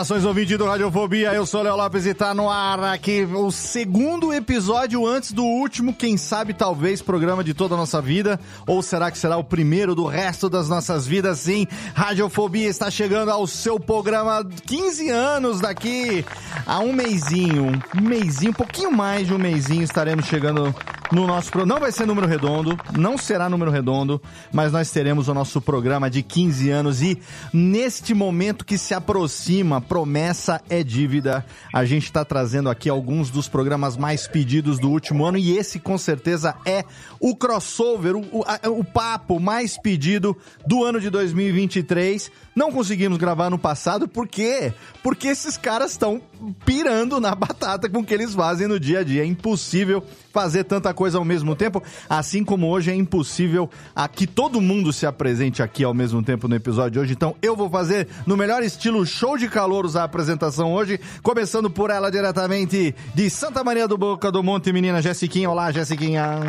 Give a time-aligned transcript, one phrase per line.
[0.00, 4.32] Saudações ouvinte do Radiofobia, eu sou Léo Lopes e tá no ar aqui o segundo
[4.32, 9.10] episódio antes do último, quem sabe talvez programa de toda a nossa vida, ou será
[9.10, 11.40] que será o primeiro do resto das nossas vidas?
[11.40, 16.24] Sim, Radiofobia está chegando ao seu programa 15 anos daqui
[16.66, 20.74] a um mêsinho, um mêsinho, um pouquinho mais de um mêsinho estaremos chegando
[21.12, 21.74] no nosso programa.
[21.74, 24.20] Não vai ser número redondo, não será número redondo,
[24.52, 27.20] mas nós teremos o nosso programa de 15 anos e
[27.52, 31.44] neste momento que se aproxima, promessa é dívida.
[31.74, 35.80] A gente está trazendo aqui alguns dos programas mais pedidos do último ano e esse
[35.80, 36.84] com certeza é
[37.18, 42.30] o crossover, o, o, o papo mais pedido do ano de 2023.
[42.54, 44.72] Não conseguimos gravar no passado, por quê?
[45.02, 46.22] Porque esses caras estão
[46.64, 49.22] pirando na batata com o que eles fazem no dia a dia.
[49.22, 50.02] É impossível
[50.32, 53.68] fazer tanta coisa ao mesmo tempo, assim como hoje é impossível
[54.12, 57.12] que todo mundo se apresente aqui ao mesmo tempo no episódio de hoje.
[57.12, 61.90] Então eu vou fazer no melhor estilo show de calouros a apresentação hoje, começando por
[61.90, 65.50] ela diretamente de Santa Maria do Boca do Monte, menina Jessiquinha.
[65.50, 66.40] Olá, Jessiquinha.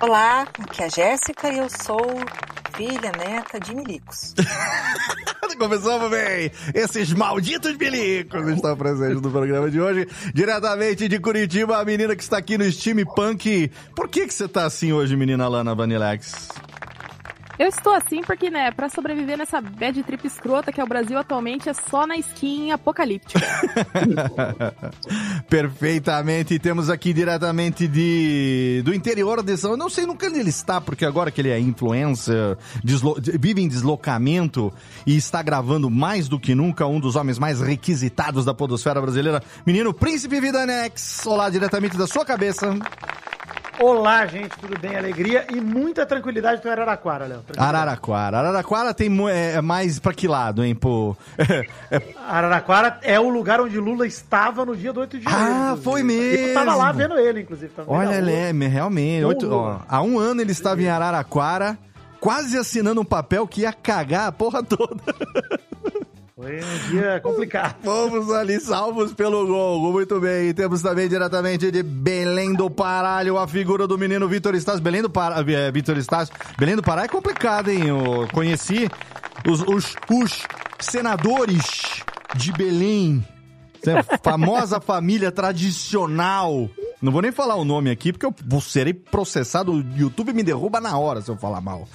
[0.00, 1.98] Olá, aqui é a Jéssica e eu sou
[2.76, 4.34] filha, neta de milicos.
[5.58, 6.50] Começamos bem!
[6.74, 10.08] Esses malditos milicos estão presentes no programa de hoje.
[10.34, 13.70] Diretamente de Curitiba, a menina que está aqui no Steampunk.
[13.94, 16.48] Por que, que você tá assim hoje, menina Lana Vanilex?
[17.58, 21.16] Eu estou assim porque, né, pra sobreviver nessa bad trip escrota que é o Brasil
[21.18, 23.40] atualmente, é só na skin apocalíptica.
[25.48, 26.58] Perfeitamente.
[26.58, 29.72] Temos aqui diretamente de do interior de São...
[29.72, 33.62] Eu não sei nunca onde ele está, porque agora que ele é influencer, deslo- vive
[33.62, 34.72] em deslocamento
[35.06, 39.42] e está gravando mais do que nunca um dos homens mais requisitados da podosfera brasileira.
[39.64, 41.24] Menino Príncipe Vidanex.
[41.26, 42.74] Olá, diretamente da sua cabeça.
[43.80, 44.96] Olá, gente, tudo bem?
[44.96, 47.42] Alegria e muita tranquilidade pro Araraquara, Léo.
[47.56, 48.38] Araraquara.
[48.38, 51.16] Araraquara tem é, é mais pra que lado, hein, pô?
[51.90, 55.44] É- Araraquara é o lugar onde Lula estava no dia do 8 de janeiro.
[55.54, 55.82] Ah, inclusive.
[55.84, 56.98] foi Eu tava lá mesmo.
[57.14, 57.72] vendo ele, inclusive.
[57.86, 58.20] Olha.
[58.20, 59.24] Leme, realmente.
[59.24, 61.76] Oito, ó, há um ano ele estava em Araraquara,
[62.20, 64.96] quase assinando um papel que ia cagar a porra toda.
[66.36, 67.76] Foi um dia complicado.
[67.84, 69.92] Fomos ali salvos pelo gol.
[69.92, 70.48] Muito bem.
[70.48, 74.82] E temos também diretamente de Belém do Paralho a figura do menino Vitor Estácio.
[74.82, 75.96] Belém do Pará, é, Vitor.
[76.58, 77.86] Belém do Pará é complicado, hein?
[77.86, 78.90] Eu conheci
[79.48, 80.42] os, os, os
[80.80, 82.02] senadores
[82.34, 83.24] de Belém.
[83.80, 86.68] Essa famosa família tradicional.
[87.04, 89.72] Não vou nem falar o nome aqui, porque eu vou serei processado.
[89.72, 91.86] O YouTube me derruba na hora se eu falar mal.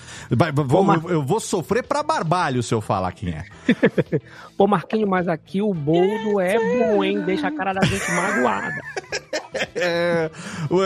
[0.68, 3.44] Vou- eu, eu vou sofrer pra barbalho se eu falar quem é.
[4.58, 7.22] Ô Marquinho, mas aqui o boldo é bom, hein?
[7.24, 8.76] Deixa a cara da gente magoada.
[9.76, 10.30] É,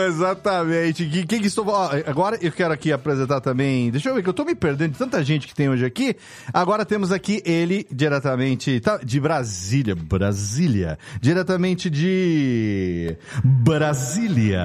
[0.06, 1.04] exatamente.
[1.26, 1.66] Quem que estou.
[1.68, 3.90] ó, agora eu quero aqui apresentar também.
[3.90, 6.16] Deixa eu ver que eu tô me perdendo de tanta gente que tem hoje aqui.
[6.52, 9.94] Agora temos aqui ele diretamente tá, de Brasília.
[9.94, 10.98] Brasília.
[11.20, 14.62] Diretamente de Brasília.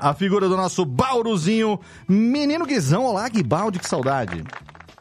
[0.00, 3.04] A figura do nosso Bauruzinho, menino Guizão.
[3.04, 4.42] Olá, que balde, que saudade.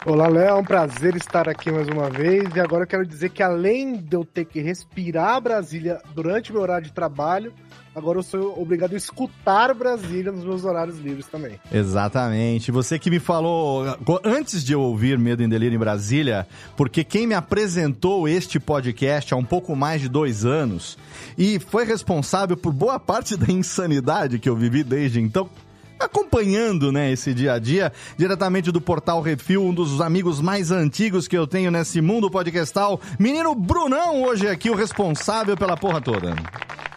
[0.05, 2.55] Olá, Léo, é um prazer estar aqui mais uma vez.
[2.55, 6.61] E agora eu quero dizer que além de eu ter que respirar Brasília durante meu
[6.61, 7.51] horário de trabalho,
[7.97, 11.59] agora eu sou obrigado a escutar Brasília nos meus horários livres também.
[11.71, 12.71] Exatamente.
[12.71, 13.85] Você que me falou
[14.23, 19.33] antes de eu ouvir Medo em Delírio em Brasília, porque quem me apresentou este podcast
[19.33, 20.95] há um pouco mais de dois anos
[21.35, 25.49] e foi responsável por boa parte da insanidade que eu vivi desde então,
[25.99, 31.27] acompanhando, né, esse dia a dia, diretamente do Portal Refil, um dos amigos mais antigos
[31.27, 36.35] que eu tenho nesse mundo podcastal, menino Brunão, hoje aqui o responsável pela porra toda.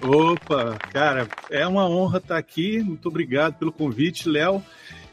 [0.03, 2.81] Opa, cara, é uma honra estar aqui.
[2.81, 4.63] Muito obrigado pelo convite, Léo.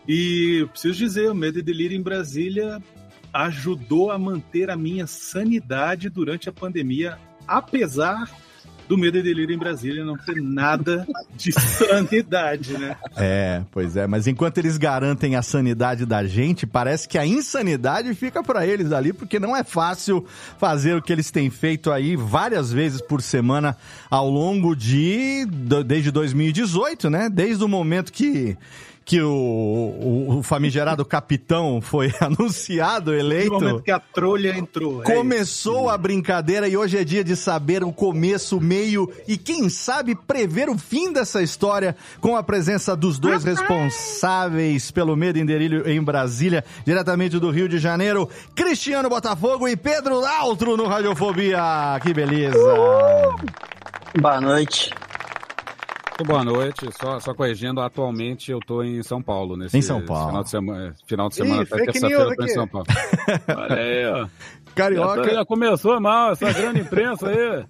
[0.07, 2.81] E preciso dizer, o Medo e Delírio em Brasília
[3.33, 8.31] ajudou a manter a minha sanidade durante a pandemia, apesar
[8.87, 11.05] do Medo e Delírio em Brasília não ter nada
[11.35, 12.95] de sanidade, né?
[13.15, 18.13] É, pois é, mas enquanto eles garantem a sanidade da gente, parece que a insanidade
[18.15, 20.25] fica para eles ali, porque não é fácil
[20.57, 23.75] fazer o que eles têm feito aí várias vezes por semana
[24.09, 25.45] ao longo de
[25.85, 27.29] desde 2018, né?
[27.29, 28.57] Desde o momento que
[29.07, 33.53] que o, o, o famigerado capitão foi anunciado, eleito.
[33.53, 35.01] No momento que a trolha entrou.
[35.01, 39.09] É começou é a brincadeira e hoje é dia de saber o começo, o meio
[39.25, 45.15] e quem sabe prever o fim dessa história com a presença dos dois responsáveis pelo
[45.15, 50.75] medo em delírio em Brasília, diretamente do Rio de Janeiro, Cristiano Botafogo e Pedro Altro
[50.75, 51.97] no Radiofobia.
[52.03, 52.59] Que beleza!
[54.19, 54.91] Boa noite.
[56.25, 59.55] Boa noite, só, só corrigindo, atualmente eu tô em São Paulo.
[59.55, 60.27] Nesse em São Paulo.
[60.27, 62.87] Final de semana, final de semana até terça-feira eu tô em São Paulo.
[63.55, 64.27] Olha aí, ó.
[64.77, 65.23] Carioca.
[65.23, 67.65] Já, já, começou mal essa grande imprensa aí.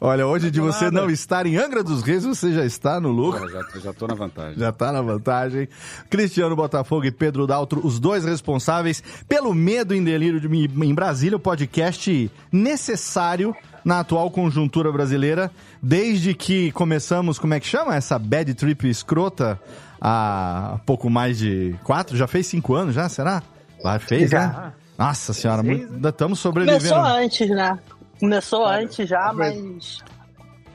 [0.00, 1.00] Olha, hoje de você nada.
[1.00, 3.48] não estar em Angra dos Reis, você já está no lucro.
[3.48, 4.58] Já, já tô na vantagem.
[4.58, 5.68] Já tá na vantagem.
[6.08, 11.36] Cristiano Botafogo e Pedro Daltro, os dois responsáveis pelo Medo em Delírio de, em Brasília,
[11.36, 15.50] o podcast necessário na atual conjuntura brasileira,
[15.82, 17.94] desde que começamos, como é que chama?
[17.96, 19.60] Essa bad trip escrota
[20.00, 23.42] há pouco mais de quatro, já fez cinco anos já, será?
[23.82, 24.48] Lá fez, já.
[24.48, 24.72] né?
[24.98, 26.94] Nossa senhora, ainda estamos sobrevivendo.
[26.94, 27.78] Começou antes, né?
[28.20, 29.98] Começou antes já, mas.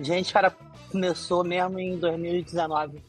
[0.01, 0.53] Gente, cara,
[0.91, 3.01] começou mesmo em 2019.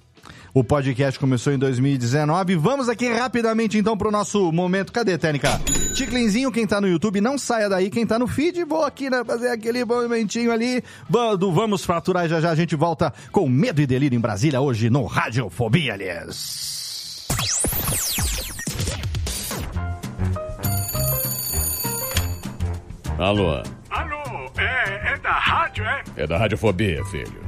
[0.54, 2.56] O podcast começou em 2019.
[2.56, 4.92] Vamos aqui rapidamente então pro nosso momento.
[4.92, 5.60] Cadê, Técnica?
[5.94, 7.90] Ticlinzinho, quem tá no YouTube, não saia daí.
[7.90, 10.82] Quem tá no feed, vou aqui né, fazer aquele movimentinho ali.
[11.38, 14.88] Do Vamos Fraturar já já a gente volta com Medo e Delírio em Brasília hoje
[14.88, 17.26] no Radiofobia, aliás.
[23.18, 23.62] Alô?
[23.90, 26.02] Alô, é, é da rádio, é?
[26.16, 27.47] É da Radiofobia, filho.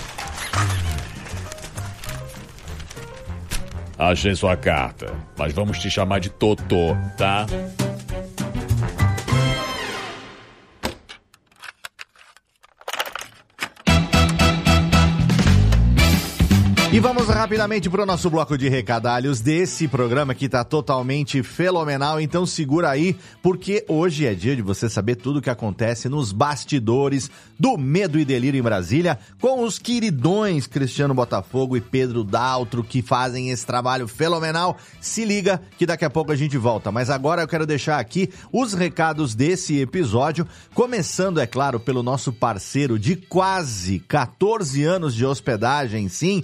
[4.03, 7.45] Achei sua carta, mas vamos te chamar de Totô, tá?
[16.91, 22.21] E vamos rapidamente para o nosso bloco de recadalhos desse programa que está totalmente fenomenal.
[22.21, 26.31] Então segura aí, porque hoje é dia de você saber tudo o que acontece nos
[26.31, 32.83] bastidores do Medo e Delírio em Brasília, com os queridões Cristiano Botafogo e Pedro Daltro,
[32.83, 34.77] que fazem esse trabalho fenomenal.
[34.99, 36.91] Se liga que daqui a pouco a gente volta.
[36.91, 42.31] Mas agora eu quero deixar aqui os recados desse episódio, começando, é claro, pelo nosso
[42.31, 46.43] parceiro de quase 14 anos de hospedagem, sim,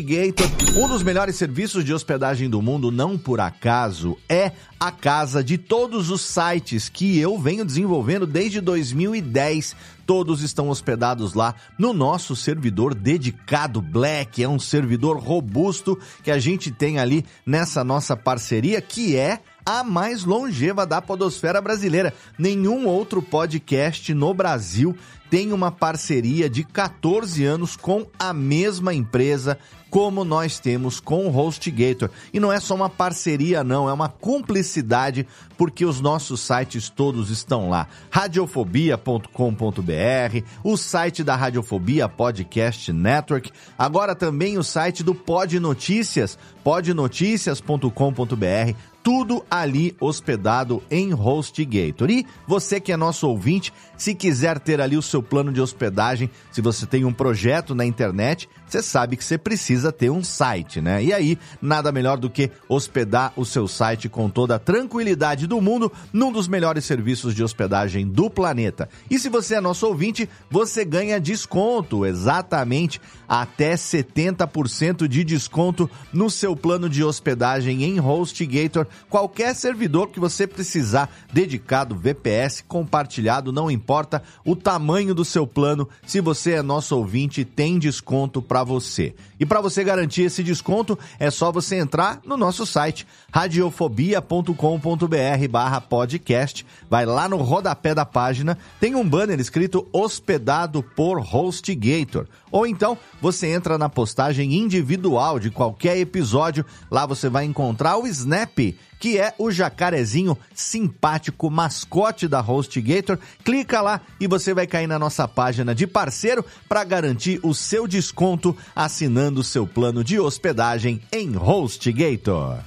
[0.00, 5.44] HostGator, um dos melhores serviços de hospedagem do mundo, não por acaso, é a casa
[5.44, 9.76] de todos os sites que eu venho desenvolvendo desde 2010.
[10.06, 14.42] Todos estão hospedados lá no nosso servidor dedicado Black.
[14.42, 19.84] É um servidor robusto que a gente tem ali nessa nossa parceria, que é a
[19.84, 22.12] mais longeva da podosfera brasileira.
[22.38, 24.96] Nenhum outro podcast no Brasil
[25.30, 29.56] tem uma parceria de 14 anos com a mesma empresa
[29.88, 32.10] como nós temos com o HostGator.
[32.32, 35.26] E não é só uma parceria, não, é uma cumplicidade,
[35.58, 37.88] porque os nossos sites todos estão lá.
[38.08, 48.76] Radiofobia.com.br, o site da Radiofobia Podcast Network, agora também o site do Pod Notícias, podnoticias.com.br,
[49.02, 52.10] tudo ali hospedado em HostGator.
[52.10, 56.30] E você que é nosso ouvinte, se quiser ter ali o seu plano de hospedagem,
[56.50, 60.80] se você tem um projeto na internet, você sabe que você precisa ter um site,
[60.80, 61.02] né?
[61.02, 65.60] E aí, nada melhor do que hospedar o seu site com toda a tranquilidade do
[65.60, 68.88] mundo num dos melhores serviços de hospedagem do planeta.
[69.10, 76.28] E se você é nosso ouvinte, você ganha desconto, exatamente até 70% de desconto no
[76.30, 78.86] seu plano de hospedagem em HostGator.
[79.08, 85.88] Qualquer servidor que você precisar, dedicado, VPS, compartilhado, não importa o tamanho do seu plano.
[86.06, 89.14] Se você é nosso ouvinte, tem desconto para você.
[89.38, 95.80] E para você garantir esse desconto, é só você entrar no nosso site radiofobia.com.br barra
[95.80, 96.66] podcast.
[96.88, 102.26] Vai lá no rodapé da página, tem um banner escrito hospedado por HostGator.
[102.50, 108.06] Ou então você entra na postagem individual de qualquer episódio, lá você vai encontrar o
[108.06, 108.58] Snap,
[108.98, 113.18] que é o jacarezinho simpático mascote da HostGator.
[113.44, 117.86] Clica lá e você vai cair na nossa página de parceiro para garantir o seu
[117.86, 122.58] desconto assinando seu plano de hospedagem em HostGator.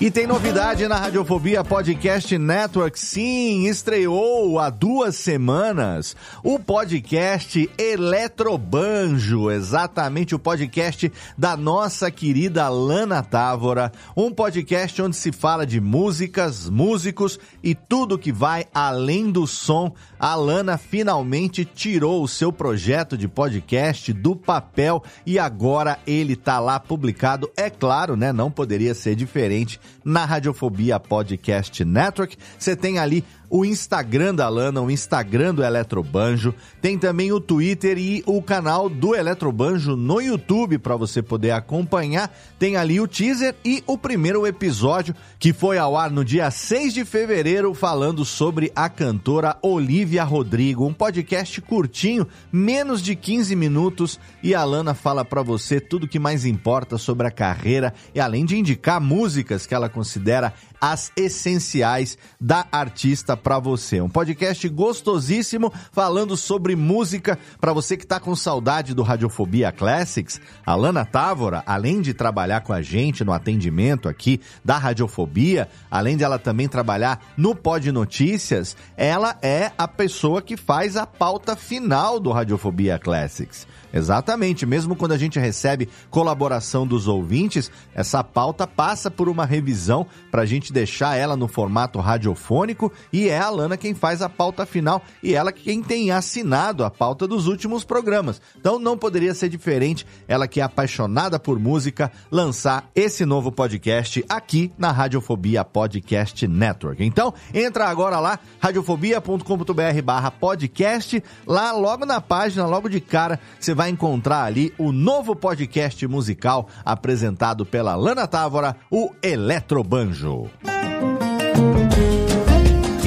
[0.00, 2.96] E tem novidade na Radiofobia Podcast Network.
[2.96, 6.14] Sim, estreou há duas semanas
[6.44, 13.90] o podcast Eletrobanjo, exatamente o podcast da nossa querida Lana Távora.
[14.16, 19.92] Um podcast onde se fala de músicas, músicos e tudo que vai além do som.
[20.18, 26.58] A Lana finalmente tirou o seu projeto de podcast do papel e agora ele tá
[26.58, 27.50] lá publicado.
[27.56, 28.32] É claro, né?
[28.32, 32.36] Não poderia ser diferente na Radiofobia Podcast Network.
[32.58, 37.98] Você tem ali o Instagram da Lana, o Instagram do Eletrobanjo, tem também o Twitter
[37.98, 42.34] e o canal do Eletrobanjo no YouTube para você poder acompanhar.
[42.58, 46.94] Tem ali o teaser e o primeiro episódio que foi ao ar no dia 6
[46.94, 54.20] de fevereiro falando sobre a cantora Olivia Rodrigo, um podcast curtinho, menos de 15 minutos
[54.42, 57.94] e a Lana fala para você tudo que mais importa sobre a carreira.
[58.14, 64.00] E além de indicar músicas que ela considera as essenciais da artista para você.
[64.00, 70.40] Um podcast gostosíssimo falando sobre música para você que tá com saudade do Radiofobia Classics.
[70.64, 76.16] A Lana Távora, além de trabalhar com a gente no atendimento aqui da Radiofobia, além
[76.16, 81.56] de ela também trabalhar no Pod Notícias, ela é a pessoa que faz a pauta
[81.56, 83.66] final do Radiofobia Classics.
[83.92, 90.06] Exatamente, mesmo quando a gente recebe colaboração dos ouvintes, essa pauta passa por uma revisão
[90.30, 94.28] para a gente deixar ela no formato radiofônico e é a Lana quem faz a
[94.28, 98.40] pauta final e ela quem tem assinado a pauta dos últimos programas.
[98.58, 104.24] Então não poderia ser diferente, ela que é apaixonada por música, lançar esse novo podcast
[104.28, 107.02] aqui na Radiofobia Podcast Network.
[107.02, 113.74] Então entra agora lá, radiofobia.com.br barra podcast, lá logo na página, logo de cara, você
[113.78, 120.50] vai encontrar ali o novo podcast musical apresentado pela Lana Távora, o Eletrobanjo.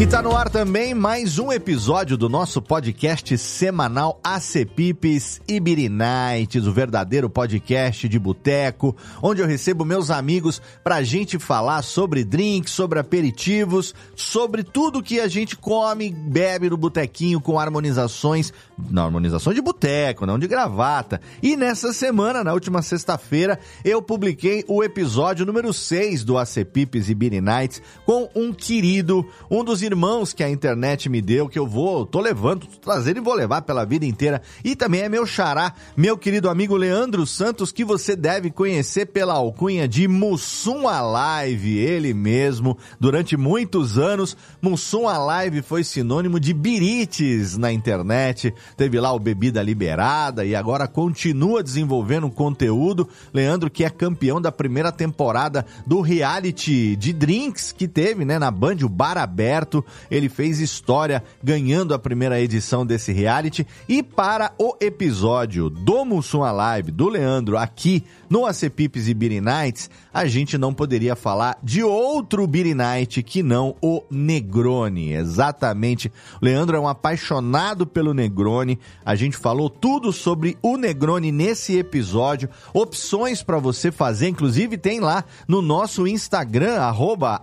[0.02, 6.66] E tá no ar também mais um episódio do nosso podcast semanal Acepipes Ibiri Nights,
[6.66, 12.74] o verdadeiro podcast de boteco, onde eu recebo meus amigos pra gente falar sobre drinks,
[12.74, 18.52] sobre aperitivos, sobre tudo que a gente come, bebe no botequinho com harmonizações,
[18.90, 21.22] na harmonização de boteco, não de gravata.
[21.44, 27.40] E nessa semana, na última sexta-feira, eu publiquei o episódio número 6 do Acepipes Ibiri
[27.40, 32.06] Nights com um querido, um dos irmãos que a internet me deu, que eu vou,
[32.06, 34.42] tô levando, tô trazendo e vou levar pela vida inteira.
[34.64, 39.34] E também é meu xará, meu querido amigo Leandro Santos, que você deve conhecer pela
[39.34, 42.78] alcunha de Mussum Alive, ele mesmo.
[43.00, 48.54] Durante muitos anos, Mussum Alive foi sinônimo de birites na internet.
[48.78, 53.10] Teve lá o Bebida Liberada e agora continua desenvolvendo conteúdo.
[53.34, 58.50] Leandro, que é campeão da primeira temporada do reality de drinks que teve, né, na
[58.50, 63.66] Band, o Bar Aberto ele fez história ganhando a primeira edição desse reality.
[63.88, 69.90] E para o episódio do Mussum Alive, do Leandro, aqui no Acepipes e Beer Nights,
[70.14, 75.12] a gente não poderia falar de outro Beer Night que não o Negroni.
[75.12, 76.10] Exatamente.
[76.42, 78.80] Leandro é um apaixonado pelo Negroni.
[79.06, 82.48] A gente falou tudo sobre o Negroni nesse episódio.
[82.74, 87.42] Opções para você fazer, inclusive tem lá no nosso Instagram, arroba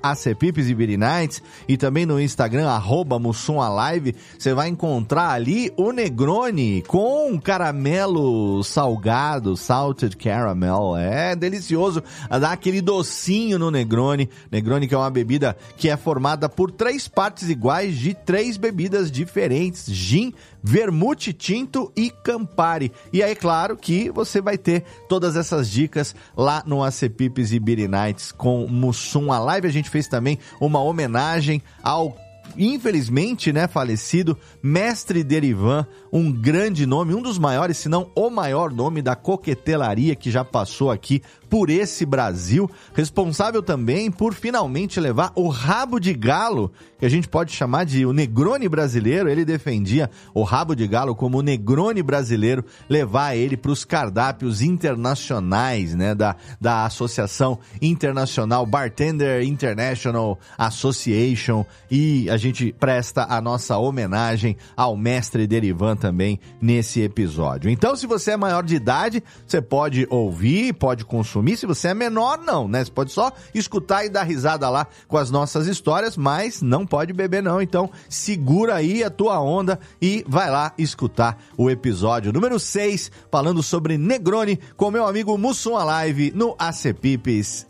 [0.57, 7.39] e Nights, e também no Instagram, arroba Live, você vai encontrar ali o Negroni com
[7.39, 10.78] caramelo salgado, salted caramel.
[10.97, 14.29] É delicioso, dá aquele docinho no Negroni.
[14.51, 19.11] Negroni que é uma bebida que é formada por três partes iguais de três bebidas
[19.11, 20.33] diferentes: gin,
[20.63, 22.93] vermute tinto e campari.
[23.13, 27.59] E aí, claro que você vai ter todas essas dicas lá no AC Pipes e
[27.59, 29.33] Beer Nights com Mussum.
[29.33, 32.17] A live a gente fez também uma homenagem ao
[32.59, 38.73] infelizmente, né, falecido, Mestre Derivan, um grande nome, um dos maiores, se não o maior
[38.73, 45.33] nome da coquetelaria que já passou aqui por esse Brasil, responsável também por finalmente levar
[45.35, 49.29] o rabo de galo, que a gente pode chamar de o Negroni brasileiro.
[49.29, 54.61] Ele defendia o rabo de galo como o Negroni brasileiro, levar ele para os cardápios
[54.61, 61.65] internacionais, né, da, da Associação Internacional Bartender International Association.
[61.91, 67.71] E a gente presta a nossa homenagem ao mestre Derivan também nesse episódio.
[67.71, 71.57] Então, se você é maior de idade, você pode ouvir, pode consumir consumir.
[71.57, 72.85] Se você é menor, não, né?
[72.85, 77.13] Você pode só escutar e dar risada lá com as nossas histórias, mas não pode
[77.13, 77.63] beber, não.
[77.63, 83.63] Então, segura aí a tua onda e vai lá escutar o episódio número 6, falando
[83.63, 86.57] sobre Negroni com meu amigo Mussum Alive no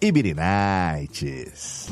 [0.00, 1.88] e Nights.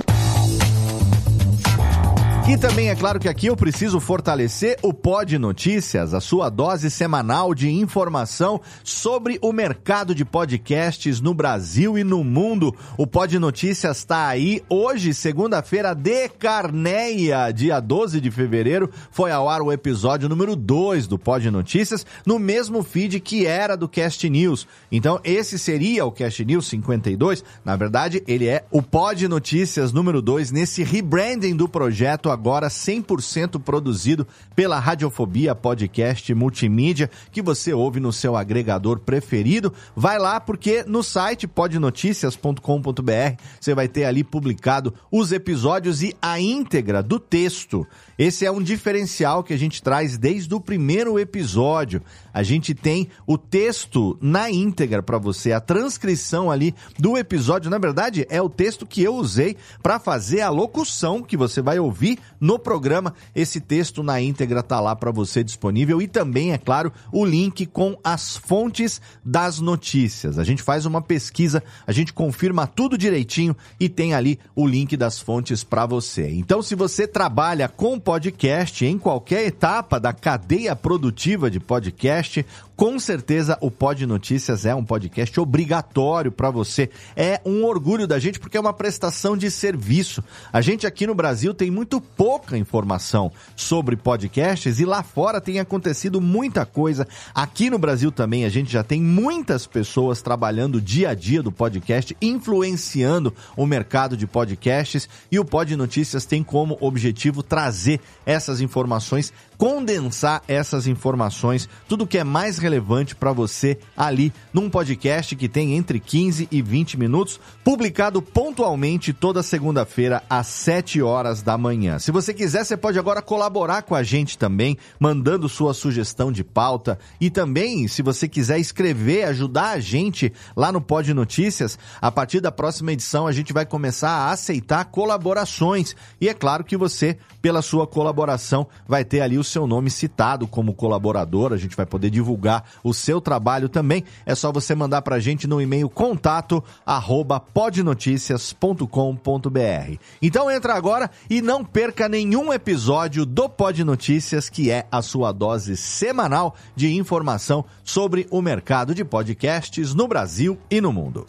[2.49, 6.89] E também é claro que aqui eu preciso fortalecer o Pod Notícias, a sua dose
[6.93, 12.73] semanal de informação sobre o mercado de podcasts no Brasil e no mundo.
[12.97, 19.49] O Pod Notícias está aí hoje, segunda-feira de Carneia, dia 12 de fevereiro, foi ao
[19.49, 24.31] ar o episódio número 2 do Pod Notícias, no mesmo feed que era do Cast
[24.31, 24.69] News.
[24.93, 27.43] Então, esse seria o Cast News 52.
[27.65, 33.59] Na verdade, ele é o Pod Notícias número 2 nesse rebranding do projeto agora 100%
[33.63, 39.73] produzido pela Radiofobia Podcast Multimídia, que você ouve no seu agregador preferido.
[39.97, 46.39] Vai lá porque no site podnoticias.com.br você vai ter ali publicado os episódios e a
[46.39, 47.87] íntegra do texto.
[48.19, 52.01] Esse é um diferencial que a gente traz desde o primeiro episódio.
[52.33, 57.71] A gente tem o texto na íntegra para você, a transcrição ali do episódio.
[57.71, 61.79] Na verdade, é o texto que eu usei para fazer a locução que você vai
[61.79, 63.13] ouvir no programa.
[63.35, 67.67] Esse texto na íntegra tá lá para você disponível e também, é claro, o link
[67.67, 70.39] com as fontes das notícias.
[70.39, 74.97] A gente faz uma pesquisa, a gente confirma tudo direitinho e tem ali o link
[74.97, 76.31] das fontes para você.
[76.31, 82.99] Então, se você trabalha com podcast em qualquer etapa da cadeia produtiva de podcast, com
[82.99, 86.91] certeza o Pod Notícias é um podcast obrigatório para você.
[87.17, 90.23] É um orgulho da gente porque é uma prestação de serviço.
[90.53, 95.59] A gente aqui no Brasil tem muito pouca informação sobre podcasts e lá fora tem
[95.59, 97.09] acontecido muita coisa.
[97.35, 101.51] Aqui no Brasil também a gente já tem muitas pessoas trabalhando dia a dia do
[101.51, 108.61] podcast, influenciando o mercado de podcasts e o Pod Notícias tem como objetivo trazer essas
[108.61, 115.49] informações condensar essas informações, tudo que é mais relevante para você ali num podcast que
[115.49, 121.99] tem entre 15 e 20 minutos, publicado pontualmente toda segunda-feira às 7 horas da manhã.
[121.99, 126.45] Se você quiser, você pode agora colaborar com a gente também, mandando sua sugestão de
[126.45, 132.11] pauta e também, se você quiser escrever, ajudar a gente lá no Pod Notícias, a
[132.11, 135.95] partir da próxima edição a gente vai começar a aceitar colaborações.
[136.21, 140.47] E é claro que você, pela sua colaboração, vai ter ali o seu nome citado
[140.47, 144.05] como colaborador, a gente vai poder divulgar o seu trabalho também.
[144.25, 149.97] É só você mandar pra gente no e-mail contato arroba podnoticias.com.br.
[150.21, 155.33] Então entra agora e não perca nenhum episódio do Pod Notícias, que é a sua
[155.33, 161.25] dose semanal de informação sobre o mercado de podcasts no Brasil e no mundo.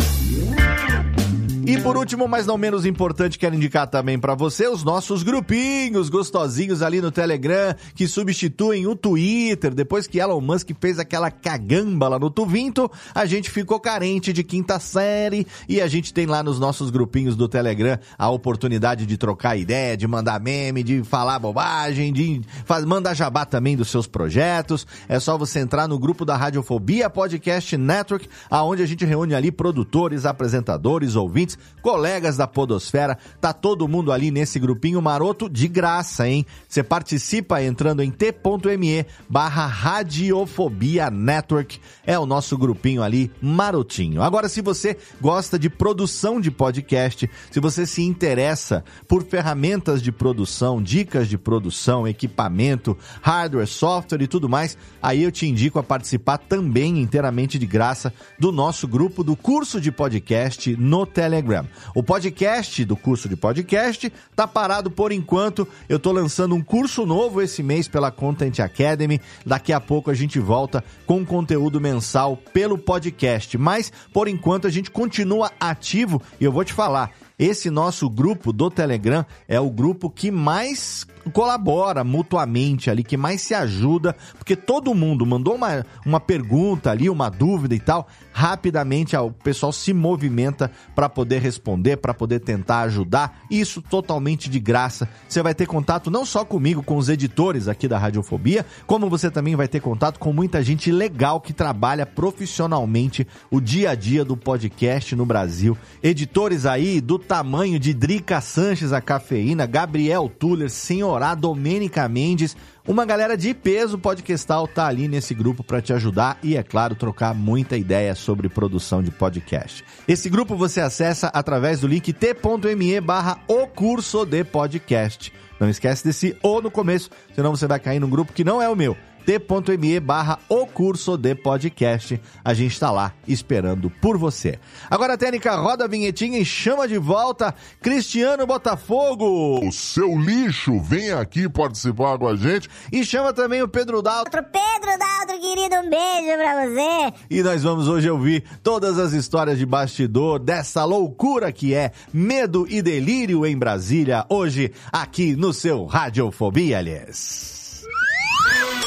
[1.67, 6.07] E por último, mas não menos importante, quero indicar também para você os nossos grupinhos
[6.07, 9.75] gostosinhos ali no Telegram que substituem o Twitter.
[9.75, 14.45] Depois que Elon Musk fez aquela cagamba lá no Tuvinto, a gente ficou carente de
[14.45, 19.17] quinta série e a gente tem lá nos nossos grupinhos do Telegram a oportunidade de
[19.17, 22.43] trocar ideia, de mandar meme, de falar bobagem, de
[22.85, 24.87] mandar jabá também dos seus projetos.
[25.09, 29.51] É só você entrar no grupo da Radiofobia Podcast Network, aonde a gente reúne ali
[29.51, 33.17] produtores, apresentadores, ouvintes colegas da Podosfera.
[33.39, 36.45] Tá todo mundo ali nesse grupinho maroto de graça, hein?
[36.67, 41.79] Você participa entrando em t.me barra Radiofobia Network.
[42.05, 44.21] É o nosso grupinho ali marotinho.
[44.21, 50.11] Agora, se você gosta de produção de podcast, se você se interessa por ferramentas de
[50.11, 55.83] produção, dicas de produção, equipamento, hardware, software e tudo mais, aí eu te indico a
[55.83, 61.46] participar também inteiramente de graça do nosso grupo do curso de podcast no Telegram.
[61.95, 65.67] O podcast do curso de podcast tá parado por enquanto.
[65.87, 69.21] Eu tô lançando um curso novo esse mês pela Content Academy.
[69.45, 74.69] Daqui a pouco a gente volta com conteúdo mensal pelo podcast, mas por enquanto a
[74.69, 79.69] gente continua ativo e eu vou te falar, esse nosso grupo do Telegram é o
[79.69, 85.85] grupo que mais colabora mutuamente ali, que mais se ajuda, porque todo mundo mandou uma,
[86.05, 91.97] uma pergunta ali, uma dúvida e tal, rapidamente o pessoal se movimenta para poder responder,
[91.97, 95.09] para poder tentar ajudar, isso totalmente de graça.
[95.27, 99.31] Você vai ter contato não só comigo, com os editores aqui da Radiofobia, como você
[99.31, 104.23] também vai ter contato com muita gente legal que trabalha profissionalmente o dia a dia
[104.23, 105.77] do podcast no Brasil.
[106.01, 112.55] Editores aí do tamanho de Drica Sanches, a cafeína, Gabriel Tuller, Senhor Morá, Domênica Mendes,
[112.87, 116.93] uma galera de peso podcastal tá ali nesse grupo para te ajudar e, é claro,
[116.93, 119.83] trocar muita ideia sobre produção de podcast.
[120.07, 125.33] Esse grupo você acessa através do link t.me barra o curso de podcast.
[125.59, 128.69] Não esquece desse O no começo, senão você vai cair num grupo que não é
[128.69, 128.95] o meu
[129.27, 132.17] t.me barra o curso de podcast.
[132.45, 134.57] A gente está lá esperando por você.
[134.89, 139.67] Agora, Técnica, roda a vinhetinha e chama de volta Cristiano Botafogo.
[139.67, 142.69] O seu lixo, vem aqui participar com a gente.
[142.89, 144.41] E chama também o Pedro Daltro.
[144.43, 147.13] Pedro Daltro, querido, um beijo pra você.
[147.29, 152.65] E nós vamos hoje ouvir todas as histórias de bastidor dessa loucura que é medo
[152.69, 157.56] e delírio em Brasília, hoje aqui no seu Radiofobia, aliás.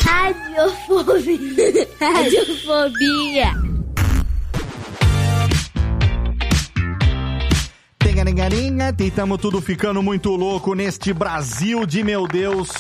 [0.03, 1.89] Radiofobia.
[2.01, 3.71] Radiofobia.
[7.99, 12.71] Tengaringarinha, estamos tudo ficando muito louco neste Brasil de meu Deus.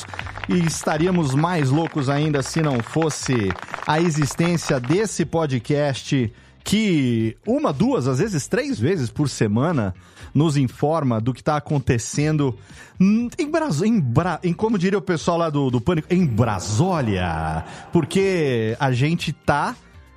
[0.48, 3.52] E estaríamos mais loucos ainda se não fosse
[3.86, 6.32] a existência desse podcast
[6.64, 9.94] que uma, duas, às vezes três vezes por semana
[10.34, 12.56] nos informa do que está acontecendo
[13.00, 13.82] em, Bras...
[13.82, 14.38] em, Bra...
[14.42, 17.64] em como diria o pessoal lá do, do Pânico, em Brasólia.
[17.92, 19.74] Porque a gente tá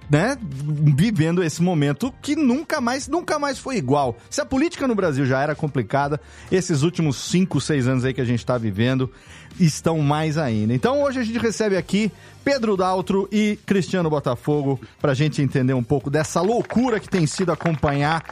[0.09, 4.17] né, vivendo esse momento que nunca mais, nunca mais foi igual.
[4.29, 6.19] Se a política no Brasil já era complicada,
[6.51, 9.09] esses últimos 5, 6 anos aí que a gente está vivendo
[9.59, 10.73] estão mais ainda.
[10.73, 12.11] Então hoje a gente recebe aqui
[12.43, 17.25] Pedro Daltro e Cristiano Botafogo para a gente entender um pouco dessa loucura que tem
[17.25, 18.23] sido acompanhar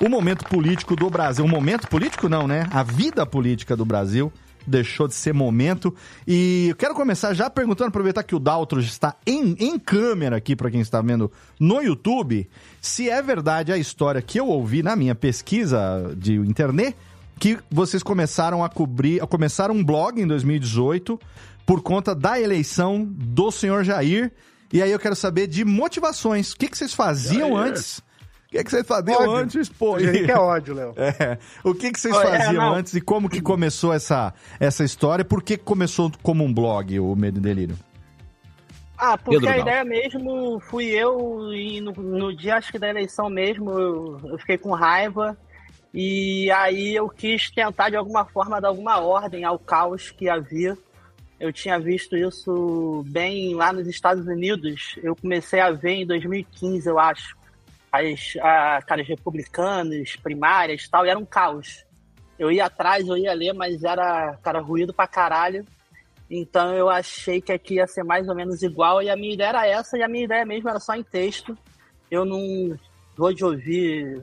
[0.00, 1.44] o momento político do Brasil.
[1.44, 2.66] O momento político não, né?
[2.70, 4.32] A vida política do Brasil
[4.66, 5.94] deixou de ser momento.
[6.26, 10.56] E eu quero começar já perguntando, aproveitar que o Daltro está em, em câmera aqui
[10.56, 12.48] para quem está vendo no YouTube,
[12.80, 16.96] se é verdade a história que eu ouvi na minha pesquisa de internet,
[17.38, 21.18] que vocês começaram a cobrir, começaram um blog em 2018
[21.64, 24.32] por conta da eleição do senhor Jair.
[24.72, 26.52] E aí eu quero saber de motivações.
[26.52, 27.70] O que, que vocês faziam Jair.
[27.70, 28.02] antes
[28.46, 29.34] o que, que vocês faziam ódio.
[29.34, 29.96] antes, pô?
[29.96, 30.94] que é ódio, Léo.
[30.96, 31.38] É.
[31.64, 35.24] O que, que vocês faziam é, antes e como que começou essa, essa história?
[35.24, 37.76] Por que começou como um blog, o Medo e Delírio?
[38.96, 42.88] Ah, porque Pedro a ideia mesmo fui eu e no, no, dia, acho que da
[42.88, 45.36] eleição mesmo, eu, eu, fiquei com raiva
[45.92, 50.76] e aí eu quis tentar de alguma forma dar alguma ordem ao caos que havia.
[51.38, 54.98] Eu tinha visto isso bem lá nos Estados Unidos.
[55.02, 57.36] Eu comecei a ver em 2015, eu acho
[57.92, 61.84] as, caras republicanos, primárias e tal, e era um caos.
[62.38, 65.64] Eu ia atrás, eu ia ler, mas era, cara, ruído pra caralho.
[66.30, 69.48] Então eu achei que aqui ia ser mais ou menos igual, e a minha ideia
[69.48, 71.56] era essa, e a minha ideia mesmo era só em texto.
[72.10, 72.76] Eu não
[73.16, 74.22] vou de ouvir,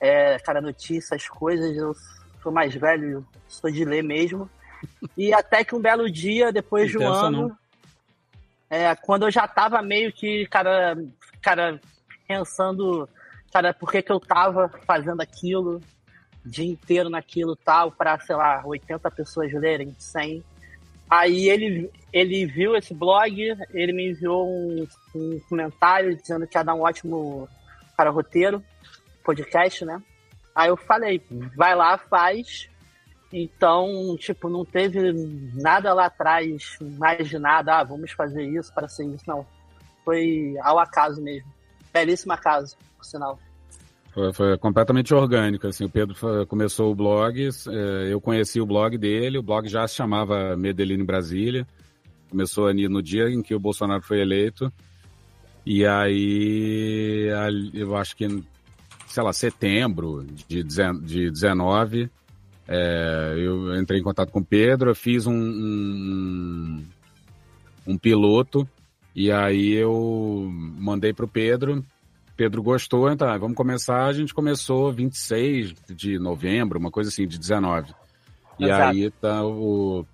[0.00, 1.94] é, cara, notícias, coisas, eu
[2.42, 4.48] sou mais velho, sou de ler mesmo.
[5.16, 7.56] E até que um belo dia, depois de um ano,
[8.68, 10.94] é, quando eu já tava meio que, cara,
[11.40, 11.80] cara,
[12.28, 13.08] pensando,
[13.50, 15.80] cara, por que, que eu tava fazendo aquilo,
[16.44, 20.44] dia inteiro naquilo tal, para sei lá, 80 pessoas lerem, 100.
[21.08, 26.64] Aí ele, ele viu esse blog, ele me enviou um, um comentário dizendo que ia
[26.64, 27.48] dar um ótimo
[27.96, 28.62] para roteiro,
[29.24, 30.00] podcast, né?
[30.54, 31.20] Aí eu falei,
[31.56, 32.68] vai lá, faz.
[33.32, 35.12] Então, tipo, não teve
[35.54, 39.44] nada lá atrás, mais de nada, ah, vamos fazer isso para ser isso, não.
[40.04, 41.52] Foi ao acaso mesmo.
[41.92, 43.38] Belíssima casa, por sinal.
[44.12, 48.66] Foi, foi, completamente orgânico, assim, o Pedro foi, começou o blog, é, eu conheci o
[48.66, 51.66] blog dele, o blog já se chamava Medellín Brasília,
[52.30, 54.72] começou ali no dia em que o Bolsonaro foi eleito,
[55.66, 57.28] e aí
[57.72, 58.44] eu acho que,
[59.14, 62.10] sei lá, setembro de, de 19,
[62.66, 66.84] é, eu entrei em contato com o Pedro, eu fiz um, um,
[67.86, 68.68] um piloto,
[69.14, 71.84] e aí eu mandei para o Pedro,
[72.36, 74.04] Pedro gostou, então ah, vamos começar.
[74.06, 77.94] A gente começou 26 de novembro, uma coisa assim, de 19.
[78.58, 78.82] E Exato.
[78.82, 80.04] aí tá o,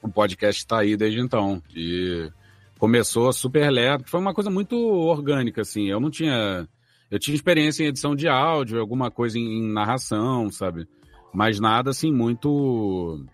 [0.00, 1.60] o podcast está aí desde então.
[1.74, 2.30] E
[2.78, 5.88] começou super leve, foi uma coisa muito orgânica, assim.
[5.90, 6.68] Eu não tinha.
[7.10, 10.86] Eu tinha experiência em edição de áudio, alguma coisa em, em narração, sabe?
[11.32, 13.24] Mas nada assim muito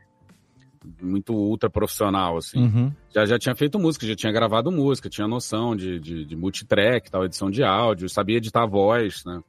[1.00, 2.59] muito ultra profissional, assim.
[2.59, 2.92] Uhum.
[3.14, 7.11] Já, já tinha feito música, já tinha gravado música, tinha noção de, de, de multitrack,
[7.11, 9.42] tal, edição de áudio, sabia editar voz, né?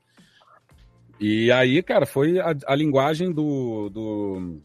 [1.19, 4.59] E aí, cara, foi a, a linguagem do, do,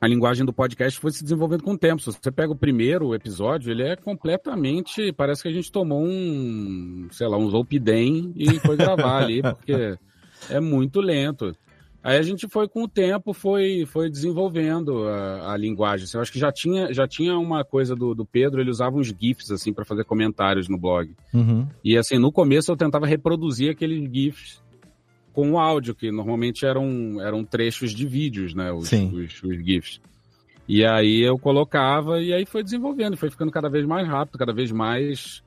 [0.00, 2.00] A linguagem do podcast foi se desenvolvendo com o tempo.
[2.00, 5.12] Se você pega o primeiro episódio, ele é completamente.
[5.12, 9.98] Parece que a gente tomou um, sei lá, um Zolpidem e foi gravar ali, porque
[10.48, 11.52] é muito lento.
[12.02, 16.04] Aí a gente foi com o tempo, foi, foi desenvolvendo a, a linguagem.
[16.04, 18.96] Assim, eu acho que já tinha, já tinha uma coisa do, do Pedro, ele usava
[18.96, 21.12] uns GIFs assim para fazer comentários no blog.
[21.34, 21.66] Uhum.
[21.84, 24.62] E assim, no começo eu tentava reproduzir aqueles GIFs
[25.32, 28.72] com o áudio, que normalmente eram, eram trechos de vídeos, né?
[28.72, 30.00] Os, os, os GIFs.
[30.68, 34.52] E aí eu colocava e aí foi desenvolvendo, foi ficando cada vez mais rápido, cada
[34.52, 35.42] vez mais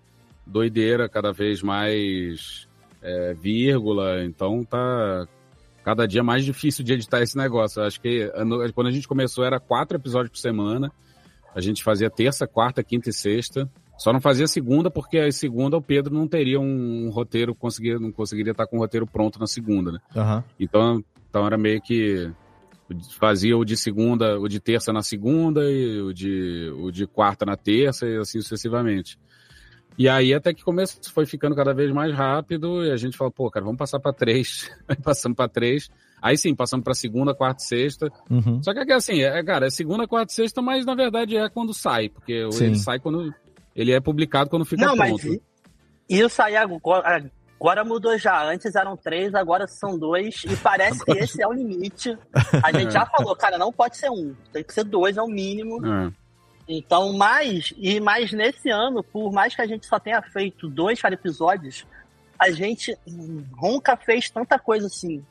[0.48, 2.67] doideira, cada vez mais
[3.02, 4.24] é, vírgula.
[4.24, 5.28] Então tá
[5.84, 7.82] cada dia mais difícil de editar esse negócio.
[7.82, 8.32] Eu acho que
[8.74, 10.91] quando a gente começou era quatro episódios por semana.
[11.54, 13.70] A gente fazia terça, quarta, quinta e sexta.
[14.02, 18.12] Só não fazia segunda, porque a segunda o Pedro não teria um, roteiro, conseguia, não
[18.12, 20.00] conseguiria estar com o roteiro pronto na segunda, né?
[20.16, 20.44] Uhum.
[20.60, 22.32] Então, então era meio que
[23.20, 27.46] fazia o de segunda, o de terça na segunda e o de, o de quarta
[27.46, 29.20] na terça e assim sucessivamente.
[30.00, 33.32] E aí até que começo foi ficando cada vez mais rápido e a gente falou,
[33.32, 34.68] pô, cara, vamos passar para três.
[35.04, 35.92] passamos para três.
[36.20, 38.12] Aí sim, passamos para segunda, quarta e sexta.
[38.30, 38.62] Uhum.
[38.64, 41.50] Só que é assim, é, cara, é segunda, quarta e sexta, mas na verdade é
[41.50, 42.66] quando sai, porque sim.
[42.66, 43.34] ele sai quando.
[43.75, 45.27] Ele é publicado quando fica Não, pronto.
[45.27, 45.39] Mas
[46.10, 48.43] isso aí agora, agora mudou já.
[48.43, 50.43] Antes eram três, agora são dois.
[50.43, 52.17] E parece que esse é o limite.
[52.63, 54.36] A gente já falou, cara, não pode ser um.
[54.51, 55.79] Tem que ser dois, é o mínimo.
[55.86, 56.12] É.
[56.67, 61.01] Então, mais, e mais nesse ano, por mais que a gente só tenha feito dois
[61.01, 61.86] cada episódios,
[62.39, 62.97] a gente
[63.62, 65.23] nunca fez tanta coisa assim.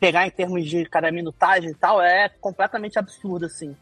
[0.00, 3.76] Pegar em termos de cada minutagem e tal, é completamente absurdo, assim.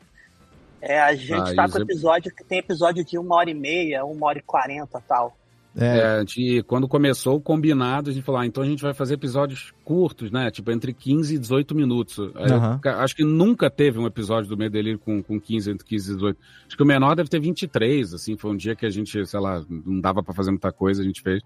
[0.80, 4.04] É, a gente ah, tá com episódio que tem episódio de uma hora e meia,
[4.04, 5.36] uma hora e quarenta tal.
[5.78, 9.14] É, é quando começou o combinado, a gente falou, ah, então a gente vai fazer
[9.14, 10.50] episódios curtos, né?
[10.50, 12.16] Tipo, entre 15 e 18 minutos.
[12.16, 12.80] Uhum.
[12.82, 16.40] acho que nunca teve um episódio do Medelírio com, com 15, entre 15 e 18.
[16.66, 19.40] Acho que o menor deve ter 23, assim, foi um dia que a gente, sei
[19.40, 21.42] lá, não dava para fazer muita coisa, a gente fez.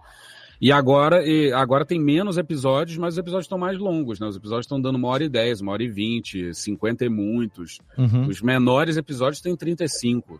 [0.60, 4.26] E agora, e agora tem menos episódios, mas os episódios estão mais longos, né?
[4.26, 7.78] Os episódios estão dando uma hora e dez, uma hora e vinte, cinquenta e muitos.
[7.96, 8.26] Uhum.
[8.26, 10.38] Os menores episódios têm 35.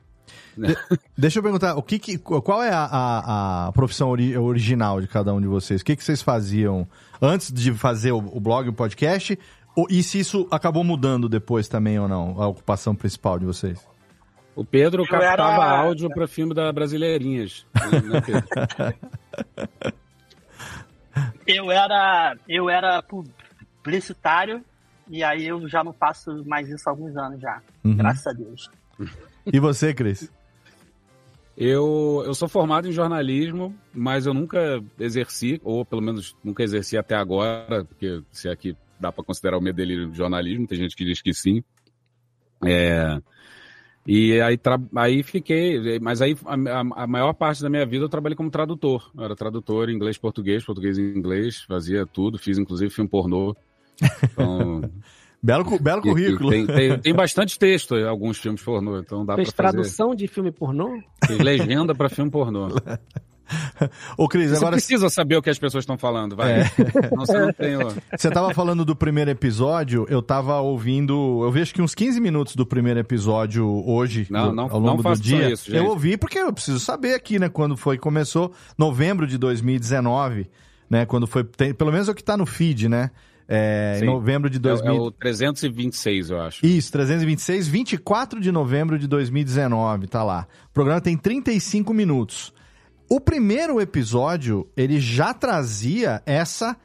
[0.57, 0.77] De,
[1.17, 5.09] deixa eu perguntar, o que, que qual é a, a, a profissão ori, original de
[5.09, 5.81] cada um de vocês?
[5.81, 6.87] O que, que vocês faziam
[7.21, 9.39] antes de fazer o, o blog, o podcast?
[9.75, 13.81] Ou, e se isso acabou mudando depois também ou não, a ocupação principal de vocês?
[14.55, 15.81] O Pedro eu captava era...
[15.81, 17.65] áudio para filme da Brasileirinhas.
[17.75, 18.45] Né,
[21.47, 23.03] eu era eu era
[23.83, 24.65] publicitário
[25.09, 27.61] e aí eu já não faço mais isso há alguns anos já.
[27.85, 27.97] Uhum.
[27.97, 28.71] Graças a Deus.
[29.47, 30.31] E você, Cris?
[31.57, 36.97] Eu, eu sou formado em jornalismo, mas eu nunca exerci, ou pelo menos nunca exerci
[36.97, 40.97] até agora, porque se aqui dá para considerar o meu delírio de jornalismo, tem gente
[40.97, 41.63] que diz que sim.
[42.65, 43.21] É,
[44.07, 44.59] e aí,
[44.97, 49.11] aí fiquei, mas aí a, a, maior parte da minha vida eu trabalhei como tradutor.
[49.17, 53.55] Eu era tradutor em inglês, português, português e inglês, fazia tudo, fiz inclusive filme pornô.
[54.23, 54.81] Então,
[55.43, 56.51] Belo, belo currículo.
[56.51, 59.79] Tem, tem, tem, bastante texto em alguns filmes pornô, então dá Fez pra fazer.
[59.79, 61.03] tradução de filme pornô?
[61.27, 62.69] Tem legenda para filme pornô.
[64.17, 64.77] Ô, Cris, agora.
[64.77, 66.61] Você precisa saber o que as pessoas estão falando, vai.
[66.61, 66.71] É.
[67.11, 67.77] Não, você não tem.
[68.17, 71.43] Você tava falando do primeiro episódio, eu tava ouvindo.
[71.43, 75.03] Eu vi acho que uns 15 minutos do primeiro episódio hoje, não, não, ao longo
[75.03, 75.51] não do dia.
[75.51, 77.49] Isso, eu ouvi porque eu preciso saber aqui, né?
[77.49, 80.49] Quando foi começou, novembro de 2019,
[80.89, 81.07] né?
[81.07, 81.45] Quando foi.
[81.45, 83.11] Tem, pelo menos é o que tá no feed, né?
[83.53, 84.93] É, em novembro de 2000.
[84.93, 86.65] É, é o 326, eu acho.
[86.65, 90.47] Isso, 326, 24 de novembro de 2019, tá lá.
[90.67, 92.55] O programa tem 35 minutos.
[93.13, 96.77] O primeiro episódio, ele já trazia essa,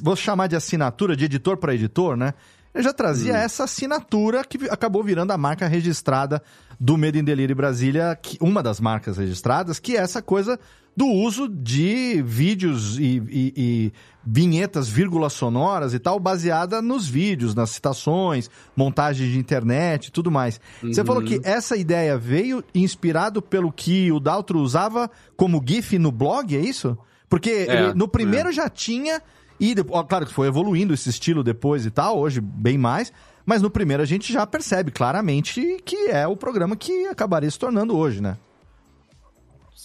[0.00, 2.32] vou chamar de assinatura de editor para editor, né?
[2.72, 3.38] Ele já trazia hum.
[3.38, 6.40] essa assinatura que acabou virando a marca registrada
[6.78, 10.60] do Medo em Delírio Brasília, que, uma das marcas registradas, que é essa coisa
[10.98, 13.92] do uso de vídeos e, e, e
[14.26, 20.28] vinhetas, vírgulas sonoras e tal, baseada nos vídeos, nas citações, montagem de internet e tudo
[20.28, 20.60] mais.
[20.82, 20.92] Uhum.
[20.92, 26.10] Você falou que essa ideia veio inspirado pelo que o Daltro usava como GIF no
[26.10, 26.98] blog, é isso?
[27.28, 28.52] Porque é, ele, no primeiro é.
[28.52, 29.22] já tinha,
[29.60, 33.12] e ó, claro que foi evoluindo esse estilo depois e tal, hoje bem mais,
[33.46, 37.56] mas no primeiro a gente já percebe claramente que é o programa que acabaria se
[37.56, 38.36] tornando hoje, né?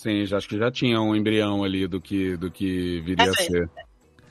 [0.04, 3.30] Sim, já, acho que já tinha um embrião ali do que, do que viria a
[3.30, 3.70] é, ser.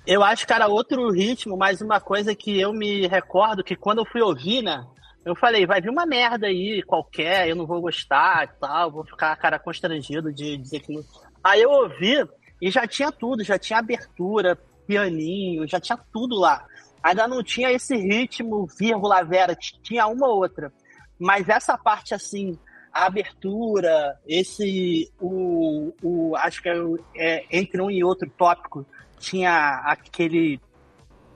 [0.06, 4.00] Eu acho que era outro ritmo, mas uma coisa que eu me recordo que quando
[4.00, 4.84] eu fui ouvir, né?
[5.24, 9.04] Eu falei, vai vir uma merda aí qualquer, eu não vou gostar e tal, vou
[9.06, 11.02] ficar cara constrangido de dizer que não.
[11.42, 12.22] Aí eu ouvi
[12.60, 16.66] e já tinha tudo, já tinha abertura, pianinho, já tinha tudo lá.
[17.02, 20.70] Ainda não tinha esse ritmo, vírgula, vera, tinha uma ou outra.
[21.18, 22.58] Mas essa parte assim,
[22.92, 26.76] a abertura, esse, o, o acho que é,
[27.16, 28.84] é, entre um e outro tópico,
[29.18, 30.60] tinha aquele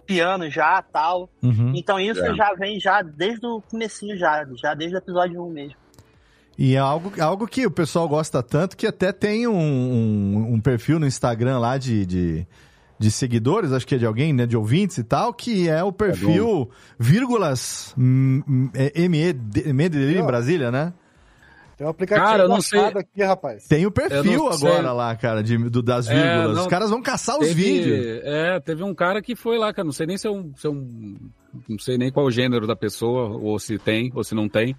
[0.04, 1.30] piano já, tal.
[1.42, 1.72] Uhum.
[1.74, 2.34] Então isso é.
[2.34, 5.76] já vem já desde o comecinho já, já desde o episódio 1 mesmo.
[6.58, 10.60] E é algo, algo que o pessoal gosta tanto que até tem um, um, um
[10.60, 12.46] perfil no Instagram lá de, de,
[12.98, 15.92] de, seguidores, acho que é de alguém, né, de ouvintes e tal, que é o
[15.92, 20.94] perfil é vírgulas ME, em Brasília, né?
[21.76, 22.80] Tem um aplicativo cara, não sei...
[22.80, 23.66] aqui, rapaz.
[23.66, 26.50] Tem o perfil agora lá, cara, de, do, das é, vírgulas.
[26.50, 26.62] É, não...
[26.62, 28.20] Os caras vão caçar teve, os vídeos.
[28.24, 29.84] É, teve um cara que foi lá, cara.
[29.84, 31.16] Não sei nem se é um, se é um.
[31.68, 34.74] Não sei nem qual o gênero da pessoa, ou se tem, ou se não tem.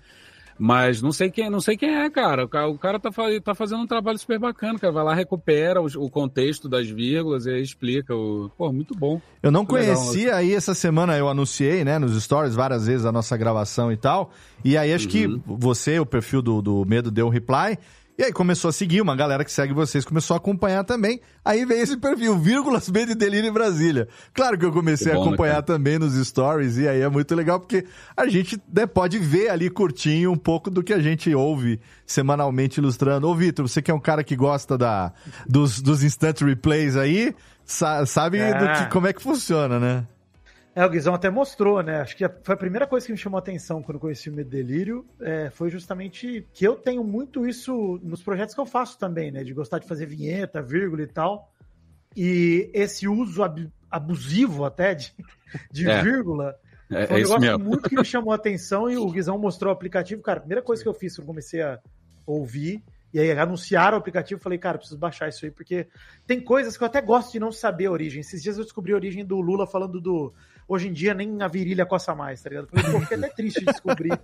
[0.58, 2.46] Mas não sei quem, não sei quem é, cara.
[2.46, 3.10] O cara tá,
[3.44, 4.92] tá fazendo um trabalho super bacana, cara.
[4.92, 8.16] Vai lá, recupera o, o contexto das vírgulas e aí explica.
[8.16, 8.50] O...
[8.58, 9.22] Pô, muito bom.
[9.42, 10.40] Eu não conhecia, legal.
[10.40, 14.32] aí essa semana eu anunciei, né, nos stories várias vezes a nossa gravação e tal.
[14.64, 15.12] E aí acho uhum.
[15.12, 17.78] que você, o perfil do, do Medo, deu um reply.
[18.18, 21.22] E aí começou a seguir, uma galera que segue vocês começou a acompanhar também.
[21.46, 24.08] Aí veio esse perfil, vírgulas B de Delírio em Brasília.
[24.34, 27.10] Claro que eu comecei bom, a né, acompanhar né, também nos stories, e aí é
[27.10, 31.00] muito legal, porque a gente né, pode ver ali curtinho um pouco do que a
[31.00, 33.30] gente ouve semanalmente ilustrando.
[33.30, 35.14] Ô, Vitor, você que é um cara que gosta da,
[35.48, 38.52] dos, dos instant replays aí, sa sabe é.
[38.52, 40.08] do que, como é que funciona, né?
[40.78, 42.02] É, o Guizão até mostrou, né?
[42.02, 45.04] Acho que foi a primeira coisa que me chamou a atenção quando conheci o Medelírio,
[45.20, 49.44] é, foi justamente que eu tenho muito isso nos projetos que eu faço também, né?
[49.44, 51.52] De gostar de fazer vinheta, vírgula e tal.
[52.16, 55.16] E esse uso ab abusivo até de,
[55.74, 56.04] de é.
[56.04, 56.56] vírgula
[56.92, 57.66] é, foi um é negócio mesmo.
[57.66, 60.22] muito que me chamou a atenção e o Guizão mostrou o aplicativo.
[60.22, 61.80] Cara, a primeira coisa que eu fiz quando comecei a
[62.24, 65.88] ouvir e aí anunciaram o aplicativo, falei, cara, preciso baixar isso aí, porque
[66.28, 68.20] tem coisas que eu até gosto de não saber a origem.
[68.20, 70.32] Esses dias eu descobri a origem do Lula falando do
[70.68, 72.68] hoje em dia nem a virilha coça mais, tá ligado?
[72.68, 74.20] Pô, fiquei até triste de descobrir.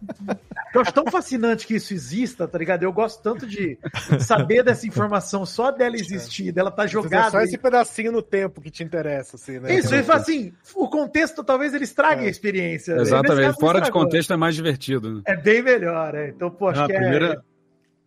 [0.73, 2.83] Eu acho tão fascinante que isso exista, tá ligado?
[2.83, 3.77] Eu gosto tanto de
[4.19, 7.27] saber dessa informação, só dela existir, dela tá jogada.
[7.27, 9.73] É só esse pedacinho no tempo que te interessa, assim, né?
[9.73, 12.27] Isso, ele fala assim, o contexto talvez ele estrague é.
[12.27, 12.93] a experiência.
[12.93, 15.15] Exatamente, fora de contexto é mais divertido.
[15.15, 15.21] Né?
[15.25, 16.29] É bem melhor, é.
[16.29, 17.33] Então, pô, acho Não, que primeira...
[17.33, 17.53] é...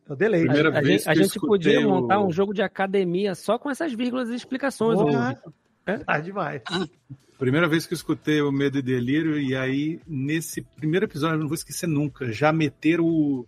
[0.09, 0.49] Eu delei.
[0.49, 4.29] A, a, gente, a gente podia montar um jogo de academia só com essas vírgulas
[4.29, 5.01] e explicações.
[5.85, 5.99] É?
[5.99, 6.63] Tá demais.
[7.39, 11.41] Primeira vez que eu escutei o Medo e Delírio, e aí, nesse primeiro episódio, eu
[11.41, 13.47] não vou esquecer nunca, já meter o.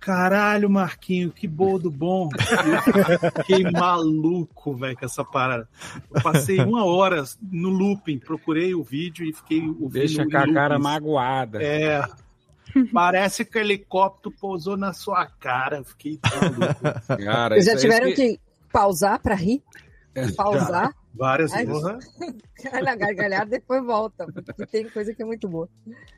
[0.00, 2.28] Caralho, Marquinho, que do bom.
[3.22, 5.66] Eu fiquei maluco, velho, com essa parada.
[6.14, 9.92] Eu passei uma hora no looping, procurei o vídeo e fiquei ouvindo.
[9.92, 11.62] Deixa com a cara magoada.
[11.62, 12.02] É.
[12.92, 15.82] Parece que o helicóptero pousou na sua cara.
[15.84, 16.82] Fiquei maluco.
[17.24, 18.14] Cara, Vocês já tiveram que...
[18.14, 18.40] que
[18.72, 19.62] pausar para rir?
[20.14, 20.68] É, pausar?
[20.68, 20.94] Já.
[21.14, 21.82] Várias vezes.
[22.82, 25.68] Na gargalhada depois volta, porque tem coisa que é muito boa.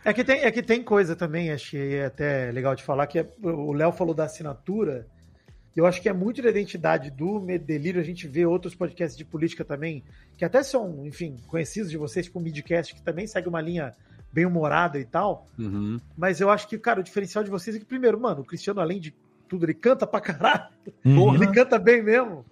[0.04, 3.28] É que tem, é que tem coisa também, achei até legal de falar, que é,
[3.42, 5.06] o Léo falou da assinatura.
[5.74, 8.00] Eu acho que é muito da identidade do Delírio.
[8.00, 10.02] A gente vê outros podcasts de política também,
[10.36, 13.94] que até são, enfim, conhecidos de vocês, tipo o Midcast, que também segue uma linha
[14.32, 15.46] bem humorada e tal.
[15.58, 15.98] Uhum.
[16.16, 18.80] Mas eu acho que, cara, o diferencial de vocês é que, primeiro, mano, o Cristiano,
[18.80, 19.14] além de
[19.46, 20.68] tudo, ele canta pra caralho.
[21.04, 21.34] Uhum.
[21.34, 22.44] Ele canta bem mesmo.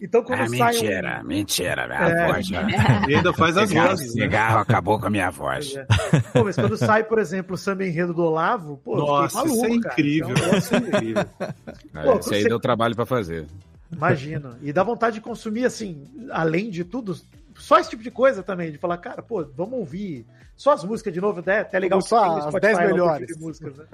[0.00, 1.26] Então, quando ah, sai mentira, um...
[1.26, 2.50] mentira, minha é, voz.
[2.50, 2.66] Né?
[3.08, 4.14] E ainda faz as cigarro, vozes.
[4.14, 4.22] Né?
[4.24, 5.74] Cigarro acabou com a minha voz.
[5.74, 5.86] É.
[6.32, 9.66] Pô, mas quando sai, por exemplo, o samba enredo do Olavo, pô, Nossa, maluco, isso
[9.66, 10.34] é incrível.
[10.34, 10.58] Cara.
[10.58, 11.24] Isso é incrível.
[11.24, 12.48] pô, isso aí você...
[12.48, 13.46] deu trabalho para fazer.
[13.90, 14.58] Imagina.
[14.62, 17.16] E dá vontade de consumir, assim, além de tudo,
[17.56, 21.12] só esse tipo de coisa também, de falar, cara, pô, vamos ouvir só as músicas
[21.12, 21.60] de novo, né?
[21.60, 22.00] Até legal.
[22.00, 23.26] Só as 10 melhores.
[23.26, 23.84] De músicas, né?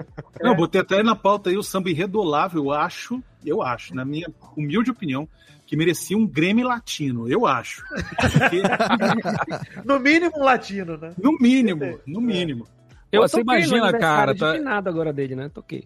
[0.41, 0.55] Não, é.
[0.55, 4.89] botei até na pauta aí o samba irredolável, eu acho, eu acho, na minha humilde
[4.89, 5.27] opinião,
[5.65, 7.83] que merecia um Grêmio latino, eu acho.
[7.89, 8.61] Porque...
[9.85, 11.13] no mínimo um latino, né?
[11.17, 12.67] No mínimo, no mínimo.
[13.11, 14.35] Eu Pô, você imagina, cara.
[14.35, 14.59] Tá...
[14.59, 15.49] nada agora dele, né?
[15.49, 15.85] Toquei.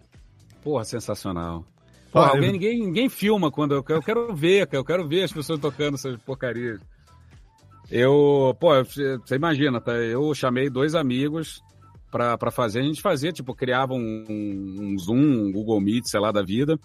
[0.62, 1.64] Porra, sensacional.
[2.10, 5.60] Porra, alguém, ninguém, ninguém filma quando eu, eu quero ver, eu quero ver as pessoas
[5.60, 6.80] tocando essas porcarias.
[7.90, 9.92] Eu, pô, você imagina, tá?
[9.92, 11.62] Eu chamei dois amigos
[12.10, 12.80] pra, pra fazer.
[12.80, 16.78] A gente fazia, tipo, criava um, um Zoom, um Google Meet, sei lá, da vida.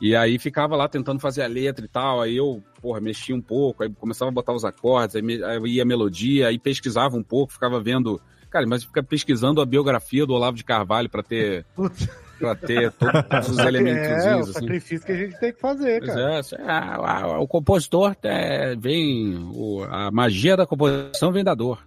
[0.00, 2.22] E aí ficava lá tentando fazer a letra e tal.
[2.22, 5.60] Aí eu, porra, mexia um pouco, aí começava a botar os acordes, aí, me, aí
[5.66, 8.20] ia a melodia, aí pesquisava um pouco, ficava vendo.
[8.48, 11.66] Cara, mas fica pesquisando a biografia do Olavo de Carvalho para ter.
[12.40, 14.24] para ter todos os elementos.
[14.24, 14.52] É, o assim.
[14.52, 16.40] sacrifício que a gente tem que fazer, cara.
[16.40, 19.36] É, é, o compositor é, vem.
[19.54, 21.78] O, a magia da composição vem da dor.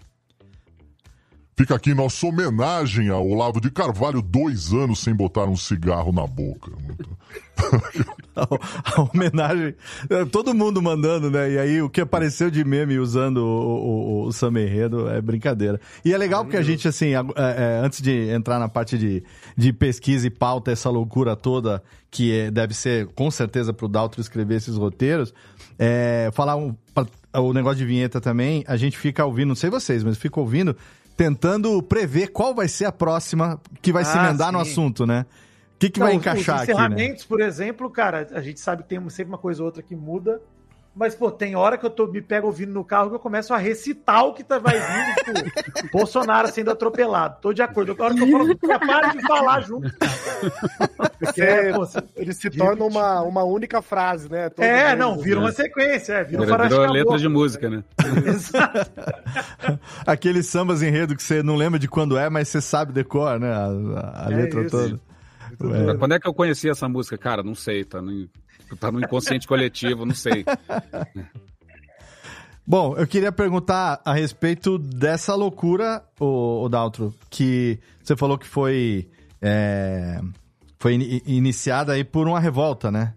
[1.56, 6.26] Fica aqui nossa homenagem ao Olavo de Carvalho, dois anos sem botar um cigarro na
[6.26, 6.72] boca.
[8.36, 8.48] a,
[8.96, 9.76] a, homenagem,
[10.10, 11.52] é, todo mundo mandando, né?
[11.52, 15.80] E aí o que apareceu de meme usando o, o, o Sam Enredo é brincadeira.
[16.04, 19.24] E é legal porque a gente, assim, é, é, antes de entrar na parte de,
[19.56, 24.20] de pesquisa e pauta, essa loucura toda, que é, deve ser com certeza pro Daltro
[24.22, 25.32] escrever esses roteiros,
[25.78, 26.76] é, falar um,
[27.36, 30.76] o negócio de vinheta também, a gente fica ouvindo, não sei vocês, mas fica ouvindo
[31.16, 34.54] tentando prever qual vai ser a próxima que vai ah, se emendar sim.
[34.54, 35.26] no assunto, né?
[35.76, 37.28] O que, que vai encaixar os encerramentos, aqui, né?
[37.28, 40.42] por exemplo, cara, a gente sabe que tem sempre uma coisa ou outra que muda.
[40.96, 43.52] Mas, pô, tem hora que eu tô, me pego ouvindo no carro que eu começo
[43.52, 47.38] a recitar o que tá, vai vindo, tipo, Bolsonaro sendo atropelado.
[47.42, 47.96] Tô de acordo.
[48.00, 49.92] A hora que eu falo, para de falar junto.
[51.20, 54.50] Porque, é, pô, ele se torna uma, uma única frase, né?
[54.50, 55.46] Todo é, mundo, não, vira né?
[55.48, 57.84] uma sequência, é, vira, vira, virou letra de música, né?
[58.28, 58.92] Exato.
[60.06, 63.52] Aqueles sambas enredo que você não lembra de quando é, mas você sabe decor, né?
[63.52, 64.70] A, a é letra isso.
[64.70, 65.98] toda.
[65.98, 67.18] Quando é que eu conheci essa música?
[67.18, 68.28] Cara, não sei, tá no,
[68.76, 70.46] tá no inconsciente coletivo, não sei.
[72.66, 78.48] Bom, eu queria perguntar a respeito dessa loucura, o, o Daltro, que você falou que
[78.48, 79.10] foi,
[79.42, 80.22] é,
[80.80, 83.14] foi in, iniciada aí por uma revolta, né?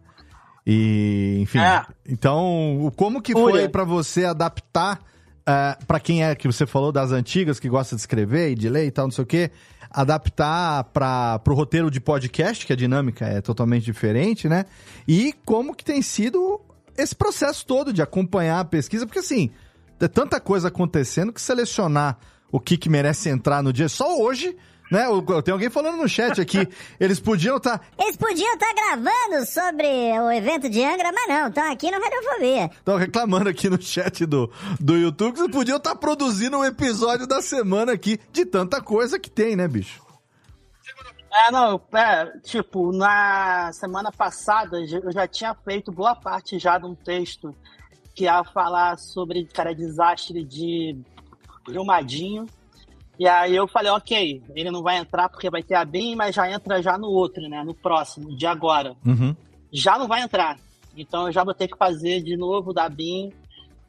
[0.66, 1.61] E, enfim.
[1.61, 1.86] É.
[2.09, 5.00] Então, como que foi para você adaptar
[5.49, 8.68] uh, para quem é que você falou das antigas que gosta de escrever e de
[8.68, 9.51] ler e tal, não sei o quê,
[9.90, 14.66] adaptar para o roteiro de podcast, que a dinâmica é totalmente diferente, né?
[15.07, 16.61] E como que tem sido
[16.97, 19.51] esse processo todo de acompanhar a pesquisa, porque assim,
[19.99, 22.18] tem tanta coisa acontecendo que selecionar
[22.51, 23.88] o que, que merece entrar no dia.
[23.88, 24.57] Só hoje
[24.91, 25.05] né?
[25.45, 26.68] Tem alguém falando no chat aqui.
[26.99, 27.78] Eles podiam estar.
[27.78, 27.84] Tá...
[27.99, 29.87] Eles podiam estar tá gravando sobre
[30.18, 32.66] o evento de Angra, mas não, estão aqui no Radiofobia.
[32.66, 36.64] Estão reclamando aqui no chat do, do YouTube que eles podiam estar tá produzindo um
[36.64, 40.05] episódio da semana aqui de tanta coisa que tem, né, bicho?
[41.32, 46.87] É, não, é, tipo, na semana passada eu já tinha feito boa parte já de
[46.87, 47.55] um texto
[48.14, 50.97] que ia falar sobre, cara, desastre de
[51.64, 52.47] Brumadinho.
[53.19, 56.35] E aí eu falei, ok, ele não vai entrar porque vai ter a BIM, mas
[56.35, 57.62] já entra já no outro, né?
[57.64, 58.95] No próximo, de agora.
[59.05, 59.35] Uhum.
[59.73, 60.59] Já não vai entrar.
[60.97, 63.33] Então eu já vou ter que fazer de novo da BIM.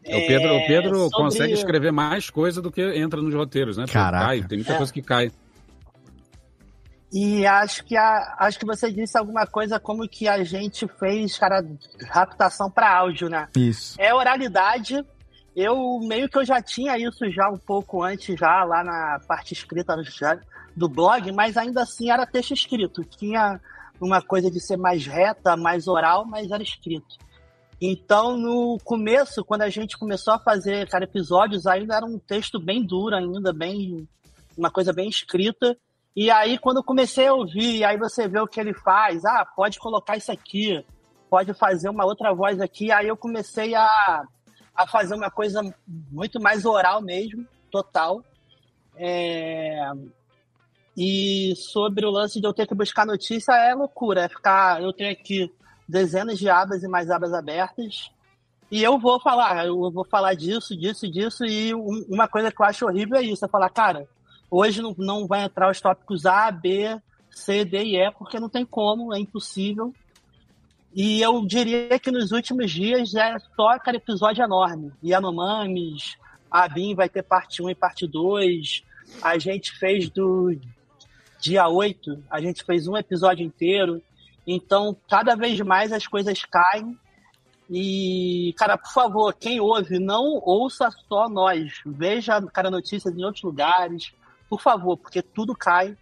[0.04, 1.18] É, o Pedro, o Pedro sobre...
[1.18, 3.86] consegue escrever mais coisa do que entra nos roteiros, né?
[3.86, 4.26] Caraca.
[4.26, 4.78] Cai, tem muita é.
[4.78, 5.32] coisa que cai.
[7.12, 11.38] E acho que, a, acho que você disse alguma coisa como que a gente fez,
[11.38, 11.66] cara,
[12.10, 13.48] raptação para áudio, né?
[13.56, 13.96] Isso.
[14.00, 15.04] É oralidade,
[15.58, 19.53] eu meio que eu já tinha isso já um pouco antes, já lá na parte
[19.53, 19.95] escrita
[20.76, 23.03] do blog, mas ainda assim era texto escrito.
[23.03, 23.60] Tinha
[23.99, 27.18] uma coisa de ser mais reta, mais oral, mas era escrito.
[27.82, 32.60] Então, no começo, quando a gente começou a fazer cara, episódios, ainda era um texto
[32.60, 34.08] bem duro, ainda bem
[34.55, 35.76] uma coisa bem escrita.
[36.16, 39.43] E aí, quando eu comecei a ouvir, aí você vê o que ele faz, ah,
[39.55, 40.86] pode colocar isso aqui,
[41.32, 42.91] pode fazer uma outra voz aqui.
[42.91, 44.24] Aí eu comecei a
[44.78, 48.24] a fazer uma coisa muito mais oral mesmo, total.
[48.96, 49.92] É...
[50.96, 54.82] E sobre o lance de eu ter que buscar notícia é loucura, é ficar.
[54.82, 55.52] Eu tenho aqui
[55.88, 58.12] dezenas de abas e mais abas abertas.
[58.70, 61.46] E eu vou falar, eu vou falar disso, disso, disso.
[61.46, 64.08] E uma coisa que eu acho horrível é isso: é falar, cara,
[64.50, 67.00] hoje não, não vai entrar os tópicos A, B,
[67.30, 69.94] C, D e E, porque não tem como, é impossível.
[70.94, 74.92] E eu diria que nos últimos dias é só aquele episódio enorme.
[75.04, 76.18] Yanomamis,
[76.50, 78.84] a BIM vai ter parte 1 e parte 2.
[79.22, 80.58] A gente fez do
[81.40, 84.02] dia 8, a gente fez um episódio inteiro.
[84.46, 86.98] Então, cada vez mais as coisas caem.
[87.70, 91.82] E, cara, por favor, quem ouve, não ouça só nós.
[91.86, 94.14] Veja, cara, notícias em outros lugares.
[94.50, 95.98] Por favor, porque tudo cai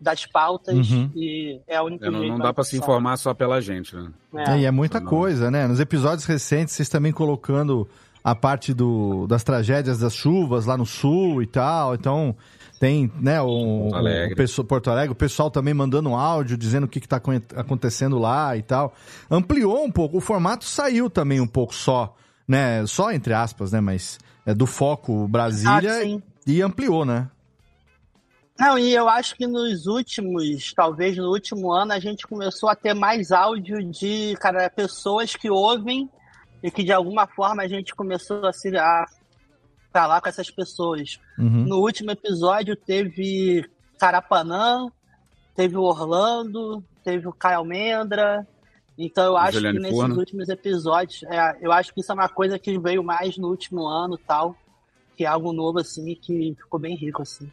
[0.00, 1.10] das pautas Uhum.
[1.14, 2.94] e é a única É, não, não dá pra se discussão.
[2.94, 4.10] informar só pela gente, né?
[4.46, 5.66] É, e é muita coisa, né?
[5.66, 7.88] Nos episódios recentes, vocês também colocando
[8.22, 11.94] a parte do, das tragédias das chuvas lá no sul e tal.
[11.94, 12.36] Então,
[12.78, 13.46] tem, né, o,
[13.82, 14.32] Porto Alegre.
[14.34, 17.16] o pessoal- Porto Alegre, o pessoal também mandando um áudio dizendo o que, que tá
[17.16, 18.94] acon- acontecendo lá e tal.
[19.30, 20.18] Ampliou um pouco.
[20.18, 22.14] O formato saiu também um pouco só,
[22.46, 22.84] né?
[22.86, 23.80] Só entre aspas, né?
[23.80, 26.22] Mas é do foco Brasília Ah, sim.
[26.46, 27.28] e ampliou, né?
[28.58, 32.74] Não, e eu acho que nos últimos, talvez no último ano, a gente começou a
[32.74, 36.10] ter mais áudio de, cara, pessoas que ouvem
[36.60, 39.06] e que de alguma forma a gente começou a se a
[39.92, 41.20] falar com essas pessoas.
[41.38, 41.66] Uhum.
[41.66, 43.64] No último episódio teve
[43.96, 44.90] Carapanã,
[45.54, 48.44] teve o Orlando, teve o Caio Almendra.
[48.98, 52.28] Então eu acho Juliane que nesses últimos episódios, é, eu acho que isso é uma
[52.28, 54.56] coisa que veio mais no último ano e tal,
[55.16, 57.48] que é algo novo assim, que ficou bem rico assim.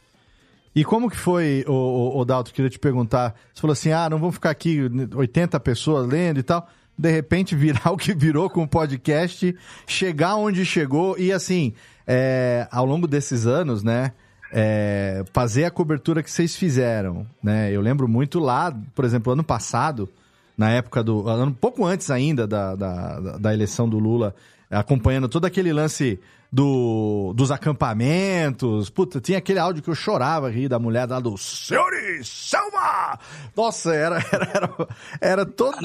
[0.76, 4.10] E como que foi, o, o, o Dalton, queria te perguntar, você falou assim, ah,
[4.10, 4.82] não vamos ficar aqui
[5.16, 6.68] 80 pessoas lendo e tal,
[6.98, 9.56] de repente virar o que virou com o podcast,
[9.88, 11.74] chegar onde chegou e assim,
[12.06, 14.12] é, ao longo desses anos, né,
[14.52, 19.44] é, fazer a cobertura que vocês fizeram, né, eu lembro muito lá, por exemplo, ano
[19.44, 20.10] passado,
[20.58, 24.36] na época do, um pouco antes ainda da, da, da- da eleição do Lula,
[24.70, 26.20] acompanhando todo aquele lance
[26.52, 28.90] do, dos acampamentos.
[28.90, 33.20] Puta, tinha aquele áudio que eu chorava rir da mulher lá do Senhores, Selma!
[33.56, 34.88] Nossa, era, era, era,
[35.22, 35.78] era todo,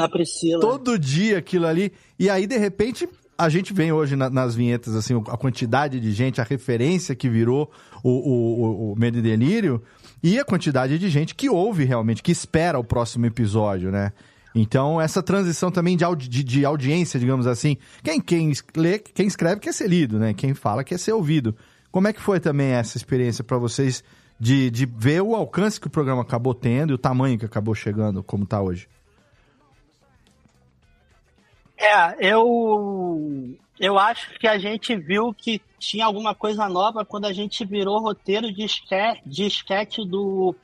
[0.60, 1.92] todo dia aquilo ali.
[2.18, 6.12] E aí, de repente, a gente vem hoje na- nas vinhetas, assim, a quantidade de
[6.12, 7.70] gente, a referência que virou
[8.02, 9.82] o, o, o, o Medo e Delírio
[10.22, 14.12] e a quantidade de gente que ouve realmente, que espera o próximo episódio, né?
[14.54, 17.76] Então, essa transição também de, audi- de, audiência, digamos assim.
[18.02, 20.34] Quem, quem lê, quem escreve quer ser lido, né?
[20.34, 21.56] Quem fala quer ser ouvido.
[21.90, 24.02] Como é que foi também essa experiência para vocês
[24.38, 27.74] de, de ver o alcance que o programa acabou tendo e o tamanho que acabou
[27.74, 28.88] chegando, como tá hoje?
[31.76, 37.32] É, eu eu acho que a gente viu que tinha alguma coisa nova quando a
[37.32, 40.54] gente virou roteiro de esquete, de esquete do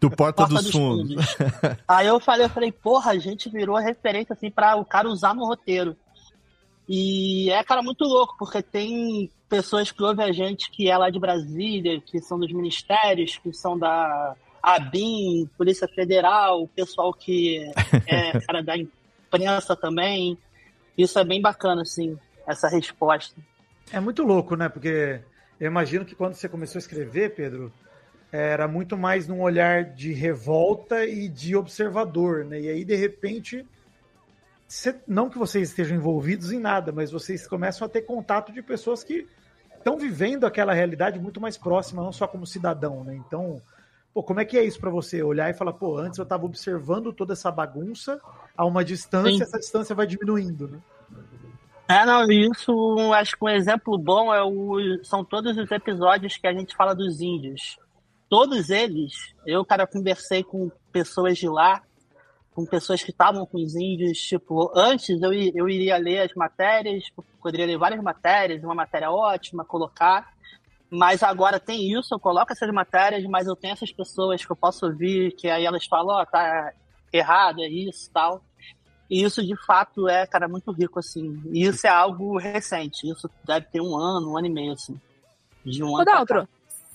[0.00, 1.36] Do Porta, Porta dos, dos Fundos.
[1.86, 5.34] Aí eu falei, eu falei, porra, a gente virou referência assim para o cara usar
[5.34, 5.96] no roteiro.
[6.88, 11.10] E é, cara, muito louco, porque tem pessoas que ouvem a gente que é lá
[11.10, 17.70] de Brasília, que são dos ministérios, que são da ABIN, Polícia Federal, o pessoal que
[18.06, 20.36] é cara da imprensa também.
[20.96, 23.40] Isso é bem bacana, assim, essa resposta.
[23.92, 24.68] É muito louco, né?
[24.68, 25.20] Porque
[25.58, 27.72] eu imagino que quando você começou a escrever, Pedro,
[28.32, 32.60] era muito mais num olhar de revolta e de observador, né?
[32.60, 33.66] E aí, de repente,
[34.66, 38.62] você- não que vocês estejam envolvidos em nada, mas vocês começam a ter contato de
[38.62, 39.26] pessoas que
[39.76, 43.16] estão vivendo aquela realidade muito mais próxima, não só como cidadão, né?
[43.16, 43.60] Então,
[44.14, 45.22] pô, como é que é isso pra você?
[45.22, 48.20] Olhar e falar, pô, antes eu tava observando toda essa bagunça
[48.56, 49.42] a uma distância, Sim.
[49.42, 50.78] essa distância vai diminuindo, né?
[51.88, 56.46] É, não, isso acho que um exemplo bom é o, são todos os episódios que
[56.46, 57.76] a gente fala dos índios.
[58.30, 61.82] Todos eles, eu, cara, conversei com pessoas de lá,
[62.54, 67.04] com pessoas que estavam com os índios, tipo, antes eu, eu iria ler as matérias,
[67.42, 70.32] poderia ler várias matérias, uma matéria ótima, colocar,
[70.88, 74.56] mas agora tem isso, eu coloco essas matérias, mas eu tenho essas pessoas que eu
[74.56, 76.72] posso ouvir, que aí elas falam, ó, tá
[77.12, 78.44] errado, é isso tal.
[79.10, 81.42] E isso de fato é, cara, muito rico, assim.
[81.52, 83.10] E isso é algo recente.
[83.10, 85.00] Isso deve ter um ano, um ano e meio, assim.
[85.64, 86.04] De um Ô, ano.
[86.04, 86.48] Daltro.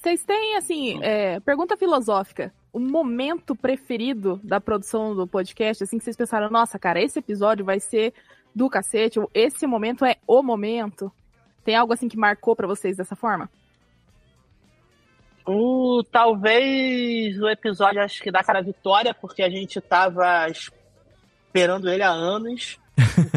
[0.06, 2.53] Vocês têm, assim, é, pergunta filosófica.
[2.72, 7.66] O momento preferido da produção do podcast, assim, que vocês pensaram, nossa, cara, esse episódio
[7.66, 8.14] vai ser
[8.53, 11.12] do cacete, ou esse momento é o momento.
[11.64, 13.49] Tem algo, assim, que marcou pra vocês dessa forma?
[15.43, 22.03] O, talvez o episódio, acho que da cara Vitória, porque a gente tava esperando ele
[22.03, 22.78] há anos.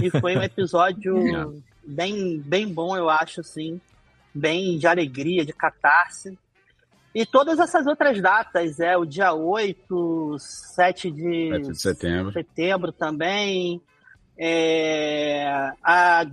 [0.02, 3.80] e foi um episódio bem, bem bom, eu acho, assim.
[4.34, 6.36] Bem de alegria, de catarse.
[7.18, 12.32] E todas essas outras datas, é o dia 8, 7 de, 7 de setembro.
[12.32, 13.82] setembro também.
[14.38, 16.24] É, a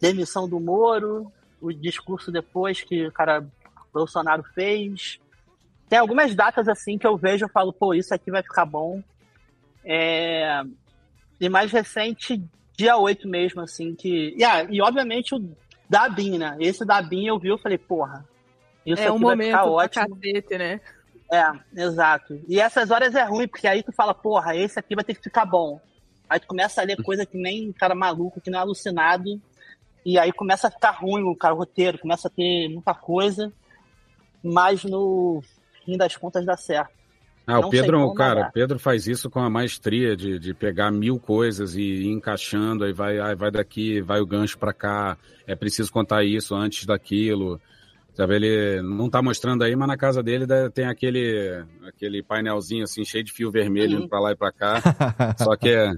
[0.00, 3.46] demissão do Moro, o discurso depois que o cara
[3.94, 5.20] Bolsonaro fez.
[5.88, 9.00] Tem algumas datas assim que eu vejo e falo, pô, isso aqui vai ficar bom.
[9.84, 10.60] É,
[11.40, 12.42] E mais recente,
[12.76, 14.34] dia 8 mesmo, assim, que.
[14.36, 15.56] E, ah, e obviamente o
[15.88, 16.56] da BIM, né?
[16.58, 18.26] Esse da BIM eu vi, eu falei, porra,
[18.92, 20.16] isso é um momento ótimo.
[20.16, 20.80] cacete, né?
[21.30, 22.40] É, exato.
[22.48, 25.22] E essas horas é ruim, porque aí tu fala, porra, esse aqui vai ter que
[25.22, 25.80] ficar bom.
[26.28, 29.40] Aí tu começa a ler coisa que nem cara maluco, que não é alucinado.
[30.04, 33.52] E aí começa a ficar ruim o, cara, o roteiro, começa a ter muita coisa.
[34.42, 35.42] Mas no
[35.84, 36.98] fim das contas dá certo.
[37.46, 40.52] Ah, Não o Pedro, como, cara, o Pedro faz isso com a maestria de, de
[40.52, 44.74] pegar mil coisas e ir encaixando, aí vai, aí vai daqui, vai o gancho pra
[44.74, 45.16] cá,
[45.46, 47.58] é preciso contar isso antes daquilo.
[48.18, 50.44] Sabe, ele não tá mostrando aí, mas na casa dele
[50.74, 54.82] tem aquele, aquele painelzinho assim, cheio de fio vermelho indo pra lá e pra cá.
[55.38, 55.92] só que é,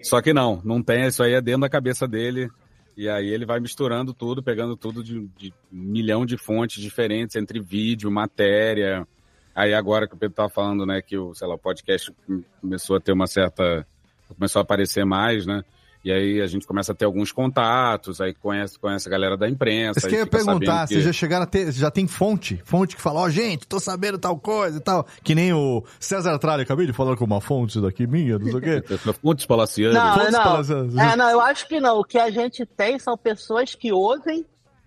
[0.00, 2.48] só que não, não tem, isso aí é dentro da cabeça dele.
[2.96, 7.58] E aí ele vai misturando tudo, pegando tudo de, de milhão de fontes diferentes entre
[7.58, 9.04] vídeo, matéria.
[9.52, 12.14] Aí agora que o Pedro tava falando, né, que o, sei lá, o podcast
[12.60, 13.84] começou a ter uma certa.
[14.28, 15.64] começou a aparecer mais, né?
[16.06, 19.48] E aí a gente começa a ter alguns contatos, aí conhece, conhece a galera da
[19.48, 19.98] imprensa.
[19.98, 22.62] Isso que eu ia perguntar, que- vocês já chegaram a ter, já tem fonte?
[22.64, 25.04] Fonte que fala, ó, gente, tô sabendo tal coisa e tal.
[25.24, 28.54] Que nem o César Tralha, acabei de falar com uma fonte daqui minha, não sei
[28.54, 28.82] o quê.
[29.20, 29.94] Fontes palacianas.
[30.00, 30.42] Não, Fontes não.
[30.44, 30.96] palacianas.
[30.96, 31.98] É, não, eu acho que não.
[31.98, 34.46] O que a gente tem são pessoas que ouvem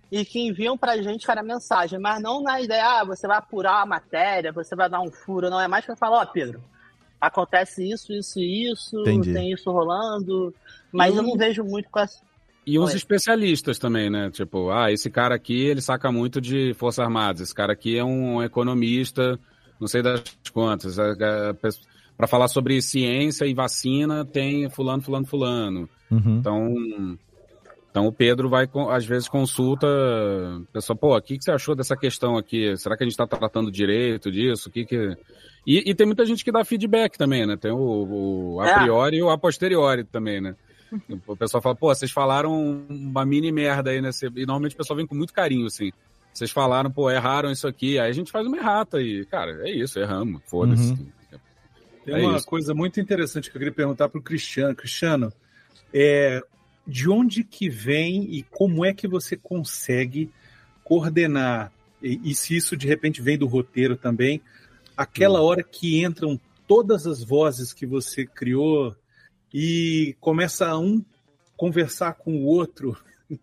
[0.09, 3.81] e que enviam pra gente, cara, mensagem, mas não na ideia, ah, você vai apurar
[3.81, 5.59] a matéria, você vai dar um furo, não.
[5.59, 6.61] É mais pra falar, ó, Pedro,
[7.19, 9.33] acontece isso, isso e isso, Entendi.
[9.33, 10.53] tem isso rolando,
[10.91, 12.19] mas E eu não vejo muito com essa.
[12.65, 12.97] E os Oi.
[12.97, 14.29] especialistas também, né?
[14.29, 17.41] Tipo, ah, esse cara aqui, ele saca muito de Forças Armadas.
[17.41, 19.39] Esse cara aqui é um economista,
[19.79, 20.21] não sei das
[20.53, 20.97] quantas.
[22.17, 25.89] Para falar sobre ciência e vacina, tem fulano, fulano, fulano.
[26.11, 26.37] Uhum.
[26.37, 26.75] Então,
[27.89, 29.87] então o Pedro vai, às vezes, consulta,
[30.73, 32.75] pessoal, pô, o que, que você achou dessa questão aqui?
[32.77, 34.69] Será que a gente está tratando direito disso?
[34.69, 35.17] O que que...
[35.65, 37.55] E, e tem muita gente que dá feedback também, né?
[37.57, 37.77] Tem o,
[38.55, 38.79] o a É.
[38.79, 40.55] priori e o a posteriori também, né?
[41.27, 44.09] O pessoal fala, pô, vocês falaram uma mini merda aí, né?
[44.35, 45.91] E normalmente o pessoal vem com muito carinho, assim.
[46.33, 47.99] Vocês falaram, pô, erraram isso aqui.
[47.99, 50.91] Aí a gente faz uma errata e, cara, é isso, erramos, foda-se.
[50.91, 51.07] Uhum.
[52.05, 52.45] Tem É uma isso.
[52.47, 54.75] coisa muito interessante que eu queria perguntar para o Cristiano.
[54.75, 55.33] Cristiano,
[55.93, 56.41] é,
[56.87, 60.31] de onde que vem e como é que você consegue
[60.83, 61.71] coordenar,
[62.01, 64.41] e, e se isso de repente vem do roteiro também,
[64.97, 68.95] aquela hora que entram todas as vozes que você criou
[69.53, 71.03] e começa um
[71.57, 72.97] conversar com o outro.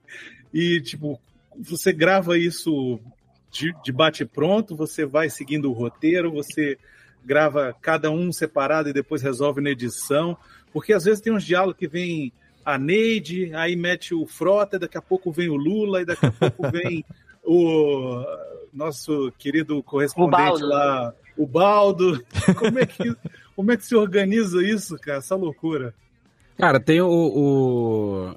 [0.55, 1.21] E tipo
[1.59, 2.99] você grava isso
[3.51, 6.79] de, de bate pronto, você vai seguindo o roteiro, você
[7.25, 10.37] grava cada um separado e depois resolve na edição,
[10.73, 12.33] porque às vezes tem uns diálogos que vem
[12.65, 16.33] a Neide, aí mete o Frota, daqui a pouco vem o Lula, e daqui a
[16.51, 17.05] pouco vem
[17.45, 18.25] o
[18.73, 22.25] nosso querido correspondente O lá, o Baldo.
[22.59, 23.17] Como é, que,
[23.57, 25.19] como é que se organiza isso, cara?
[25.19, 25.95] Essa loucura.
[26.59, 27.09] Cara, tem o.
[27.09, 28.35] o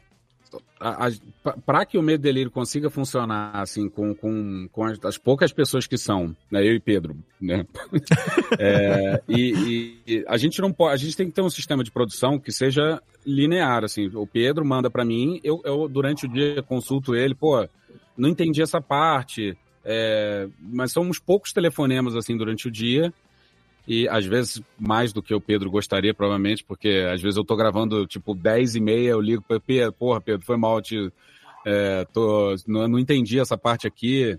[1.65, 5.85] para que o Medo Delírio consiga funcionar assim com, com, com as, as poucas pessoas
[5.85, 7.65] que são, né, eu e Pedro, né?
[8.57, 11.91] É, e- e a gente não pode, a gente tem que ter um sistema de
[11.91, 14.09] produção que seja linear, assim.
[14.15, 17.67] O Pedro manda para mim, eu, eu durante o dia consulto ele, pô,
[18.17, 23.13] não entendi essa parte, é, mas são uns poucos telefonemas assim durante o dia
[23.87, 27.55] e às vezes mais do que o Pedro gostaria, provavelmente, porque às vezes eu tô
[27.55, 31.11] gravando tipo 10 e meia, eu ligo para Pedro, porra, Pedro, foi mal, te,
[31.65, 34.37] é, tô, não, não entendi essa parte aqui.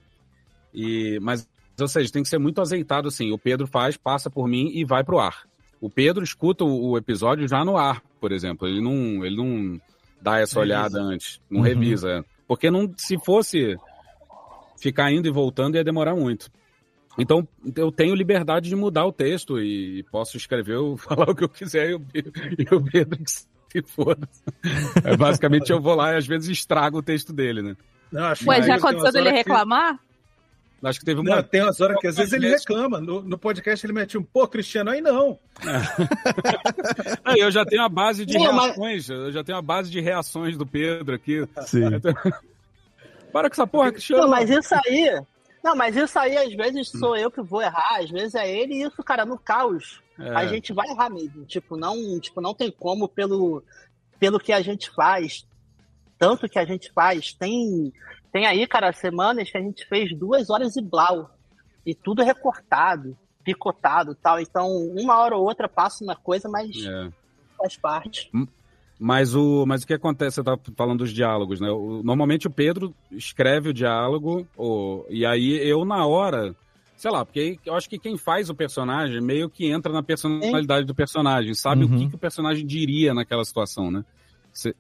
[0.73, 1.49] E, mas,
[1.81, 3.33] ou seja, tem que ser muito azeitado assim.
[3.33, 5.43] O Pedro faz, passa por mim e vai pro ar.
[5.81, 8.69] O Pedro escuta o, o episódio já no ar, por exemplo.
[8.69, 9.81] Ele não, ele não
[10.21, 10.61] dá essa Revisa.
[10.61, 11.67] olhada antes, não Uhum.
[11.67, 12.25] revisa.
[12.47, 13.77] Porque não, se fosse
[14.79, 16.51] ficar indo e voltando, ia demorar muito.
[17.19, 17.47] Então,
[17.77, 21.49] eu tenho liberdade de mudar o texto e posso escrever ou falar o que eu
[21.49, 23.47] quiser e o, o Pedro que se
[23.87, 24.29] foda.
[25.05, 27.77] É, basicamente, eu vou lá e às vezes estrago o texto dele, né?
[28.13, 29.99] Não, acho Ué, que já aconteceu dele horas que- reclamar?
[30.83, 31.37] Acho que teve uma.
[31.37, 33.01] Não, tem umas horas que às vezes ele reclama.
[33.03, 35.39] No, no podcast ele mete um, pô, Cristiano, aí não.
[37.23, 40.01] Ah, eu já tenho a base de mas- reações, eu já tenho a base de
[40.01, 41.47] reações do Pedro aqui.
[41.67, 41.83] Sim.
[43.31, 44.23] Para com essa porra, Cristiano.
[44.23, 45.21] Não, mas isso aí.
[45.63, 48.75] Não, mas isso aí às vezes sou eu que vou errar, às vezes é ele,
[48.75, 50.01] e isso, cara, no caos.
[50.19, 50.31] É.
[50.35, 51.45] A gente vai errar mesmo.
[51.45, 53.63] Tipo, não, tipo, não tem como pelo,
[54.19, 55.47] pelo que a gente faz.
[56.19, 57.33] Tanto que a gente faz.
[57.33, 57.93] Tem,
[58.33, 61.31] tem aí, cara, semanas que a gente fez duas horas e blau.
[61.85, 64.39] E tudo recortado, picotado e tal.
[64.39, 67.11] Então, uma hora ou outra passa uma coisa, mas É.
[67.57, 68.31] faz parte.
[69.03, 70.35] Mas o, mas o que acontece?
[70.37, 71.71] Você tá falando dos diálogos, né?
[71.71, 76.55] O- normalmente o Pedro escreve o diálogo, o- e aí eu, na hora,
[76.99, 80.87] sei lá, porque eu acho que quem faz o personagem meio que entra na personalidade
[80.87, 81.95] do personagem, sabe Uhum.
[81.95, 84.05] o que, que o personagem diria naquela situação, né?
[84.53, 84.75] Cê-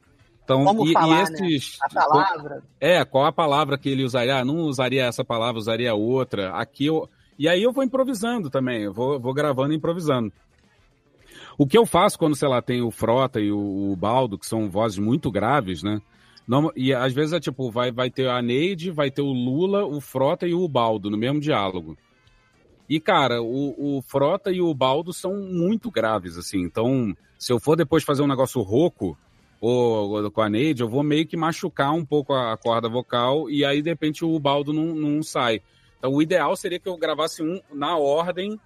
[0.44, 1.78] então, Como e, e falar, esses.
[1.80, 1.86] né?
[1.86, 2.62] A palavra.
[2.78, 4.36] É, qual a palavra que ele usaria?
[4.36, 6.50] Ah, não usaria essa palavra, usaria outra.
[6.56, 7.08] Aqui eu.
[7.38, 10.30] E aí eu vou improvisando também, eu vou, vou gravando e improvisando.
[11.60, 14.46] O que eu faço quando, sei lá, tem o Frota e o, o Baldo, que
[14.46, 16.00] são vozes muito graves, né?
[16.48, 19.84] Não, e às vezes é tipo, vai, vai ter a Neide, vai ter o Lula,
[19.84, 21.98] o Frota e o Baldo no mesmo diálogo.
[22.88, 26.62] E, cara, o, o Frota e o Baldo são muito graves, assim.
[26.62, 29.14] Então, se eu for depois fazer um negócio rouco,
[29.60, 32.88] ou, ou com a Neide, eu vou meio que machucar um pouco a, a corda
[32.88, 35.60] vocal e aí, de repente, o Baldo não, não sai.
[35.98, 38.58] Então, o ideal seria que eu gravasse um na ordem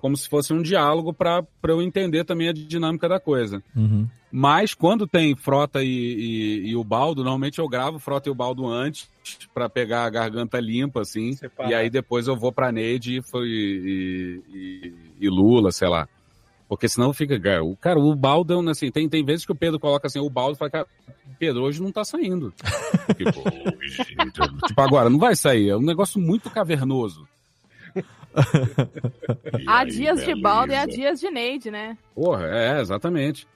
[0.00, 3.62] como se fosse um diálogo para eu entender também a dinâmica da coisa.
[3.74, 4.06] Uhum.
[4.30, 8.34] Mas quando tem Frota e, e, e, o Baldo, normalmente eu gravo Frota e o
[8.34, 9.08] Baldo antes
[9.54, 11.32] para pegar a garganta limpa, assim.
[11.32, 11.70] Separa.
[11.70, 16.08] E aí depois eu vou pra Neide e, e, e, Lula, sei lá.
[16.68, 17.40] Porque senão fica.
[17.62, 20.58] O cara, o Baldo, assim, tem, tem vezes que o Pedro coloca assim, o Baldo
[20.58, 20.86] fala, cara,
[21.38, 22.52] Pedro, hoje não tá saindo.
[23.16, 23.42] tipo,
[24.66, 25.70] tipo, agora, não vai sair.
[25.70, 27.26] É um negócio muito cavernoso.
[29.66, 31.98] há dias de balde e há dias de Neide, né?
[32.14, 33.46] Porra, é, exatamente.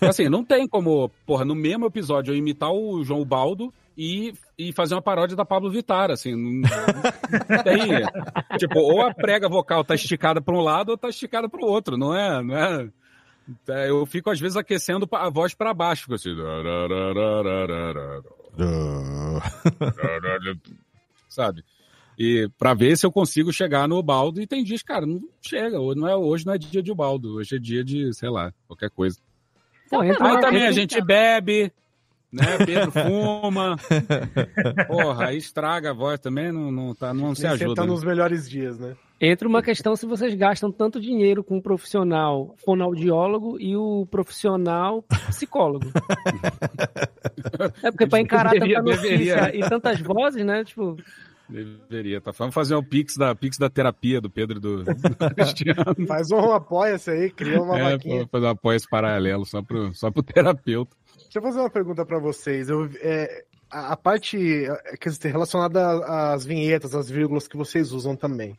[0.00, 4.72] Assim, não tem como, porra, no mesmo episódio eu imitar o João Baldo e, e
[4.72, 6.62] fazer uma paródia da Pablo Vittar, assim, não, não
[7.64, 8.58] tem.
[8.58, 11.68] tipo, ou a prega vocal tá esticada para um lado ou tá esticada para o
[11.68, 12.88] outro, não é, não é?
[13.68, 16.34] é eu fico às vezes aquecendo a voz para baixo, assim.
[21.28, 21.62] Sabe?
[22.18, 24.42] E para ver se eu consigo chegar no baldo.
[24.42, 25.78] E tem dias, cara, não chega.
[25.78, 27.36] Hoje não é, hoje não é dia de baldo.
[27.36, 29.18] Hoje é dia de, sei lá, qualquer coisa.
[29.88, 31.72] Pô, Aí também a gente bebe,
[32.32, 32.58] né?
[32.66, 33.76] Pedro fuma.
[34.88, 37.70] Porra, aí estraga a voz também, não, não, tá, não se ajuda.
[37.70, 37.88] Você tá né?
[37.88, 38.96] nos melhores dias, né?
[39.20, 45.02] Entra uma questão se vocês gastam tanto dinheiro com o profissional fonoaudiólogo e o profissional
[45.28, 45.86] psicólogo.
[47.82, 50.62] é porque para encarar tanta notícia e tantas vozes, né?
[50.64, 50.96] Tipo,
[51.48, 52.30] Deveria, tá?
[52.32, 56.06] Vamos fazer um pix da, pix da terapia do Pedro do, do Cristiano.
[56.06, 58.28] Faz um apoia-se aí, cria uma é, vaquinha.
[58.30, 60.94] Fazer um apoia paralelo só pro, só pro terapeuta.
[61.16, 62.68] Deixa eu fazer uma pergunta para vocês.
[62.68, 64.66] Eu, é, a, a, parte
[65.22, 68.58] relacionada às vinhetas, às vírgulas que vocês usam também.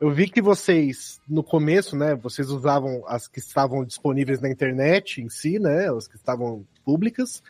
[0.00, 5.20] Eu vi que vocês, no começo, né, vocês usavam as que estavam disponíveis na internet
[5.20, 7.42] em si, né, as que estavam públicas.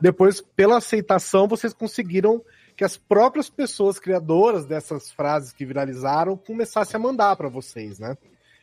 [0.00, 2.42] Depois, pela aceitação, vocês conseguiram
[2.80, 8.16] que as próprias pessoas criadoras dessas frases que viralizaram começassem a mandar para vocês, né?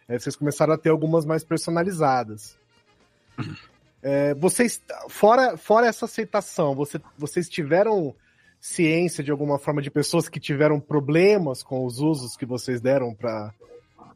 [0.07, 2.57] É, vocês começaram a ter algumas mais personalizadas.
[4.01, 8.15] É, vocês, fora, fora essa aceitação, você, vocês tiveram
[8.59, 13.13] ciência de alguma forma de pessoas que tiveram problemas com os usos que vocês deram
[13.13, 13.53] para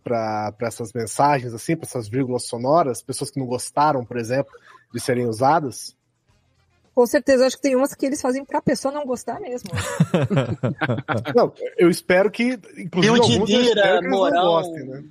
[0.04, 4.52] para essas mensagens, assim, para essas vírgulas sonoras, pessoas que não gostaram, por exemplo,
[4.92, 5.96] de serem usadas?
[6.94, 9.70] Com certeza, acho que tem umas que eles fazem pra pessoa não gostar mesmo.
[11.34, 14.46] não, eu espero que, inclusive, Pio de lira, morão.
[14.46, 15.04] Gostem, né?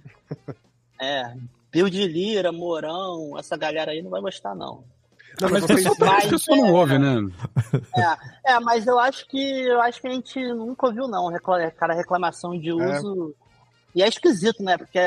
[1.02, 1.34] É,
[1.70, 4.84] Pio de lira, morão, essa galera aí não vai gostar, não.
[5.40, 7.30] Não, mas vocês mas, pessoa não ouve, né?
[8.44, 11.94] É, é, mas eu acho que eu acho que a gente nunca ouviu, não, cara,
[11.94, 12.74] reclamação de é.
[12.74, 13.34] uso.
[13.34, 13.98] É.
[13.98, 14.76] E é esquisito, né?
[14.76, 14.98] Porque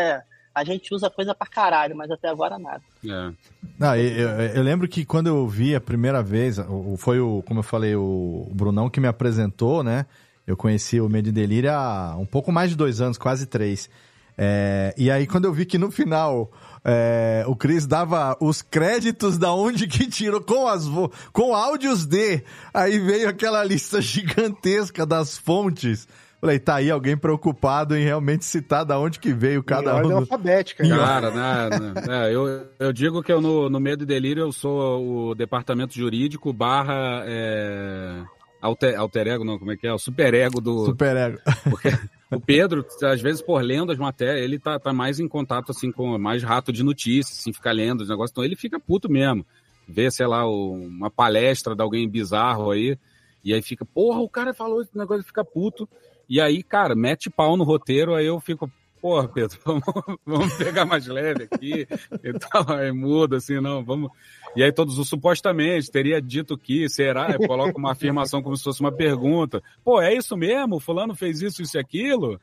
[0.54, 2.82] a gente usa coisa pra caralho, mas até agora nada.
[3.06, 3.32] É.
[3.80, 6.58] Não, eu, eu, lembro que quando eu vi a primeira vez,
[6.98, 10.06] foi o, como eu falei, o Brunão que me apresentou, né?
[10.46, 13.90] Eu conheci o Medo e Delírio há um pouco mais de dois anos, quase três.
[14.38, 16.52] É, e aí, quando eu vi que no final
[16.84, 20.86] é, o Cris dava os créditos da onde que tirou, com, as
[21.32, 22.44] com áudios de,
[22.74, 26.08] aí veio aquela lista gigantesca das fontes.
[26.44, 30.12] Falei, tá aí alguém preocupado em realmente citar da onde que veio cada em ordem
[30.12, 30.18] um.
[30.18, 30.86] alfabética.
[30.86, 34.52] Cara, né, né, é, eu, eu digo que eu no, no Medo e Delírio eu
[34.52, 38.24] sou o departamento jurídico barra é,
[38.62, 39.94] alter, alter ego, não, como é que é?
[39.94, 40.84] O super ego do...
[40.84, 41.40] Super ego.
[41.64, 41.88] Porque
[42.30, 45.94] o Pedro, às vezes por lendo as matérias, ele tá, tá mais em contato assim
[45.94, 49.46] com mais rato de notícias, assim, ficar lendo os negócios, então ele fica puto mesmo.
[49.88, 52.98] Vê, sei lá, uma palestra de alguém bizarro aí,
[53.46, 55.88] e aí fica, porra, o cara falou esse negócio, fica puto.
[56.34, 58.68] E aí, cara, mete pau no roteiro, aí eu fico,
[59.00, 59.84] porra, Pedro, vamos,
[60.26, 61.88] vamos pegar mais leve aqui
[62.24, 62.72] e tal.
[62.72, 64.10] Aí muda, assim, não, vamos.
[64.56, 67.30] E aí todos os supostamente teria dito que, será?
[67.30, 69.62] Eu coloco uma afirmação como se fosse uma pergunta.
[69.86, 70.80] Pô, é isso mesmo?
[70.80, 72.42] Fulano fez isso, isso e aquilo?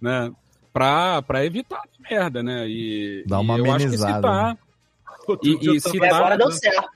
[0.00, 0.32] Né?
[0.72, 2.66] Pra, pra evitar merda, né?
[2.66, 4.54] E, Dá uma e eu acho que citar.
[4.54, 4.58] Né?
[5.42, 6.08] E, e citar.
[6.08, 6.90] Até agora deu certo.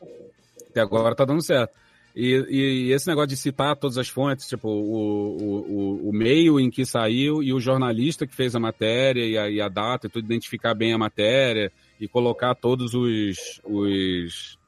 [0.70, 1.81] Até agora tá dando certo.
[2.14, 6.70] E, e, esse negócio de citar todas as fontes, tipo, o, o, o, meio em
[6.70, 10.10] que saiu e o jornalista que fez a matéria e a, e a data e
[10.10, 14.58] tudo, identificar bem a matéria e colocar todos os, os,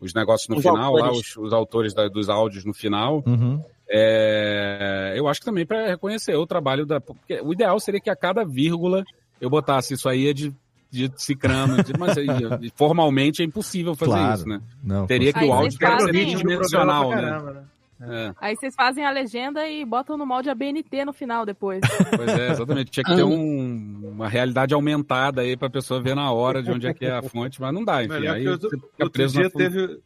[0.00, 1.04] os negócios no os final, autores.
[1.04, 3.24] lá, os, os autores da, dos áudios no final.
[3.26, 3.60] Uhum.
[3.88, 7.00] É, eu acho que também para reconhecer o trabalho da.
[7.00, 9.04] Porque o ideal seria que a cada vírgula
[9.40, 10.54] eu botasse isso aí é de
[10.90, 12.26] de cicrano, de- mas aí,
[12.74, 14.34] formalmente é impossível fazer Claro.
[14.34, 14.60] isso, né?
[14.82, 17.22] Não, Teria que Aí o áudio ser bidimensional, né?
[17.40, 17.62] Né?
[18.02, 21.80] É, Aí vocês fazem a legenda e botam no molde ABNT no final depois.
[22.16, 22.90] pois é, exatamente.
[22.90, 26.86] Tinha que ter um- uma realidade aumentada aí pra pessoa ver na hora de onde
[26.86, 28.14] é que é a fonte, mas não dá, enfim.
[28.14, 29.62] Melhor Aí que outro, você fica outro preso dia na fonte.
[29.70, 29.98] teve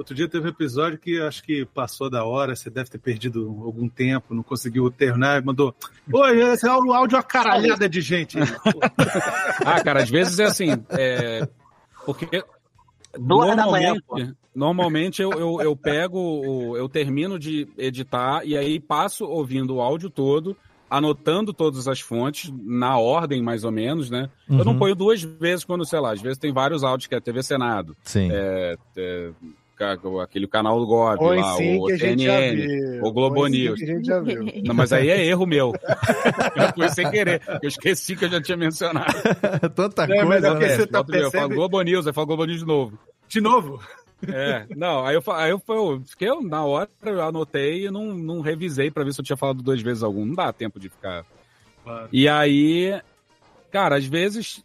[0.00, 3.40] outro dia teve um episódio que acho que passou da hora, você deve ter perdido
[3.64, 5.74] algum tempo, não conseguiu terminar, e mandou,
[6.12, 8.38] oi, esse é o áudio é uma caralhada de gente.
[9.64, 11.46] Ah, cara, às vezes é assim, é,
[12.04, 12.42] porque
[13.18, 18.78] Duas da manhã, normalmente, normalmente eu, eu, eu pego, eu termino de editar e aí
[18.78, 20.56] passo ouvindo o áudio todo,
[20.88, 24.30] anotando todas as fontes, na ordem mais ou menos, né?
[24.48, 24.78] Eu não Uhum.
[24.78, 27.96] ponho duas vezes quando, sei lá, às vezes tem vários áudios que é TV Senado,
[28.02, 28.28] Sim.
[28.32, 29.30] é, é,
[30.22, 33.04] aquele canal do Gov Põe lá, sim o que a gente já CNN, viu.
[33.04, 33.78] o Globo sim News.
[33.78, 34.44] que a gente já viu.
[34.64, 35.72] Não, mas aí é erro meu.
[36.76, 37.40] Foi sem querer.
[37.62, 39.12] Eu esqueci que eu já tinha mencionado.
[39.74, 40.68] Tanta É, mas é coisa, né?
[40.76, 42.98] você tá dia eu falo percebe- Globo News, aí falo Globo News de novo.
[43.28, 43.80] De novo?
[44.28, 48.06] É, não, aí eu, aí eu, eu fiquei, eu, na hora eu anotei e não,
[48.14, 50.26] não revisei pra ver se eu tinha falado duas vezes algum.
[50.26, 51.24] Não dá tempo de ficar.
[52.12, 53.00] E aí,
[53.70, 54.62] cara, às vezes.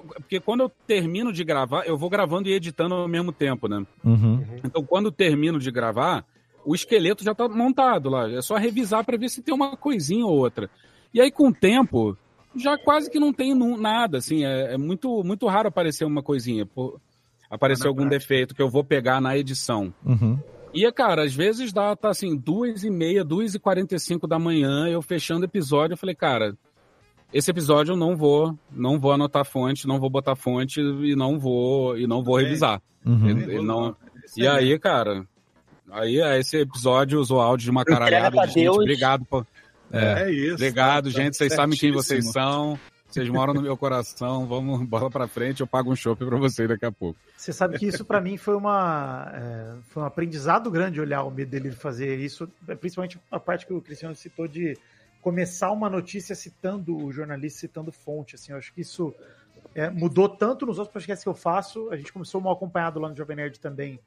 [0.00, 3.84] Porque quando eu termino de gravar, eu vou gravando e editando ao mesmo tempo, né?
[4.04, 4.44] Uhum.
[4.64, 6.24] Então, quando eu termino de gravar,
[6.64, 8.30] o esqueleto já tá montado lá.
[8.30, 10.70] É só revisar pra ver se tem uma coisinha ou outra.
[11.12, 12.16] E aí, com o tempo,
[12.56, 14.44] já quase que não tem nada, assim.
[14.44, 16.64] É, é muito, muito raro aparecer uma coisinha.
[16.64, 16.98] Pô,
[17.50, 19.92] aparecer algum defeito que eu vou pegar na edição.
[20.04, 20.38] Uhum.
[20.74, 24.26] E, cara, às vezes dá, tá assim, duas e meia, duas e quarenta e cinco
[24.26, 26.56] da manhã, eu fechando o episódio, eu falei, cara,
[27.32, 31.38] esse episódio eu não vou, não vou anotar fonte, não vou botar fonte e não
[31.38, 32.80] vou, e não vou revisar.
[33.04, 33.28] Uhum.
[33.28, 33.96] Ele- ele não...
[34.36, 35.26] E aí, cara,
[35.90, 38.76] aí é, esse episódio usou áudio de uma caralhada de gente, Deus.
[38.78, 39.44] obrigado, pô.
[39.90, 40.54] É isso.
[40.54, 44.80] Obrigado, tá- gente, tá vocês sabem quem vocês são, vocês moram no meu coração, vamos,
[44.88, 47.18] bola pra frente, eu pago um chopp pra vocês daqui a pouco.
[47.36, 51.30] Você sabe que isso pra mim foi uma é, foi um aprendizado grande olhar o
[51.30, 52.48] medo dele fazer isso,
[52.80, 54.78] principalmente a parte que o Cristiano citou de
[55.22, 59.14] começar uma notícia citando o jornalista, citando fonte, assim, eu acho que isso
[59.74, 63.08] é, mudou tanto nos outros podcasts que eu faço, a gente começou mal acompanhado lá
[63.08, 64.00] no Jovem Nerd também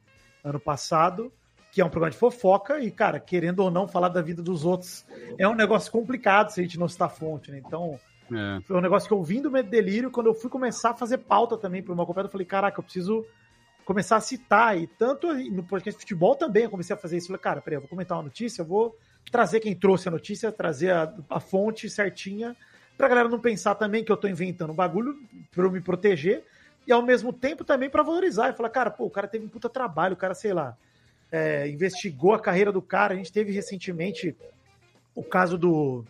[0.44, 1.32] ano passado,
[1.72, 4.64] que é um programa de fofoca e, cara, querendo ou não falar da vida dos
[4.64, 5.04] outros,
[5.38, 7.60] é um negócio complicado se a gente não citar fonte, né?
[7.66, 7.98] Então,
[8.30, 8.60] É.
[8.62, 11.18] foi um negócio que eu vim do Medo Delírio, quando eu fui começar a fazer
[11.18, 13.24] pauta também para o meu acompanhado, eu falei, caraca, eu preciso
[13.84, 17.26] começar a citar, e tanto no podcast de futebol também eu comecei a fazer isso,
[17.26, 18.96] eu falei, cara, peraí, eu vou comentar uma notícia, eu vou
[19.30, 22.56] trazer quem trouxe a notícia, trazer a, a fonte certinha,
[22.96, 25.16] pra galera não pensar também que eu tô inventando um bagulho
[25.50, 26.44] pra eu me proteger,
[26.86, 29.48] e ao mesmo tempo também pra valorizar, e falar, cara, pô, o cara teve um
[29.48, 30.76] puta trabalho, o cara, sei lá,
[31.30, 34.36] é, investigou a carreira do cara, a gente teve recentemente
[35.14, 36.04] o caso do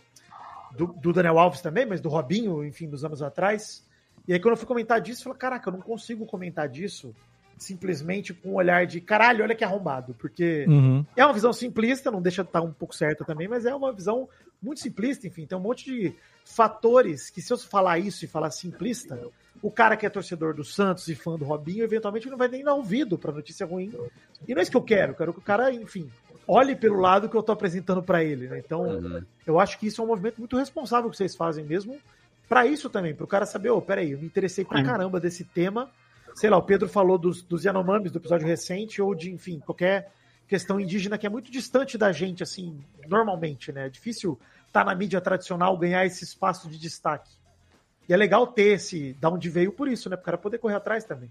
[0.76, 3.84] do, do Daniel Alves também, mas do Robinho, enfim, dos anos atrás.
[4.28, 7.14] E aí, quando eu fui comentar disso, eu falei, caraca, eu não consigo comentar disso
[7.56, 11.04] simplesmente com um olhar de caralho, olha que arrombado, porque Uhum.
[11.16, 13.92] é uma visão simplista, não deixa de estar um pouco certa também, mas é uma
[13.92, 14.28] visão
[14.62, 18.50] muito simplista, enfim, tem um monte de fatores que se eu falar isso e falar
[18.50, 19.18] simplista,
[19.62, 22.62] o cara que é torcedor do Santos e fã do Robinho, eventualmente não vai nem
[22.62, 23.92] dar ouvido pra notícia ruim.
[24.46, 26.10] E não é isso que eu quero, eu quero que o cara, enfim,
[26.46, 28.58] olhe pelo lado que eu tô apresentando pra ele, né?
[28.64, 31.98] Então, eu acho que isso é um movimento muito responsável que vocês fazem mesmo
[32.48, 35.90] pra isso também, pro cara saber, ô, peraí, eu me interessei pra caramba desse tema.
[36.36, 40.12] Sei lá, o Pedro falou dos, dos Yanomamis do episódio recente, ou de, enfim, qualquer
[40.46, 42.78] questão indígena que é muito distante da gente, assim,
[43.08, 43.86] normalmente, né?
[43.86, 47.30] É difícil estar na mídia tradicional, ganhar esse espaço de destaque.
[48.06, 50.16] E é legal ter esse, da onde veio por isso, né?
[50.16, 51.30] Pro cara poder correr atrás também.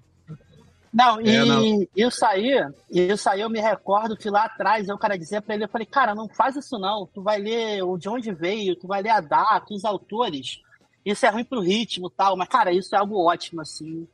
[0.92, 1.88] Não, e É, não.
[1.96, 2.56] isso aí,
[2.90, 5.86] isso aí eu me recordo que lá atrás eu cara dizia pra ele, eu falei,
[5.86, 9.10] cara, não faz isso não, tu vai ler o de onde veio, tu vai ler
[9.10, 10.62] a data, os autores,
[11.06, 14.08] isso é ruim pro ritmo e tal, mas cara, isso é algo ótimo, assim,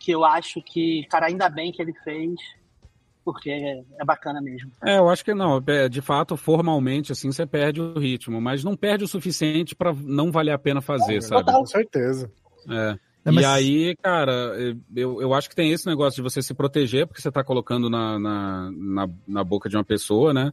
[0.00, 2.32] que eu acho que, cara, ainda bem que ele fez,
[3.24, 4.72] porque é, é bacana mesmo.
[4.84, 5.62] É, eu acho que não.
[5.66, 9.92] É, De fato, formalmente, assim, você perde o ritmo, mas não perde o suficiente pra
[9.92, 11.52] não valer a pena fazer, sabe?
[11.52, 12.30] Com certeza.
[12.68, 12.96] É.
[13.22, 14.56] É, mas- E aí, cara,
[14.96, 17.90] eu, eu acho que tem esse negócio de você se proteger, porque você tá colocando
[17.90, 20.50] na, na, na, na boca de uma pessoa, né?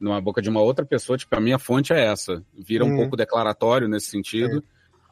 [0.00, 2.42] Na boca de uma outra pessoa, tipo, a minha fonte é essa.
[2.54, 2.96] Vira um Hum.
[2.96, 4.64] pouco declaratório nesse sentido.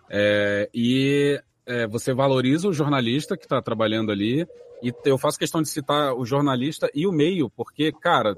[0.09, 4.47] É, e é, você valoriza o jornalista que está trabalhando ali.
[4.83, 8.37] E eu faço questão de citar o jornalista e o meio, porque, cara,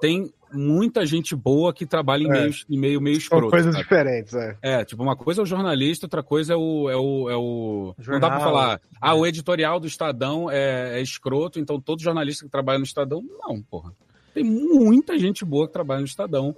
[0.00, 2.30] tem muita gente boa que trabalha em, É.
[2.30, 3.50] meio, em meio meio São escroto.
[3.50, 3.84] coisas sabe?
[3.84, 4.58] diferentes, é.
[4.60, 6.90] É, tipo, uma coisa é o jornalista, outra coisa é o.
[6.90, 7.94] É o, é o...
[8.06, 12.02] Não dá pra Jornal, falar, ah, o editorial do Estadão é, é escroto, então todo
[12.02, 13.22] jornalista que trabalha no Estadão.
[13.40, 13.92] Não, porra.
[14.34, 16.54] Tem muita gente boa que trabalha no Estadão.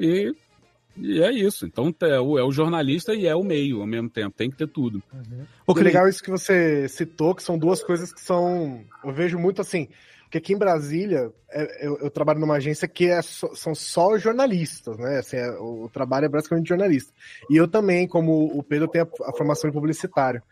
[0.00, 0.34] E
[1.00, 1.66] E é isso.
[1.66, 4.36] Então é o, é o jornalista e é o meio ao mesmo tempo.
[4.36, 5.02] Tem que ter tudo.
[5.12, 5.44] Uhum.
[5.66, 8.84] O que legal isso que você citou, que são duas coisas que são.
[9.04, 9.88] Eu vejo muito assim.
[10.28, 14.18] Porque aqui em Brasília, é, eu, eu, trabalho numa agência que é só, são só
[14.18, 15.18] jornalistas, né?
[15.20, 17.10] Assim, é, o, o, trabalho é basicamente jornalista.
[17.48, 20.42] E eu também, como o Pedro, tenho a, a formação de publicitário.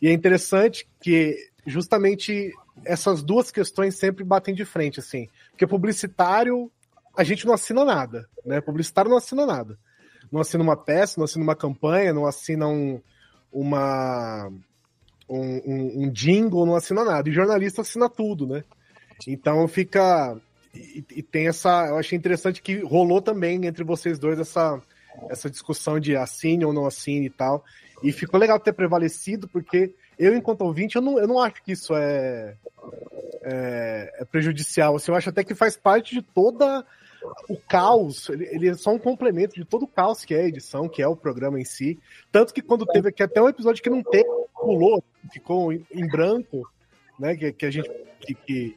[0.00, 1.36] E é interessante que
[1.66, 2.50] justamente
[2.82, 5.28] essas duas questões sempre batem de frente, assim.
[5.50, 6.70] Porque publicitário,
[7.14, 8.62] a gente não assina nada, né?
[8.62, 9.78] Publicitário não assina nada.
[10.30, 13.00] Não assina uma peça, não assina uma campanha, não assina um,
[13.52, 14.50] uma,
[15.28, 17.28] um, um, um jingle, não assina nada.
[17.28, 18.64] E jornalista assina tudo, né?
[19.26, 20.36] Então fica.
[20.74, 21.86] E, e, tem essa.
[21.88, 24.80] Eu achei interessante que rolou também entre vocês dois essa,
[25.30, 27.64] essa discussão de assine ou não assine e tal.
[28.02, 31.72] E ficou legal ter prevalecido, porque eu, enquanto ouvinte, eu não, eu não acho que
[31.72, 32.54] isso é,
[33.42, 34.96] é, é prejudicial.
[34.96, 36.84] Assim, eu acho até que faz parte de toda
[37.48, 40.48] o caos, ele, ele, é só um complemento de todo o caos que é a
[40.48, 41.98] edição, que é o programa em si.
[42.30, 45.02] Tanto que quando teve aqui até um episódio que não teve, pulou,
[45.32, 46.68] ficou em, branco,
[47.18, 47.36] né?
[47.36, 47.90] Que, que a gente.
[48.20, 48.76] Que, que,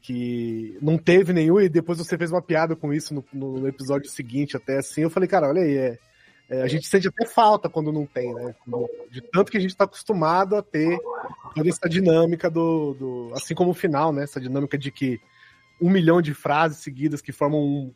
[0.00, 4.10] que, não teve nenhum, e depois você fez uma piada com isso no, no episódio
[4.10, 5.02] seguinte, até assim.
[5.02, 5.98] Eu falei, cara, olha aí, é
[6.52, 8.54] é, a gente sente até falta quando não tem, né?
[9.10, 10.98] De tanto que a gente está acostumado a ter
[11.54, 14.24] toda essa dinâmica do, do, Assim como o final, né?
[14.24, 15.18] Essa dinâmica de que
[15.82, 17.94] um milhão de frases seguidas que formam um,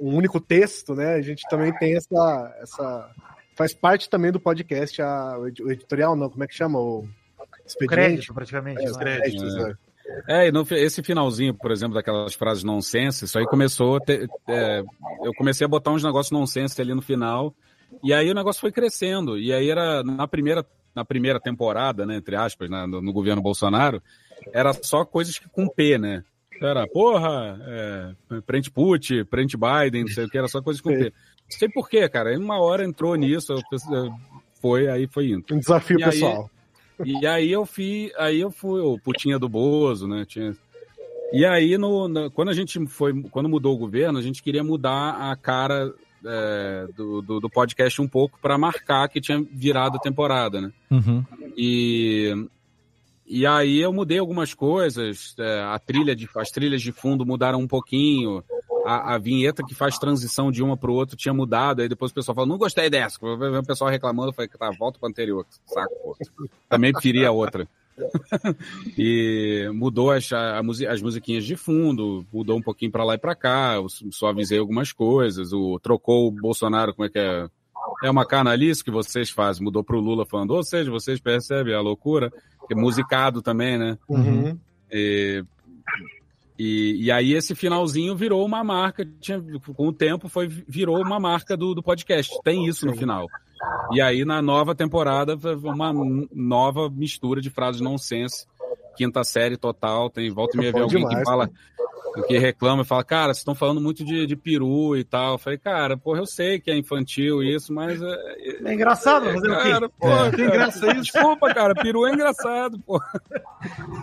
[0.00, 1.14] um único texto, né?
[1.14, 2.56] A gente também tem essa.
[2.60, 3.10] essa
[3.54, 6.78] faz parte também do podcast, a, o editorial, não, como é que chama?
[6.78, 7.08] O
[7.64, 7.94] expediente?
[7.94, 8.84] crédito, praticamente.
[8.84, 9.74] É, os créditos, é.
[10.28, 14.28] É, e no, esse finalzinho, por exemplo, daquelas frases nonsense, isso aí começou a ter,
[14.48, 14.82] é,
[15.22, 17.54] eu comecei a botar uns negócios nonsense ali no final,
[18.02, 19.38] e aí o negócio foi crescendo.
[19.38, 23.40] E aí era na primeira, na primeira temporada, né, entre aspas, né, no, no governo
[23.40, 24.02] Bolsonaro,
[24.52, 26.22] era só coisas que com P, né?
[26.64, 30.90] Era, porra, é, prende Putin, prende Biden, não sei o que, era só coisas com
[30.90, 31.04] P.
[31.04, 32.34] Não sei porquê, cara.
[32.34, 33.54] Em uma hora entrou nisso,
[34.60, 35.44] foi, aí foi indo.
[35.52, 36.50] Um desafio e pessoal.
[36.98, 40.24] Aí, e aí eu fui, aí eu fui, o Putinha do Bozo, né?
[40.24, 40.56] Tinha,
[41.32, 44.62] e aí, no, no, quando a gente foi, quando mudou o governo, a gente queria
[44.62, 45.92] mudar a cara
[46.24, 50.72] é, do, do, do, podcast um pouco para marcar que tinha virado a temporada, né?
[50.90, 51.24] Uhum.
[51.56, 52.46] E,
[53.26, 57.58] e aí eu mudei algumas coisas, é, a trilha de, as trilhas de fundo mudaram
[57.58, 58.44] um pouquinho,
[58.84, 62.10] a, a vinheta que faz transição de uma para o outro tinha mudado, aí depois
[62.10, 65.46] o pessoal falou, não gostei dessa, o pessoal reclamando, eu falei, tá, volta para anterior,
[65.66, 66.16] saco.
[66.68, 67.66] Também preferi a outra.
[68.98, 73.76] e mudou as, as musiquinhas de fundo, mudou um pouquinho para lá e para cá,
[74.24, 77.48] avisei algumas coisas, o, trocou o Bolsonaro, como é que é?
[78.02, 81.74] É uma canalice que vocês fazem, mudou para o Lula falando, ou seja, vocês percebem
[81.74, 82.32] a loucura,
[82.70, 83.98] é musicado também, né?
[84.08, 84.58] Uhum.
[84.90, 85.44] E,
[86.58, 89.42] e, e, aí esse finalzinho virou uma marca, tinha,
[89.76, 93.26] com o tempo foi, virou uma marca do, do podcast, tem isso no final.
[93.92, 95.92] E aí, na nova temporada, uma
[96.32, 98.46] nova mistura de frases nonsense.
[98.96, 101.50] Quinta série total, tem volta e meia ver alguém demais, que fala,
[102.22, 105.32] que reclama e fala, cara, vocês estão falando muito de, de peru e tal.
[105.32, 108.00] Eu falei, cara, porra, eu sei que é infantil isso, mas.
[108.00, 109.94] É, é engraçado fazer é, cara, o quê?
[109.98, 110.30] Porra, é.
[110.30, 111.02] graça isso.
[111.02, 113.20] Desculpa, cara, peru é engraçado, porra.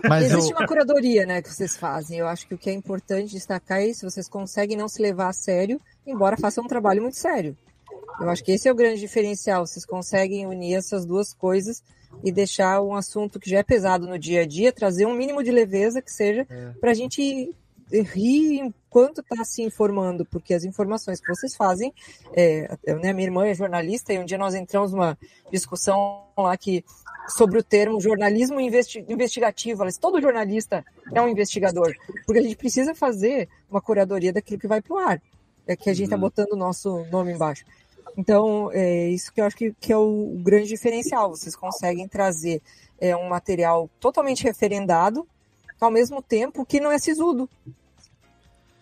[0.08, 0.58] Mas Existe eu...
[0.58, 2.18] uma curadoria, né, que vocês fazem.
[2.18, 5.28] Eu acho que o que é importante destacar é isso, vocês conseguem não se levar
[5.28, 7.56] a sério, embora façam um trabalho muito sério.
[8.20, 9.66] Eu acho que esse é o grande diferencial.
[9.66, 11.82] Vocês conseguem unir essas duas coisas
[12.22, 15.42] e deixar um assunto que já é pesado no dia a dia, trazer um mínimo
[15.42, 16.70] de leveza que seja é.
[16.80, 17.54] para a gente
[17.90, 21.92] rir enquanto está se informando, porque as informações que vocês fazem,
[22.32, 25.18] é, né, minha irmã é jornalista e um dia nós entramos numa
[25.50, 26.84] discussão lá que
[27.28, 29.82] sobre o termo jornalismo investi investigativo.
[29.82, 31.94] Ela disse, todo jornalista é um investigador,
[32.26, 35.22] porque a gente precisa fazer uma curadoria daquilo que vai para o ar.
[35.66, 36.22] É que a gente está uhum.
[36.22, 37.64] botando o nosso nome embaixo.
[38.16, 41.30] Então, é isso que eu acho que, que é o, grande diferencial.
[41.30, 42.60] Vocês conseguem trazer
[43.00, 45.26] é, um material totalmente referendado,
[45.80, 47.48] ao mesmo tempo que não é sisudo.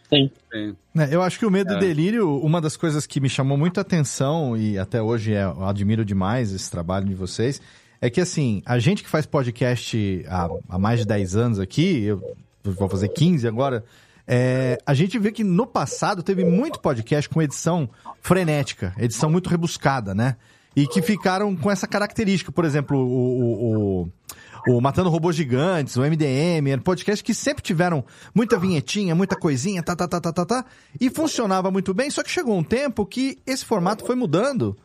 [0.08, 0.30] Sim.
[0.52, 0.76] Sim.
[0.98, 1.76] É, eu acho que o Medo é.
[1.76, 5.64] e Delírio, uma das coisas que me chamou muita atenção, e até hoje é, eu
[5.64, 7.62] admiro demais esse trabalho de vocês,
[8.00, 12.02] é que assim, a gente que faz podcast há, há mais de 10 anos aqui,
[12.04, 12.20] eu
[12.64, 13.84] vou fazer 15 agora,
[14.32, 19.50] é, a gente vê que no passado teve muito podcast com edição frenética, edição muito
[19.50, 20.36] rebuscada, né?
[20.76, 22.52] E que ficaram com essa característica.
[22.52, 28.04] Por exemplo, o, o, o, o Matando Robôs Gigantes, o MDM, podcast que sempre tiveram
[28.32, 30.64] muita vinhetinha, muita coisinha, tá, tá, tá, tá, tá, tá,
[31.00, 34.76] e funcionava muito bem, só que chegou um tempo que esse formato foi mudando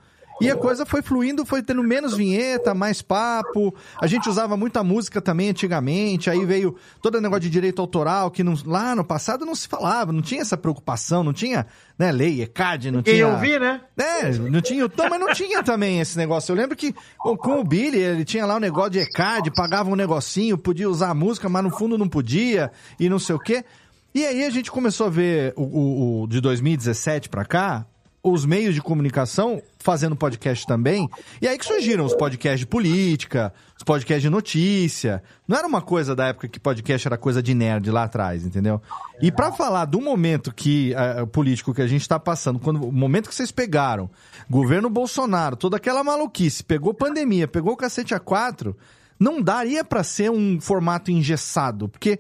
[0.41, 3.73] E a coisa foi fluindo, foi tendo menos vinheta, mais papo.
[4.01, 6.29] A gente usava muita música também antigamente.
[6.29, 9.65] Aí veio todo o negócio de direito autoral, que não, lá no passado não se
[9.67, 11.65] falava, não tinha essa preocupação, não tinha
[11.97, 13.27] né, lei, ECAD, não Quem tinha.
[13.29, 13.79] ouvir, né?
[13.97, 14.83] É, não tinha.
[14.97, 16.51] Não, mas não tinha também esse negócio.
[16.51, 19.95] Eu lembro que com o Billy, ele tinha lá o negócio de ECAD, pagava um
[19.95, 23.63] negocinho, podia usar a música, mas no fundo não podia, e não sei o quê.
[24.13, 27.85] E aí a gente começou a ver o, o- o de 2017 pra cá,
[28.23, 31.07] os meios de comunicação fazendo podcast também.
[31.39, 35.21] E aí que surgiram os podcasts de política, os podcasts de notícia.
[35.47, 38.81] Não era uma coisa da época que podcast era coisa de nerd lá atrás, entendeu?
[39.21, 42.91] E pra falar do momento que eh, político que a gente tá passando, quando o
[42.91, 44.09] momento que vocês pegaram,
[44.49, 48.75] governo Bolsonaro, toda aquela maluquice, pegou pandemia, pegou o cacete a quatro,
[49.19, 52.19] não daria pra ser um formato engessado, porque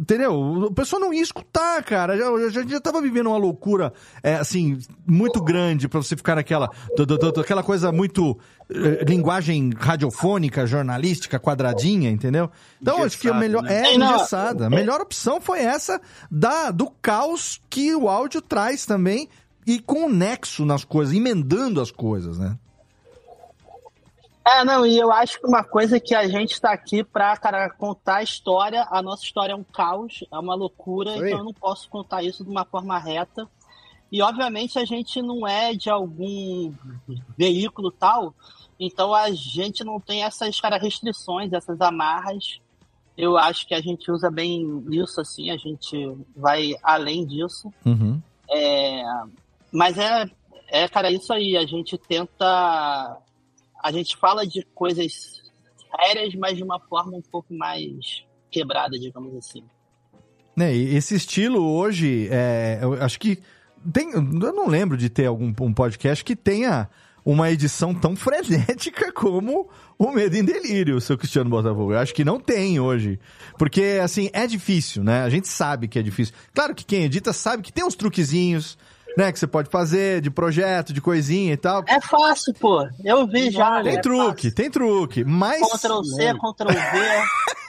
[0.00, 0.34] Entendeu?
[0.34, 2.16] O pessoal não ia escutar, cara.
[2.16, 6.70] Já, já, já tava vivendo uma loucura, é, assim, muito grande pra você ficar naquela.
[6.96, 8.38] do- do- do- aquela coisa muito.
[8.74, 12.50] eh, linguagem radiofônica, jornalística, quadradinha, entendeu?
[12.80, 13.62] Então, acho que a melhor.
[13.62, 13.82] né?
[13.82, 14.64] É, É, engessada.
[14.64, 19.28] A é- melhor opção foi essa da, do caos que o áudio traz também
[19.66, 22.56] e com o nexo nas coisas, emendando as coisas, né?
[24.44, 27.70] É, não, e eu acho que uma coisa que a gente tá aqui pra, cara,
[27.70, 31.18] contar a história, a nossa história é um caos, é uma loucura, aí.
[31.18, 33.48] então eu não posso contar isso de uma forma reta.
[34.10, 36.72] E, obviamente, a gente não é de algum
[37.36, 38.34] veículo tal,
[38.78, 42.60] então a gente não tem essas, cara, restrições, essas amarras.
[43.16, 45.96] Eu acho que a gente usa bem isso, assim, a gente
[46.36, 47.72] vai além disso.
[47.86, 48.20] Uhum.
[48.50, 49.02] É,
[49.72, 50.26] mas é,
[50.72, 51.56] é, cara, isso aí.
[51.56, 53.18] A gente tenta.
[53.82, 55.42] A gente fala de coisas
[55.90, 59.64] sérias, mas de uma forma um pouco mais quebrada, digamos assim.
[60.54, 63.42] Né, esse estilo hoje, é, eu acho que
[63.92, 66.88] tem, eu não lembro de ter algum um podcast que tenha
[67.24, 69.68] uma edição tão frenética como
[69.98, 71.92] o Medo em Delírio, seu Cristiano Botafogo.
[71.92, 73.18] Eu acho que não tem hoje.
[73.56, 75.22] Porque, assim, é difícil, né?
[75.22, 76.34] A gente sabe que é difícil.
[76.52, 78.76] Claro que quem edita sabe que tem uns truquezinhos,
[79.16, 79.32] né?
[79.32, 81.84] Que você pode fazer de projeto, de coisinha e tal.
[81.86, 82.86] É fácil, pô.
[83.04, 83.82] Eu vi já.
[83.82, 85.24] Tem é truque, tem truque.
[85.24, 85.60] Mas.
[85.60, 86.72] Ctrl C, Ctrl V.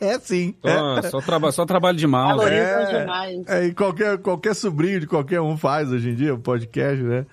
[0.00, 0.54] É sim.
[0.62, 1.02] Só, É.
[1.10, 2.36] só, traba, só trabalho de mouse.
[2.38, 3.46] Valoriza demais.
[3.46, 7.26] É, e qualquer, qualquer sobrinho de qualquer um faz hoje em dia, o podcast, né?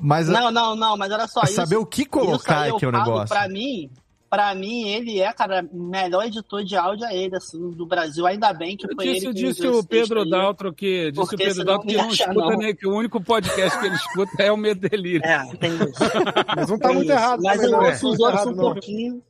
[0.00, 1.42] Mas Não, não, não, mas olha só.
[1.42, 3.28] É saber o que colocar isso aí é que é o eu falo, negócio.
[3.28, 3.88] Pra mim,
[4.30, 8.24] pra mim, ele é, cara, o melhor editor de áudio é ele, assim, do Brasil.
[8.26, 10.30] Ainda bem que foi Disse, ele que disse o Pedro aí.
[10.30, 12.56] Daltro que disse o Pedro Daltro que não não achar, escuta não.
[12.58, 15.26] nem que o único podcast que ele escuta é o Medo Delírio.
[15.26, 15.92] É, tem isso.
[16.56, 17.18] Mas não tá Tem muito isso.
[17.18, 17.42] errado.
[17.42, 18.72] Mas eu não ouço os Não tá outros um não.
[18.72, 19.22] pouquinho.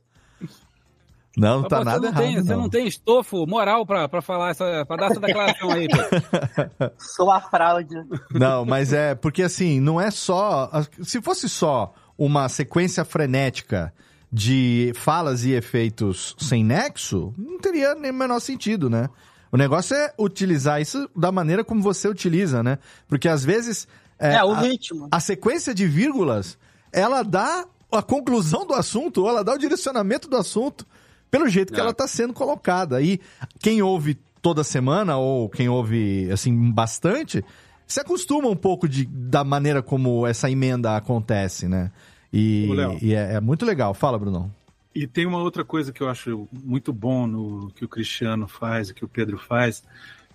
[1.37, 2.23] Não, Mas, tá nada você não errado.
[2.23, 2.61] Tem, Você não.
[2.61, 6.91] não tem estofo moral pra, pra falar essa, pra dar essa declaração aí, Pedro.
[6.99, 7.95] Sou a fraude.
[8.31, 10.69] Não, mas é porque assim, não é só.
[11.01, 13.93] Se fosse só uma sequência frenética
[14.31, 19.09] de falas e efeitos sem nexo, não teria nem o menor sentido, né?
[19.51, 22.77] O negócio é utilizar isso da maneira como você utiliza, né?
[23.07, 23.87] Porque às vezes.
[24.17, 25.07] É, o a- ritmo.
[25.11, 26.57] A sequência de vírgulas,
[26.93, 30.87] ela dá a conclusão do assunto, ou ela dá o direcionamento do assunto
[31.29, 31.81] pelo jeito que É.
[31.81, 32.95] ela está sendo colocada.
[32.97, 33.19] Aí,
[33.59, 37.43] quem ouve toda semana, ou quem ouve, assim, bastante,
[37.85, 41.91] se acostuma um pouco de, da maneira como essa emenda acontece, né?
[42.31, 42.69] E,
[43.01, 43.93] e é, é muito legal.
[43.93, 44.51] Fala, Brunão.
[44.93, 48.91] E tem uma outra coisa que eu acho muito bom no que o Cristiano faz
[48.91, 49.83] que o Pedro faz,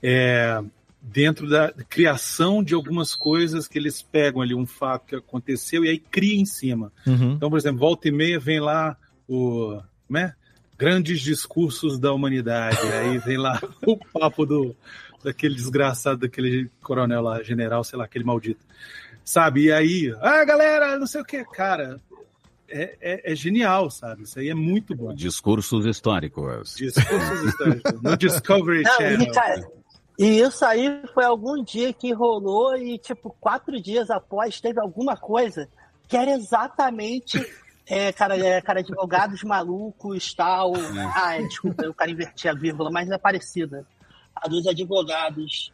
[0.03, 0.63] é
[1.01, 5.89] dentro da criação de algumas coisas que eles pegam ali um fato que aconteceu e
[5.89, 6.93] aí cria em cima.
[7.07, 7.35] Uhum.
[7.35, 8.97] Então, por exemplo, volta e meia vem lá
[9.29, 10.35] o, né,
[10.77, 14.75] grandes discursos da humanidade, aí vem lá o papo do
[15.23, 18.65] daquele desgraçado, daquele coronel lá, general, sei lá, aquele maldito.
[19.27, 19.65] Sabe?
[19.65, 22.01] E aí, ah, galera, não sei o que, cara,
[22.69, 24.23] é, é, é genial, sabe?
[24.23, 25.13] Isso aí é muito bom.
[25.13, 26.77] Discursos históricos.
[26.77, 28.03] Discursos históricos.
[28.03, 29.23] No Discovery Não, Channel.
[29.23, 29.69] e, cara,
[30.17, 35.17] e isso aí foi algum dia que rolou e, tipo, quatro dias após teve alguma
[35.17, 35.69] coisa
[36.09, 37.45] que era exatamente.
[37.89, 40.73] É, cara, é, cara, advogados malucos, tal.
[41.15, 43.85] Ah, é, desculpa, o cara inverti a vírgula, mas é parecida.
[44.35, 45.73] A dos advogados.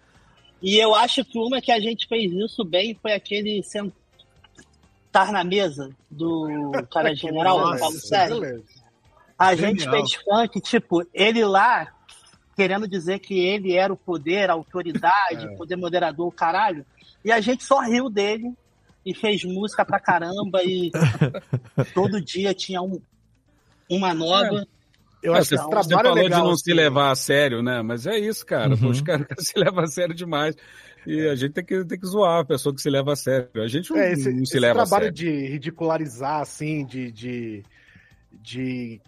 [0.62, 5.42] E eu acho que uma que a gente fez isso bem foi aquele sentar na
[5.42, 8.64] mesa do cara general, Nossa, Paulo Sérgio.
[9.38, 9.96] A gente Genial.
[10.06, 11.92] fez funk, tipo, ele lá
[12.54, 15.56] querendo dizer que ele era o poder, a autoridade, É.
[15.56, 16.84] poder moderador, o caralho.
[17.24, 18.52] E a gente só riu dele
[19.04, 20.90] e fez música pra caramba e
[21.94, 23.00] todo dia tinha um,
[23.90, 24.66] uma nova.
[25.22, 26.64] Eu é, acho que trabalho você falou é legal, de não assim.
[26.64, 27.80] se levar a sério, né?
[27.82, 28.74] Mas é isso, cara.
[28.74, 28.90] Uhum.
[28.90, 30.56] Os caras se levam a sério demais.
[31.06, 33.62] E a gente tem que, tem que zoar a pessoa que se leva a sério.
[33.62, 35.06] A gente não, é, esse, não se leva a sério.
[35.06, 37.62] Esse trabalho de ridicularizar, assim, de, de,
[38.32, 39.00] de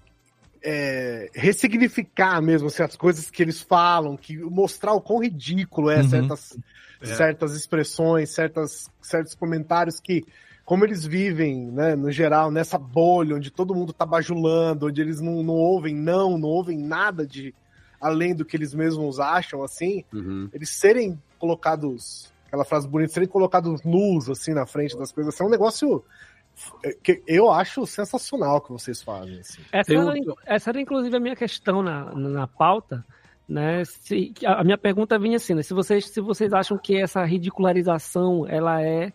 [0.65, 6.01] é, ressignificar mesmo assim, as coisas que eles falam, que mostrar o quão ridículo é
[6.01, 6.09] uhum.
[6.09, 6.59] certas,
[7.03, 7.07] é.
[7.07, 10.25] certas expressões, certas, certos comentários que,
[10.65, 15.21] como eles vivem, né, no geral, nessa bolha onde todo mundo tá bajulando, onde eles
[15.21, 17.55] não, não ouvem não, não ouvem nada de
[18.01, 20.49] além do que eles mesmos acham, assim, uhum.
[20.53, 25.43] eles serem colocados, aquela frase bonita, serem colocados nus, assim, na frente das coisas, assim,
[25.43, 26.05] é um negócio
[27.03, 29.41] que eu acho sensacional que vocês fazem.
[29.41, 29.63] Assim.
[29.73, 30.15] Essa, era,
[30.47, 33.05] essa, era, inclusive, a minha questão na, na pauta,
[33.49, 33.85] né?
[33.85, 35.63] Se, a minha pergunta vinha assim, né?
[35.63, 39.13] Se vocês, se vocês acham que essa ridicularização, ela é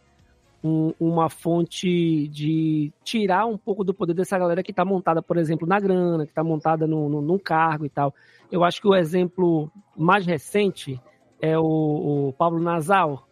[0.63, 5.37] um, uma fonte de tirar um pouco do poder dessa galera que está montada, por
[5.37, 8.13] exemplo, na grana, que está montada no, no, num cargo e tal.
[8.51, 10.99] Eu acho que o exemplo mais recente
[11.41, 13.27] é o, o Pablo Nasal,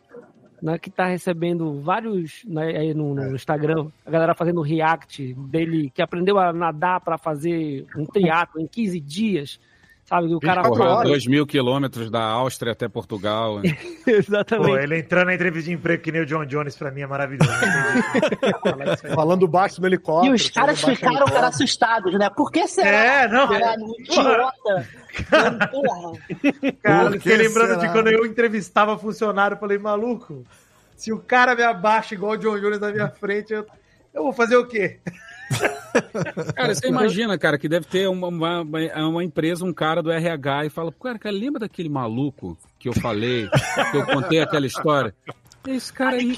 [0.61, 6.01] né, que está recebendo vários né, no, no, Instagram, a galera fazendo react dele, que
[6.01, 9.59] aprendeu a nadar para fazer um triatlo em 15 dias.
[10.07, 13.61] Sabe, o cara correu 2 mil quilômetros da Áustria até Portugal.
[14.07, 14.67] Exatamente.
[14.69, 17.07] Pô, ele entrando na entrevista de emprego que nem o John Jones, pra mim, é
[17.07, 17.51] maravilhoso.
[19.13, 20.33] Falando baixo no helicóptero.
[20.33, 22.29] E os caras ficaram cara, assustados, né?
[22.29, 22.87] Por que será?
[22.87, 23.49] É, não.
[23.49, 24.89] Caralho, idiota.
[26.81, 27.87] Cara, fiquei lembrando será?
[27.87, 30.45] de quando eu entrevistava funcionário, eu falei, maluco,
[30.95, 33.65] se o cara me abaixa igual o John Jones na minha frente, eu,
[34.13, 35.01] eu vou fazer o quê?
[36.55, 40.65] Cara, você imagina, cara, que deve ter uma, uma, uma, empresa, um cara do RH
[40.65, 43.49] e fala, cara, cara, lembra daquele maluco que eu falei,
[43.91, 45.13] que eu contei aquela história?
[45.67, 46.33] Esse cara aí.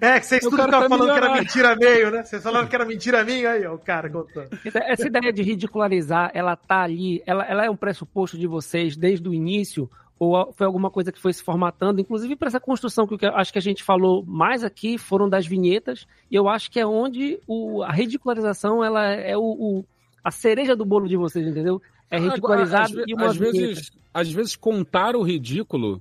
[0.00, 2.24] É, que vocês tudo ficavam tá falando que era mentira meio, né?
[2.24, 4.48] Vocês falavam que era mentira minha, aí, ó, o cara contando.
[4.74, 9.28] Essa ideia de ridicularizar, ela tá ali, ela, ela é um pressuposto de vocês desde
[9.28, 9.88] o início,
[10.22, 13.52] ou foi alguma coisa que foi se formatando, inclusive para essa construção que eu acho
[13.52, 17.40] que a gente falou mais aqui, foram das vinhetas, e eu acho que é onde
[17.46, 19.84] o, a ridicularização ela é o, o
[20.22, 21.82] a cereja do bolo de vocês, entendeu?
[22.08, 26.00] É ridicularizado às, e uma às vezes, às vezes contar o ridículo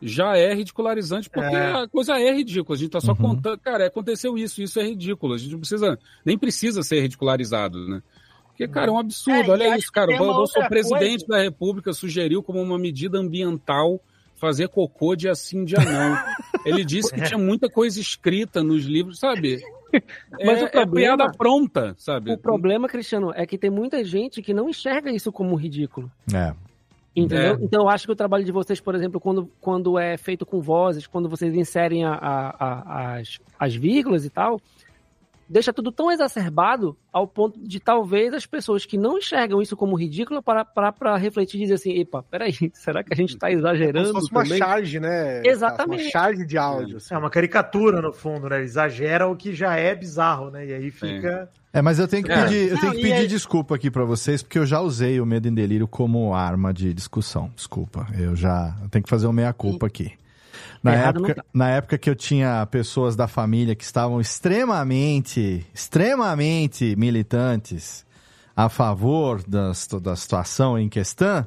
[0.00, 1.72] já é ridicularizante, porque é.
[1.72, 2.76] a coisa é ridícula.
[2.76, 3.18] A gente tá só uhum.
[3.18, 5.34] contando, cara, aconteceu isso, isso é ridículo.
[5.34, 8.02] A gente não precisa, nem precisa ser ridicularizado, né?
[8.52, 9.50] Porque, cara, é um absurdo.
[9.50, 10.10] É, Olha isso, cara.
[10.22, 11.26] O sou presidente coisa.
[11.28, 14.00] da República sugeriu como uma medida ambiental
[14.36, 16.18] fazer cocô de assim dia não.
[16.66, 19.62] Ele disse que tinha muita coisa escrita nos livros, sabe?
[20.44, 22.32] Mas é, o problema, é piada pronta, sabe?
[22.32, 26.10] O problema, Cristiano, é que tem muita gente que não enxerga isso como ridículo.
[26.34, 26.52] É.
[27.14, 27.54] Entendeu?
[27.54, 27.58] É.
[27.60, 30.60] Então eu acho que o trabalho de vocês, por exemplo, quando, quando é feito com
[30.60, 34.60] vozes, quando vocês inserem a, a, a, as, as vírgulas e tal,
[35.48, 39.96] deixa tudo tão exacerbado ao ponto de talvez as pessoas que não enxergam isso como
[39.96, 43.50] ridículo para, para, para refletir e dizer assim, epa, peraí, será que a gente está
[43.50, 44.08] exagerando?
[44.08, 45.42] É como se fosse uma charge, né?
[45.44, 46.04] Exatamente.
[46.04, 46.96] Uma charge de áudio.
[46.96, 47.14] Assim.
[47.14, 48.62] É uma caricatura, no fundo, né?
[48.62, 50.66] Exagera o que já é bizarro, né?
[50.66, 51.48] E aí fica...
[51.74, 52.42] É, mas eu tenho que é.
[52.42, 53.26] pedir, eu tenho que pedir aí...
[53.26, 56.92] desculpa aqui para vocês, porque eu já usei o medo em delírio como arma de
[56.92, 57.50] discussão.
[57.56, 60.12] Desculpa, eu já eu tenho que fazer o meia-culpa aqui.
[60.82, 61.44] Na época, tá.
[61.54, 68.04] na época que eu tinha pessoas da família que estavam extremamente, extremamente militantes
[68.56, 69.72] a favor da,
[70.02, 71.46] da situação em questão,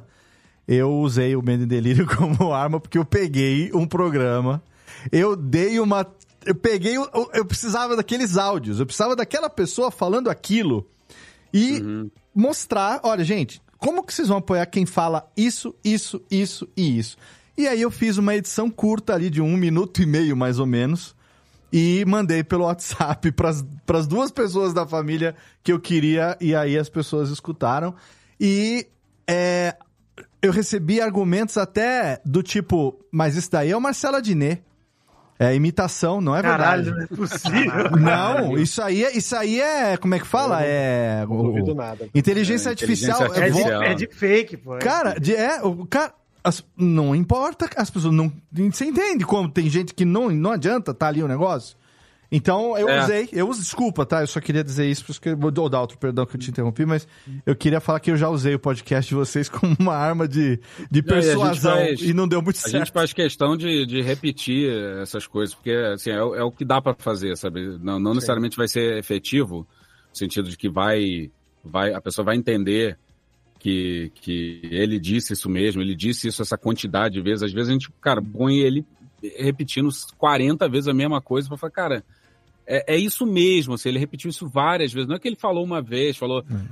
[0.66, 4.62] eu usei o Medo e Delírio como arma porque eu peguei um programa,
[5.12, 6.06] eu dei uma...
[6.44, 6.96] Eu peguei...
[6.96, 10.88] Eu, eu precisava daqueles áudios, eu precisava daquela pessoa falando aquilo
[11.52, 12.10] e uhum.
[12.34, 17.16] mostrar, olha, gente, como que vocês vão apoiar quem fala isso, isso, isso e isso?
[17.56, 20.66] E aí eu fiz uma edição curta ali de um minuto e meio, mais ou
[20.66, 21.16] menos,
[21.72, 26.76] e mandei pelo WhatsApp para as duas pessoas da família que eu queria, e aí
[26.76, 27.94] as pessoas escutaram.
[28.38, 28.86] E
[29.26, 29.74] é,
[30.42, 34.62] eu recebi argumentos até do tipo, mas isso daí é o Marcelo Adnet.
[35.38, 37.10] É imitação, não é Caralho, verdade?
[37.10, 37.90] não é possível.
[38.00, 40.62] Não, isso aí é, isso aí é, como é que fala?
[40.62, 42.08] É, não duvido nada.
[42.14, 43.82] Inteligência, é, artificial, inteligência artificial.
[43.82, 44.76] É, de, é de fake, pô.
[44.76, 46.14] É cara, de, é, o cara
[46.46, 48.32] as, não importa, as pessoas não.
[48.52, 51.76] Você entende como tem gente que não, não adianta tá ali o negócio?
[52.30, 53.02] Então eu é.
[53.02, 54.20] usei, eu uso, desculpa, tá?
[54.20, 57.06] Eu só queria dizer isso, porque vou dar outro perdão que eu te interrompi, mas
[57.44, 60.60] eu queria falar que eu já usei o podcast de vocês como uma arma de,
[60.90, 62.76] de persuasão faz, e não deu muito certo.
[62.76, 64.70] A gente faz questão de, de repetir
[65.00, 67.78] essas coisas, porque assim, é, é o que dá para fazer, sabe?
[67.80, 69.66] Não, não necessariamente vai ser efetivo,
[70.10, 71.30] no sentido de que vai,
[71.64, 72.98] vai a pessoa vai entender
[73.66, 77.42] que, que ele disse isso mesmo, ele disse isso essa quantidade de vezes.
[77.42, 78.86] Às vezes a gente, cara, põe ele
[79.36, 82.04] repetindo 40 vezes a mesma coisa para falar, cara,
[82.64, 85.08] é, é, isso mesmo, assim, ele repetiu isso várias vezes.
[85.08, 86.44] Não é que ele falou uma vez, falou.
[86.48, 86.64] Hum.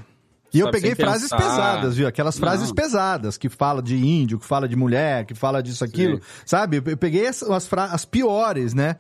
[0.52, 1.42] E eu peguei frases pensar.
[1.42, 2.06] pesadas, viu?
[2.06, 2.74] Aquelas frases Não.
[2.76, 6.22] pesadas, que fala de índio, que fala de mulher, que fala disso, aquilo, Sim.
[6.46, 6.76] sabe?
[6.76, 8.94] Eu peguei as, as, as piores, né?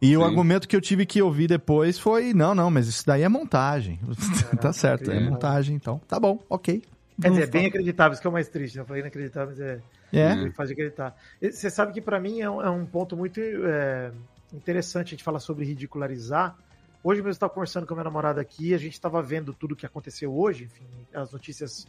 [0.00, 0.16] E Sim.
[0.16, 3.28] o argumento que eu tive que ouvir depois foi: não, não, mas isso daí é
[3.28, 4.00] montagem.
[4.58, 6.82] tá certo, é montagem, então tá bom, ok.
[7.20, 8.76] Quer dizer, é bem acreditável, isso que é o mais triste.
[8.76, 8.82] Né?
[8.82, 9.80] Eu falei inacreditável, mas é.
[10.12, 10.50] É.
[10.50, 11.16] Faz acreditar.
[11.40, 14.12] Você sabe que para mim é um, é um, ponto muito é,
[14.52, 16.56] interessante a gente falar sobre ridicularizar.
[17.02, 19.72] Hoje mesmo eu estava conversando com a minha namorada aqui, a gente estava vendo tudo
[19.72, 21.86] o que aconteceu hoje, enfim, as notícias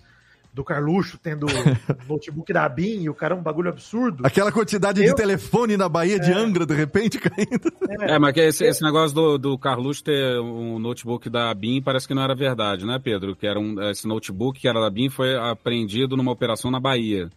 [0.55, 1.45] do Carluxo tendo
[2.07, 4.25] notebook da ABIN e o cara é um bagulho absurdo.
[4.25, 5.09] Aquela quantidade eu...
[5.09, 6.19] de telefone na Bahia é.
[6.19, 7.71] de Angra, de repente, caindo.
[7.99, 11.81] É, é mas que esse, esse negócio do, do Carluxo ter um notebook da ABIN
[11.81, 13.35] parece que não era verdade, né, Pedro?
[13.35, 17.29] Que era um, esse notebook que era da ABIN foi apreendido numa operação na Bahia.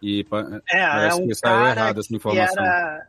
[0.00, 2.64] E é, parece é um que saiu errado essa informação.
[2.64, 3.06] Era...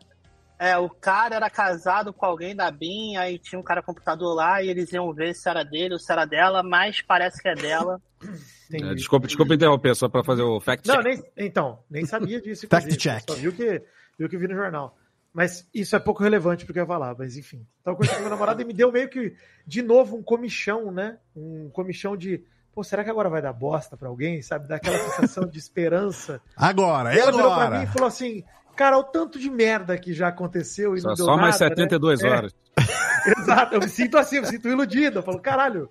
[0.59, 4.61] É, o cara era casado com alguém da BIM, aí tinha um cara computador lá
[4.61, 7.55] e eles iam ver se era dele ou se era dela, mas parece que é
[7.55, 8.01] dela.
[8.72, 10.95] É, desculpa, desculpa interromper, só para fazer o fact check.
[10.95, 12.68] Não, nem, então, nem sabia disso.
[12.69, 13.23] fact check.
[13.30, 13.81] Só viu que,
[14.18, 14.98] viu que vi no jornal.
[15.34, 17.65] Mas isso é pouco relevante porque eu ia falar, mas enfim.
[17.84, 19.35] Tava conversando com meu namorado e me deu meio que,
[19.65, 21.18] de novo, um comichão, né?
[21.35, 22.44] Um comichão de.
[22.73, 24.41] Pô, será que agora vai dar bosta para alguém?
[24.41, 24.68] Sabe?
[24.68, 26.41] Daquela sensação de esperança.
[26.56, 27.30] Agora, é agora.
[27.30, 28.44] Ela virou pra mim e falou assim:
[28.77, 31.56] Cara, o tanto de merda que já aconteceu e só, não deu só nada, mais
[31.56, 32.30] 72 né?
[32.30, 32.56] horas.
[32.77, 33.31] É.
[33.41, 35.18] Exato, eu me sinto assim, eu me sinto iludido.
[35.18, 35.89] Eu falo, caralho,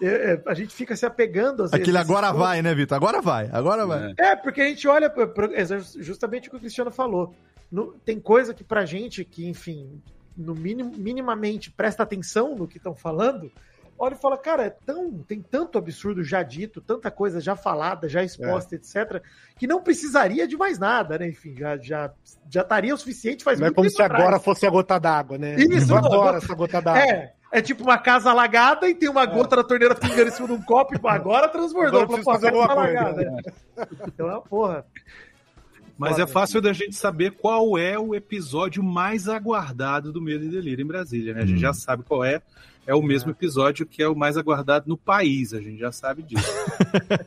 [0.00, 2.96] é, é, a gente fica se apegando às Aquele agora vai, né, Vitor?
[2.96, 4.14] Agora vai, agora vai.
[4.16, 5.12] É, porque a gente olha,
[5.98, 7.34] justamente o que o Cristiano falou.
[7.70, 10.00] No, tem coisa que pra gente, que, enfim,
[10.36, 13.50] no minim, minimamente presta atenção no que estão falando,
[13.98, 18.08] olha e fala, cara, é tão, tem tanto absurdo já dito, tanta coisa já falada,
[18.08, 18.78] já exposta, é.
[18.78, 19.20] etc.,
[19.58, 21.28] que não precisaria de mais nada, né?
[21.28, 22.12] Enfim, já, já,
[22.48, 24.22] já estaria o suficiente faz não é é como se atrás.
[24.22, 25.56] agora fosse a gota d'água, né?
[25.56, 27.02] Isso, agora essa gota d'água.
[27.02, 29.26] É, é tipo uma casa alagada e tem uma é.
[29.26, 32.70] gota da torneira pingando em cima de um copo e agora transbordou para fazer uma
[32.70, 33.22] alagada.
[33.22, 33.42] Né?
[34.06, 34.84] Então, é porra.
[35.96, 40.48] Mas é fácil da gente saber qual é o episódio mais aguardado do Medo e
[40.48, 41.42] Delírio em Brasília, né?
[41.42, 41.60] A gente hum.
[41.60, 42.40] já sabe qual é
[42.88, 46.22] é o mesmo episódio que é o mais aguardado no país, a gente já sabe
[46.22, 46.50] disso.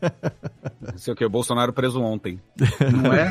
[0.98, 2.42] Sei o que, o Bolsonaro preso ontem.
[2.92, 3.30] Não é?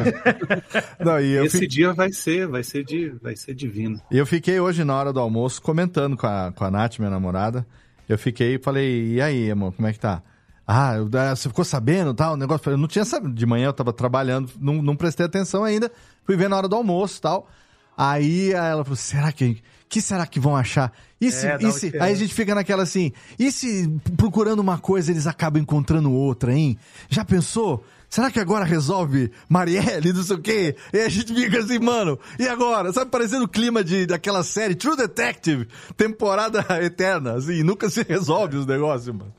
[1.05, 1.69] Não, Esse fiquei...
[1.69, 4.01] dia vai ser, vai ser, de, vai ser divino.
[4.13, 7.11] E eu fiquei hoje na hora do almoço comentando com a, com a Nath, minha
[7.11, 7.67] namorada.
[8.09, 10.23] Eu fiquei e falei, e aí, amor, como é que tá?
[10.65, 10.99] Ah,
[11.35, 12.35] você ficou sabendo tal?
[12.35, 12.71] O negócio.
[12.71, 13.35] Eu não tinha sabido.
[13.35, 15.91] De manhã eu tava trabalhando, não, não prestei atenção ainda.
[16.25, 17.49] Fui ver na hora do almoço tal.
[17.97, 19.61] Aí ela falou: será que
[19.91, 20.93] que será que vão achar?
[21.21, 24.79] E se, é, e se, aí a gente fica naquela assim, e se procurando uma
[24.79, 26.79] coisa eles acabam encontrando outra, hein?
[27.09, 27.85] Já pensou?
[28.09, 30.77] Será que agora resolve Marielle, não sei o quê?
[30.93, 32.93] E a gente fica assim, mano, e agora?
[32.93, 38.57] Sabe, parecendo o clima de, daquela série True Detective, temporada eterna, assim, nunca se resolve
[38.57, 39.35] os negócios, mano.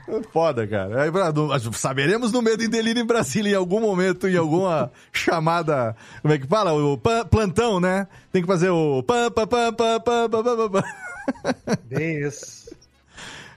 [0.32, 1.10] Foda, cara.
[1.72, 5.96] Saberemos no medo em delírio em Brasília em algum momento, em alguma chamada.
[6.22, 6.72] Como é que fala?
[6.72, 6.98] O
[7.30, 8.06] plantão, né?
[8.32, 9.04] Tem que fazer o.
[11.84, 12.66] Bem isso.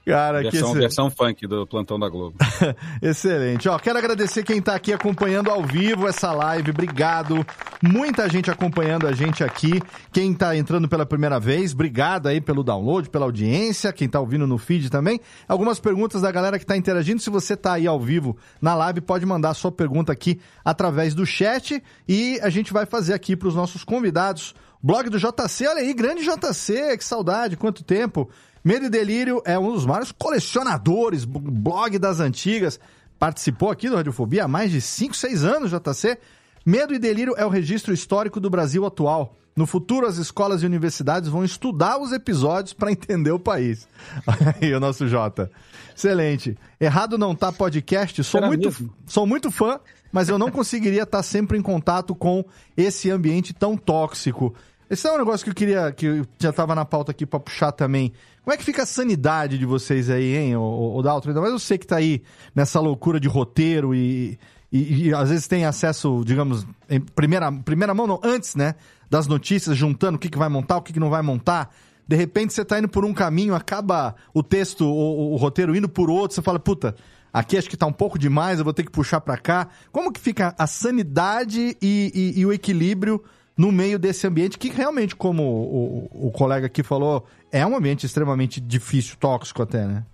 [0.09, 2.35] Cara, versão, que versão funk do Plantão da Globo.
[3.01, 3.67] Excelente.
[3.69, 6.71] Ó, quero agradecer quem tá aqui acompanhando ao vivo essa live.
[6.71, 7.45] Obrigado.
[7.81, 9.81] Muita gente acompanhando a gente aqui.
[10.11, 13.93] Quem tá entrando pela primeira vez, obrigado aí pelo download, pela audiência.
[13.93, 15.19] Quem tá ouvindo no feed também.
[15.47, 17.21] Algumas perguntas da galera que tá interagindo.
[17.21, 21.25] Se você tá aí ao vivo na live, pode mandar sua pergunta aqui através do
[21.25, 24.53] chat e a gente vai fazer aqui para os nossos convidados.
[24.81, 28.29] Blog do JC, olha aí, grande JC, que saudade, quanto tempo.
[28.63, 32.79] Medo e Delírio é um dos maiores colecionadores, blog das antigas.
[33.17, 36.17] Participou aqui do Radiofobia há mais de 5, 6 anos, JC.
[36.65, 39.35] Medo e Delírio é o registro histórico do Brasil atual.
[39.55, 43.87] No futuro, as escolas e universidades vão estudar os episódios para entender o país.
[44.61, 45.51] Aí, o nosso Jota.
[45.95, 46.57] Excelente.
[46.79, 48.23] Errado não tá podcast.
[48.23, 49.79] Sou muito, sou muito fã,
[50.11, 52.45] mas eu não conseguiria estar sempre em contato com
[52.77, 54.55] esse ambiente tão tóxico.
[54.89, 57.71] Esse é um negócio que eu queria, que já estava na pauta aqui para puxar
[57.71, 58.11] também.
[58.43, 61.29] Como é que fica a sanidade de vocês aí, hein, o, o Dalton?
[61.29, 62.23] Ainda mais você que tá aí
[62.55, 64.39] nessa loucura de roteiro e,
[64.71, 68.73] e, e, às vezes tem acesso, digamos, em primeira, primeira mão, não, antes, né,
[69.07, 71.69] das notícias, juntando o que, que vai montar, o que, que não vai montar.
[72.07, 75.87] De repente você tá indo por um caminho, acaba o texto, o, o roteiro indo
[75.87, 76.95] por outro, você fala, puta,
[77.31, 79.67] aqui acho que tá um pouco demais, eu vou ter que puxar para cá.
[79.91, 83.23] Como que fica a sanidade e, e, e o equilíbrio
[83.59, 87.75] no meio desse ambiente que realmente, como o, o, o colega aqui falou, é um
[87.75, 90.05] ambiente extremamente difícil, tóxico até, né?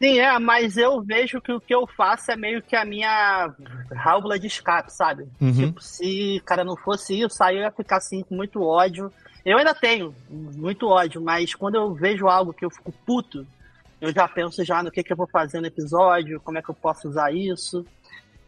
[0.00, 3.52] Sim, é, mas eu vejo que o que eu faço é meio que a minha
[4.02, 5.28] válvula de escape, sabe?
[5.38, 5.52] Uhum.
[5.52, 9.12] Tipo, se cara não fosse isso, aí eu ia ficar assim com muito ódio.
[9.44, 13.46] Eu ainda tenho muito ódio, mas quando eu vejo algo que eu fico puto,
[14.00, 16.70] eu já penso já no que, que eu vou fazer no episódio, como é que
[16.70, 17.84] eu posso usar isso.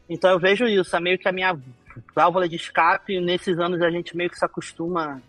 [0.08, 1.54] Então eu vejo isso, é meio que a minha
[2.14, 3.20] válvula de escape.
[3.20, 5.22] Nesses anos a gente meio que se acostuma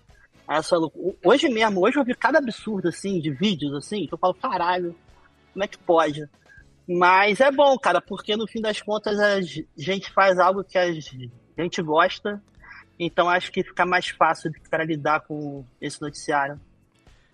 [0.48, 0.76] a essa
[1.24, 4.96] Hoje mesmo, hoje eu vi cada absurdo assim, de vídeos assim, que eu falo, caralho,
[5.54, 6.28] como é que pode?
[6.88, 9.40] Mas é bom, cara, porque no fim das contas a
[9.78, 12.42] gente faz algo que a gente gosta.
[13.00, 16.60] Então acho que fica mais fácil para lidar com esse noticiário.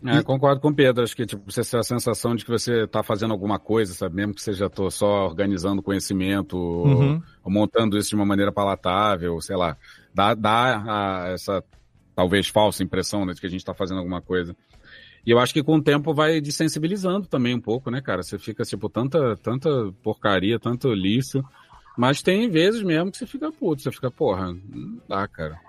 [0.06, 1.03] É, concordo com o Pedro.
[1.03, 4.15] Acho que tipo, você tem a sensação de que você está fazendo alguma coisa, sabe?
[4.15, 7.15] Mesmo que seja tô só organizando conhecimento, uhum.
[7.15, 9.76] ou, ou, montando isso de uma maneira palatável, sei lá.
[10.14, 11.64] Dá, dá a, essa
[12.15, 14.56] talvez falsa impressão né, de que a gente está fazendo alguma coisa.
[15.26, 18.24] E eu acho que com o tempo vai desensibilizando também um pouco, né, cara?
[18.24, 19.69] Você fica, tipo, tanta, tanta
[20.02, 21.44] porcaria, tanto lixo.
[21.98, 25.60] Mas tem vezes mesmo que você fica puto, você fica, porra, não dá, cara.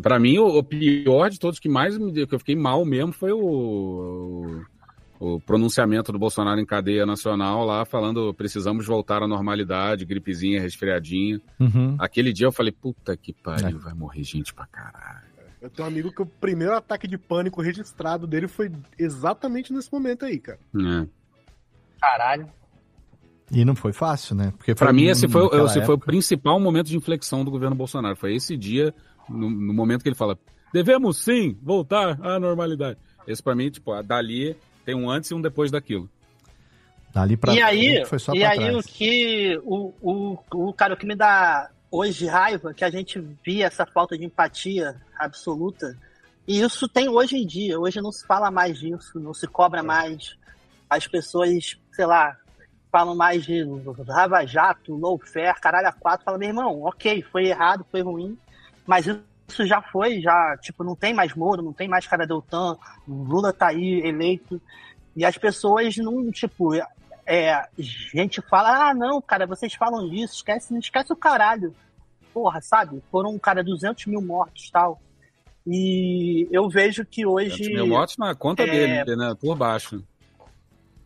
[0.00, 3.12] Para mim, o, o, pior de todos que mais me que eu fiquei mal mesmo
[3.12, 4.64] foi o,
[5.20, 10.60] o, o, pronunciamento do Bolsonaro em cadeia nacional lá, falando precisamos voltar à normalidade, gripezinha,
[10.60, 11.40] resfriadinha.
[11.60, 11.96] Uhum.
[11.98, 13.80] Aquele dia eu falei, puta que pariu, é.
[13.80, 15.32] vai morrer gente pra caralho.
[15.60, 19.92] Eu tenho um amigo que o primeiro ataque de pânico registrado dele foi exatamente nesse
[19.92, 20.58] momento aí, cara.
[20.74, 21.06] É.
[22.00, 22.48] Caralho.
[23.52, 24.52] E não foi fácil, né?
[24.56, 28.16] Porque para mim esse foi, esse foi o principal momento de inflexão do governo Bolsonaro.
[28.16, 28.94] Foi esse dia
[29.28, 30.38] no, no, momento que ele fala,
[30.72, 32.98] devemos sim voltar à normalidade.
[33.26, 36.08] Esse para mim, tipo, dali tem um antes e um depois daquilo.
[37.12, 38.76] Dali pra e aí, foi só e aí trás.
[38.76, 43.22] o que o, o, o cara o que me dá hoje raiva que a gente
[43.44, 45.94] via essa falta de empatia absoluta
[46.46, 47.78] e isso tem hoje em dia.
[47.78, 49.82] Hoje não se fala mais disso, não se cobra é.
[49.82, 50.36] mais.
[50.88, 52.36] As pessoas, sei lá,
[52.90, 53.64] falam mais de
[54.08, 56.24] Rava Jato, low fair, caralho a quatro.
[56.24, 58.36] Fala, meu irmão, ok, foi errado, foi ruim,
[58.86, 62.76] mas isso já foi, já, tipo, não tem mais Moro, não tem mais cara Deltan,
[63.06, 64.60] Lula tá aí eleito.
[65.14, 66.74] E as pessoas não, tipo,
[67.26, 71.74] é, gente fala, ah, não, cara, vocês falam disso, esquece, não esquece o caralho.
[72.32, 73.02] Porra, sabe?
[73.10, 75.00] Foram, cara, 200 mil mortos tal.
[75.66, 77.50] E eu vejo que hoje.
[77.50, 78.66] 200 mil mortos na conta é...
[78.66, 79.34] dele, né?
[79.38, 80.02] Por baixo.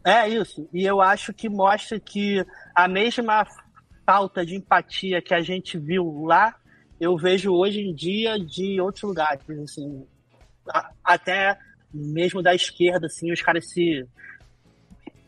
[0.05, 0.69] É isso.
[0.73, 3.45] E eu acho que mostra que a mesma
[4.07, 6.55] falta de empatia que a gente viu lá
[7.01, 10.05] eu vejo hoje em dia de outros lugares, assim,
[11.05, 11.59] até
[11.93, 14.07] mesmo da esquerda, assim, os caras se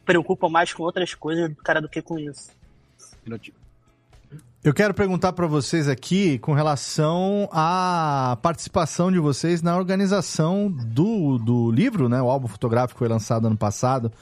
[0.05, 2.51] preocupam mais com outras coisas, cara, do que com isso.
[4.65, 11.39] Eu quero perguntar para vocês aqui com relação à participação de vocês na organização do,
[11.39, 12.21] do livro, né?
[12.21, 14.13] O álbum fotográfico foi lançado ano passado,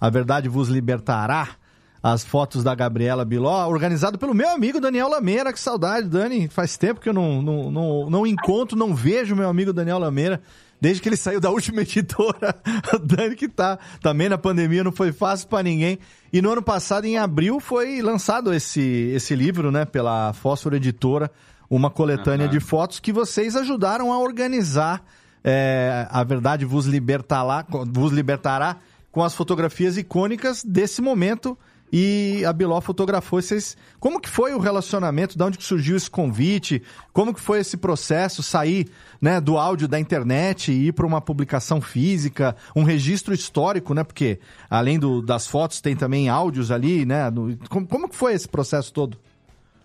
[0.00, 1.56] A Verdade Vos Libertará
[2.04, 5.54] as fotos da Gabriela Biló, organizado pelo meu amigo Daniel Lameira.
[5.54, 6.48] Que saudade, Dani.
[6.48, 10.42] Faz tempo que eu não, não, não, não encontro, não vejo meu amigo Daniel Lameira.
[10.78, 12.56] Desde que ele saiu da última editora,
[12.92, 15.98] o Dani que tá também na pandemia, não foi fácil para ninguém.
[16.30, 18.82] E no ano passado, em abril, foi lançado esse,
[19.14, 21.30] esse livro, né, pela Fósforo Editora,
[21.70, 22.52] uma coletânea uhum.
[22.52, 25.02] de fotos que vocês ajudaram a organizar.
[25.42, 28.76] É, a verdade vos libertará, vos libertará
[29.10, 31.56] com as fotografias icônicas desse momento
[31.92, 33.76] e a Biló fotografou vocês.
[34.00, 35.36] Como que foi o relacionamento?
[35.36, 36.82] De onde surgiu esse convite?
[37.12, 38.42] Como que foi esse processo?
[38.42, 38.88] Sair
[39.20, 44.02] né, do áudio da internet e ir para uma publicação física, um registro histórico, né?
[44.02, 47.30] Porque além do, das fotos tem também áudios ali, né?
[47.30, 49.16] No, como, como que foi esse processo todo?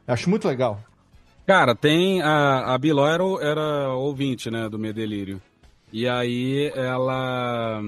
[0.07, 0.81] Acho muito legal.
[1.45, 5.41] Cara, tem a, a Biló era, era ouvinte, né, do Medelírio.
[5.91, 7.81] E aí ela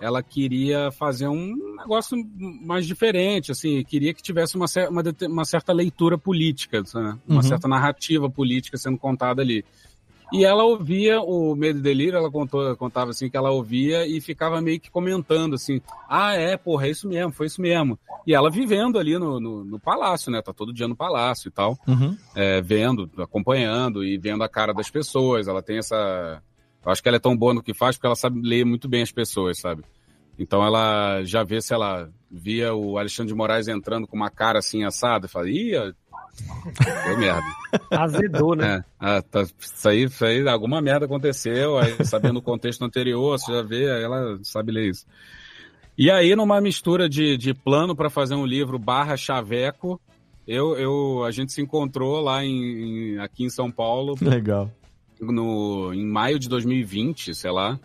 [0.00, 2.16] ela queria fazer um negócio
[2.62, 7.18] mais diferente, assim, queria que tivesse uma, uma, uma certa leitura política, né?
[7.28, 7.42] uma uhum.
[7.42, 9.64] certa narrativa política sendo contada ali.
[10.32, 14.20] E ela ouvia o Medo e Delírio, ela contou, contava assim que ela ouvia e
[14.20, 17.98] ficava meio que comentando assim: ah, é, porra, é isso mesmo, foi isso mesmo.
[18.24, 20.40] E ela vivendo ali no, no, no palácio, né?
[20.40, 22.16] Tá todo dia no palácio e tal, uhum.
[22.34, 25.48] é, vendo, acompanhando e vendo a cara das pessoas.
[25.48, 26.40] Ela tem essa
[26.84, 28.88] eu acho que ela é tão boa no que faz porque ela sabe ler muito
[28.88, 29.84] bem as pessoas, sabe?
[30.38, 34.58] Então ela já vê se ela via o Alexandre de Moraes entrando com uma cara
[34.58, 37.46] assim assada e fala, ih, deu merda.
[37.90, 38.76] Azedou, né?
[38.76, 43.38] É, ah, tá, isso, aí, isso aí, alguma merda aconteceu, aí sabendo o contexto anterior,
[43.38, 45.04] você já vê, aí ela sabe ler isso.
[45.98, 50.00] E aí, numa mistura de, de plano para fazer um livro barra chaveco,
[50.46, 54.14] eu, eu, a gente se encontrou lá em, em, aqui em São Paulo.
[54.22, 54.70] Legal.
[55.20, 57.78] No, em maio de 2020, sei lá.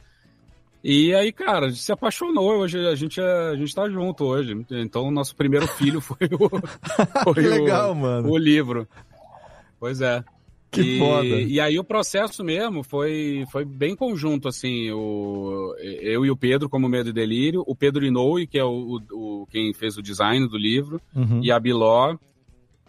[0.88, 2.60] E aí, cara, a gente se apaixonou.
[2.60, 4.54] Hoje a gente, é, a gente tá junto hoje.
[4.70, 6.50] Então, o nosso primeiro filho foi o.
[7.24, 8.30] Foi que legal, o, mano.
[8.30, 8.88] O livro.
[9.80, 10.24] Pois é.
[10.70, 11.26] Que e, foda.
[11.26, 14.92] E aí o processo mesmo foi, foi bem conjunto, assim.
[14.92, 19.02] O, eu e o Pedro como Medo e Delírio, o Pedro Inoue, que é o,
[19.12, 21.40] o quem fez o design do livro, Uhum.
[21.42, 22.16] e a Biló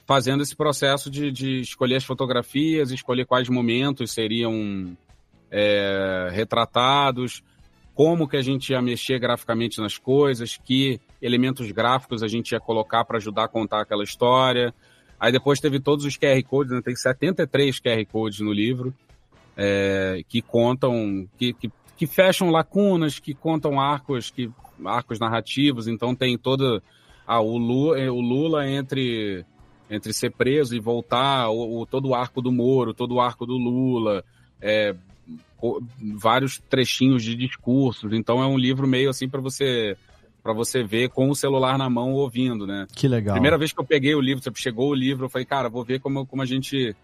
[0.07, 4.97] fazendo esse processo de, de escolher as fotografias, escolher quais momentos seriam
[5.51, 7.43] é, retratados,
[7.93, 12.61] como que a gente ia mexer graficamente nas coisas, que elementos gráficos a gente ia
[12.61, 14.73] colocar para ajudar a contar aquela história.
[15.19, 16.81] Aí depois teve todos os QR Codes, né?
[16.83, 18.95] tem 73 QR Codes no livro,
[19.57, 24.51] é, que contam, que, que, que fecham lacunas, que contam arcos, que,
[24.85, 26.81] arcos narrativos, então tem todo
[27.27, 29.45] ah, o, Lula, o Lula entre
[29.91, 33.47] entre ser preso e voltar, o, o- todo o arco do Moro, todo o arco
[33.47, 34.25] do Lula,
[34.61, 34.95] é,
[35.63, 35.81] o-
[36.17, 38.13] vários trechinhos de discursos.
[38.13, 39.97] Então é um livro meio assim para você
[40.43, 42.87] para você ver com o celular na mão ouvindo, né?
[42.95, 43.35] Que legal.
[43.35, 45.99] Primeira vez que eu peguei o livro, chegou o livro, eu falei, cara, vou ver
[45.99, 46.95] como, como a gente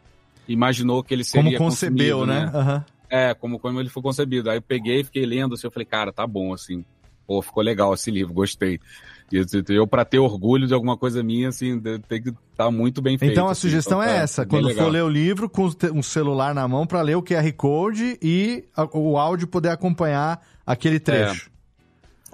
[0.47, 2.53] imaginou que ele seria Como concebeu, consumido, né?
[2.55, 2.85] Aham.
[3.11, 4.49] É, como, como ele foi concebido.
[4.49, 6.85] Aí eu peguei, fiquei lendo assim, eu falei, cara, tá bom, assim.
[7.27, 8.79] Pô, ficou legal esse livro, gostei.
[9.69, 13.33] Eu, pra ter orgulho de alguma coisa minha, assim, tem que estar muito bem feito.
[13.33, 13.63] Então a assim.
[13.63, 14.87] sugestão Então, é tá essa: quando legal.
[14.87, 18.65] for ler o livro, com um celular na mão para ler o QR Code e
[18.93, 21.51] o áudio poder acompanhar aquele trecho.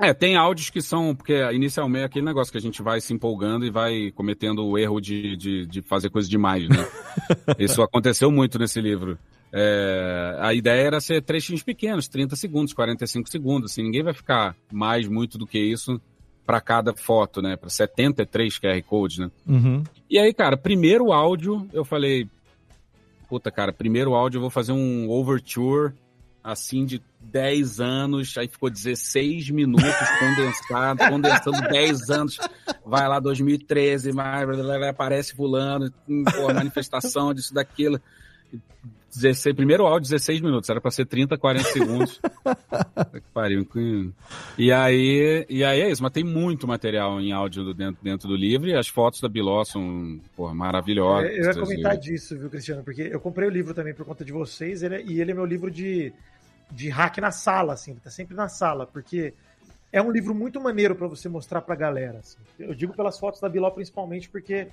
[0.01, 3.13] É, tem áudios que são, porque inicialmente é aquele negócio que a gente vai se
[3.13, 6.87] empolgando e vai cometendo o erro de, de, de fazer coisa demais, né?
[7.59, 9.19] Isso aconteceu muito nesse livro.
[9.53, 14.55] É, a ideia era ser trechinhos pequenos, 30 segundos, 45 segundos, assim, ninguém vai ficar
[14.71, 16.01] mais muito do que isso
[16.49, 17.57] para cada foto, né?
[17.57, 19.31] Para 73 QR codes, né?
[19.47, 19.85] Uhum.
[20.09, 22.27] E aí, cara, primeiro áudio, eu falei,
[23.29, 25.93] puta, cara, primeiro áudio eu vou fazer um overture,
[26.43, 32.39] assim, de 10 anos, aí ficou 16 minutos condensado, condensando 10 anos,
[32.83, 34.49] vai lá 2013, mais,
[34.89, 38.01] aparece fulano, hum, pô, manifestação disso, daquilo.
[39.15, 42.21] 16, primeiro áudio, 16 minutos, era pra ser 30, 40 segundos.
[42.45, 43.67] Puta que pariu.
[44.57, 48.29] E aí, e aí é isso, mas tem muito material em áudio do- dentro, dentro
[48.29, 51.31] do livro e as fotos da Biló são porra, maravilhosas.
[51.37, 52.01] Eu ia comentar assim.
[52.01, 52.83] disso, viu, Cristiano?
[52.85, 55.35] Porque eu comprei o livro também por conta de vocês ele é- e ele é
[55.35, 56.13] meu livro de,
[56.71, 59.33] de hack na sala, assim, ele tá sempre na sala, porque
[59.93, 62.19] é um livro muito maneiro pra você mostrar pra galera.
[62.19, 62.39] assim.
[62.59, 64.69] Eu digo pelas fotos da Biló principalmente porque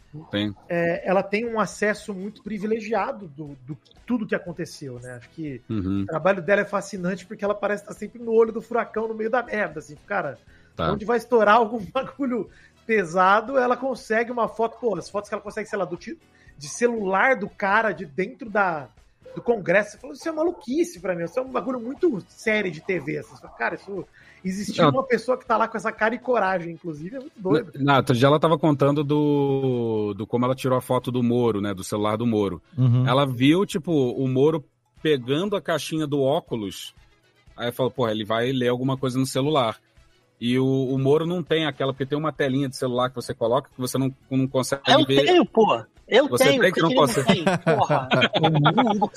[0.68, 5.14] é, ela tem um acesso muito privilegiado do, do tudo que aconteceu, né?
[5.14, 6.02] Acho que Uhum.
[6.02, 9.14] o trabalho dela é fascinante porque ela parece estar sempre no olho do furacão, no
[9.16, 10.38] meio da merda, assim, cara.
[10.76, 10.92] Tá.
[10.92, 12.50] Onde vai estourar algum bagulho
[12.86, 16.22] pesado, ela consegue uma foto, pô, as fotos que ela consegue, sei lá, do tipo
[16.58, 18.88] de celular do cara de dentro da
[19.36, 22.72] do Congresso, você falou, isso é maluquice pra mim, isso é um bagulho muito sério
[22.72, 23.36] de TV, assim.
[23.36, 24.06] Você fala, Cara, isso
[24.44, 24.92] existiu Não.
[24.92, 27.72] uma pessoa que tá lá com essa cara e coragem, inclusive, é muito doido.
[27.76, 31.60] Na, outro dia ela tava contando do, do como ela tirou a foto do Moro,
[31.62, 31.74] né?
[31.74, 32.62] Do celular do Moro.
[32.78, 33.08] Uhum.
[33.08, 34.64] Ela viu, tipo, o Moro
[35.02, 36.96] pegando a caixinha do óculos.
[37.58, 39.78] Aí falou, porra, ele vai ler alguma coisa no celular.
[40.40, 43.34] E o, o Moro não tem aquela, porque tem uma telinha de celular que você
[43.34, 45.26] coloca que você não, não consegue Eu ver.
[45.26, 45.84] tenho, pô.
[46.08, 47.34] Eu Você tenho, tem que não consegue.
[47.34, 47.44] tem?
[47.76, 48.08] Porra.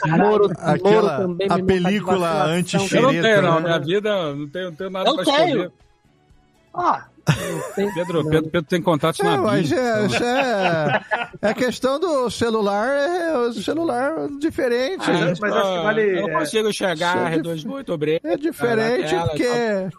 [0.16, 3.54] Moro, Aquela- também a película anti-xereta, Eu não tenho, não.
[3.60, 3.60] né?
[3.66, 5.46] Minha vida, não tenho, não tenho nada Eu pra tenho.
[5.48, 5.72] esconder.
[6.80, 7.06] Ah,
[7.74, 11.02] Pedro, Pedro, Pedro tem contato na É, mas BIM, é, então- é,
[11.42, 14.98] é questão do celular, é o celular diferente.
[15.06, 15.34] Mas- né?
[15.40, 18.26] mas acho que vale- Eu não é, consigo é R2 muito obrigado.
[18.32, 19.48] É diferente, tela, porque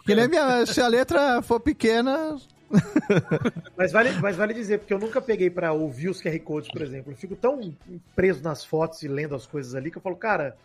[0.05, 2.37] que nem minha, se a letra for pequena.
[3.77, 6.81] Mas vale, mas vale dizer, porque eu nunca peguei pra ouvir os QR Codes, por
[6.81, 7.11] exemplo.
[7.11, 7.73] Eu fico tão
[8.15, 10.55] preso nas fotos e lendo as coisas ali que eu falo, cara,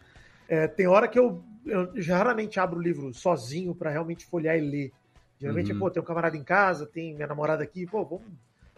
[0.48, 4.60] é, tem hora que eu, eu raramente abro o livro sozinho pra realmente folhear e
[4.60, 4.93] ler.
[5.40, 5.78] Geralmente, Uhum.
[5.78, 8.26] pô, tem um camarada em casa, tem minha namorada aqui, pô, vamos,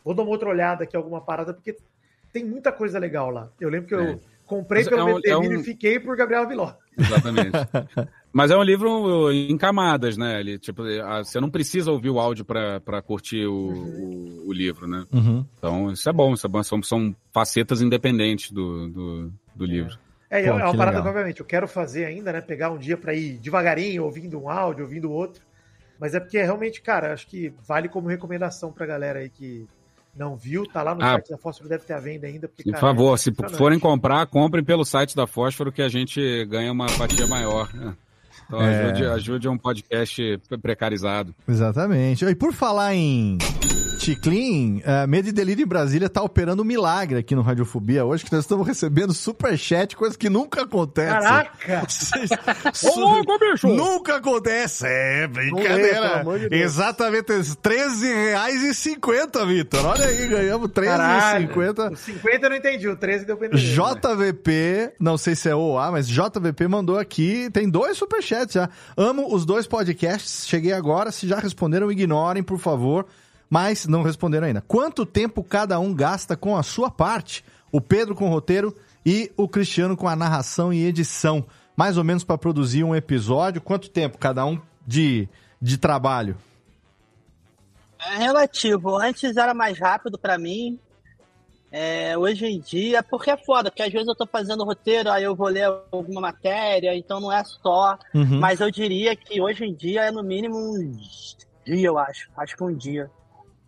[0.05, 1.77] vou dar uma outra olhada aqui, alguma parada, porque
[2.33, 3.51] tem muita coisa legal lá.
[3.59, 4.36] Eu lembro que eu É.
[4.47, 6.73] comprei Mas pelo é um- é um- e fiquei por Gabriel Viló.
[6.97, 7.51] Exatamente.
[8.33, 10.41] Mas é um livro em camadas, né?
[10.41, 14.53] Ele, tipo, ah, você não precisa ouvir o áudio pra pra curtir o, o, o
[14.53, 15.05] livro, né?
[15.13, 15.45] Uhum.
[15.59, 16.63] Então, isso é bom, isso é bom.
[16.63, 19.99] São, são facetas independentes do, do, do livro.
[20.29, 21.03] É, Pô, é uma parada legal.
[21.03, 22.41] que, obviamente, eu quero fazer ainda, né?
[22.41, 25.43] Pegar um dia pra ir devagarinho, ouvindo um áudio, ouvindo outro.
[25.99, 29.67] Mas é porque realmente, cara, acho que vale como recomendação pra galera aí que
[30.17, 31.13] não viu, tá lá no Ah.
[31.15, 32.49] site da Fósforo, deve ter a venda ainda.
[32.49, 35.89] Porque, Por cara, favor, é se forem comprar, comprem pelo site da Fósforo que a
[35.89, 37.73] gente ganha uma fatia maior.
[37.75, 37.95] né?
[38.47, 38.85] Então É.
[38.85, 41.35] ajude, ajude um podcast precarizado.
[41.49, 42.25] Exatamente.
[42.25, 43.39] E por falar em
[43.99, 48.25] Ticlin, uh, Medo e Delírio em Brasília tá operando um milagre aqui no Radiofobia hoje,
[48.25, 51.11] que nós estamos recebendo superchat, coisa que nunca acontece.
[51.11, 51.83] Caraca!
[52.85, 53.67] Ô, louco, bicho!
[53.69, 54.87] Nunca acontece!
[54.87, 56.21] É, lê, brincadeira!
[56.21, 56.55] amor de.
[56.55, 59.85] Exatamente, R$13,50, Vitor.
[59.85, 61.93] Olha aí, ganhamos Caralho, R$13,50.
[61.93, 63.63] O 50 eu não entendi, o 13 deu pra entender.
[63.63, 68.69] JVP, não sei se é OA, mas JVP mandou aqui, tem dois superchats já.
[68.97, 70.47] Amo os dois podcasts.
[70.47, 71.11] Cheguei agora.
[71.11, 73.07] Se já responderam, ignorem, por favor.
[73.49, 74.61] Mas não responderam ainda.
[74.61, 77.45] Quanto tempo cada um gasta com a sua parte?
[77.71, 81.45] O Pedro com o roteiro e o Cristiano com a narração e edição.
[81.77, 83.61] Mais ou menos para produzir um episódio.
[83.61, 85.29] Quanto tempo cada um de,
[85.61, 86.37] de trabalho?
[87.99, 88.97] É relativo.
[88.97, 90.79] Antes era mais rápido para mim.
[91.71, 95.25] É, hoje em dia, porque é foda, porque às vezes eu tô fazendo roteiro, aí
[95.25, 97.99] eu vou ler alguma matéria, então não é só.
[98.15, 98.39] Uhum.
[98.41, 102.29] Mas eu diria que hoje em dia é no mínimo um dia, eu acho.
[102.37, 103.11] Acho que um dia.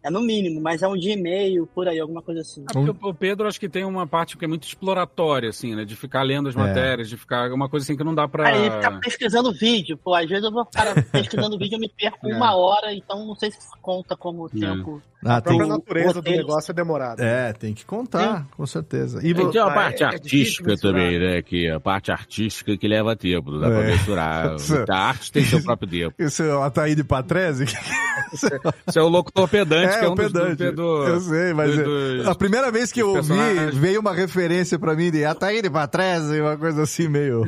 [0.00, 2.64] É no mínimo, mas é um dia e meio, por aí, alguma coisa assim.
[2.70, 5.84] É porque o Pedro acho que tem uma parte que é muito exploratória, assim, né?
[5.84, 6.58] De ficar lendo as É.
[6.58, 8.46] matérias, de ficar uma coisa assim que não dá pra.
[8.46, 11.88] Aí ficar pesquisando vídeo, pô, às vezes eu vou ficar pesquisando vídeo e eu me
[11.88, 12.34] perco É.
[12.36, 15.02] uma hora, então não sei se conta como tempo.
[15.24, 17.24] Ah, a própria tem- natureza do negócio é demorada.
[17.24, 19.18] É, tem que contar, com certeza.
[19.26, 20.94] E tem uma Ah, parte é- é artística mensurar.
[20.94, 21.42] também, né?
[21.42, 23.86] Que a parte artística que leva tempo, não dá pra É.
[23.88, 24.56] mensurar.
[24.88, 26.14] A arte tem seu próprio tempo.
[26.22, 27.64] Esse é o Ataíde Patrese?
[28.32, 30.64] Você é o locutor pedante, que é o um dos- pedante.
[30.70, 31.84] do- do- eu sei, mas do- é-
[32.18, 33.76] dos- a primeira vez que eu dos ouvi, personagens.
[33.76, 37.42] veio uma referência pra mim de Ataíde Patrese, uma coisa assim meio...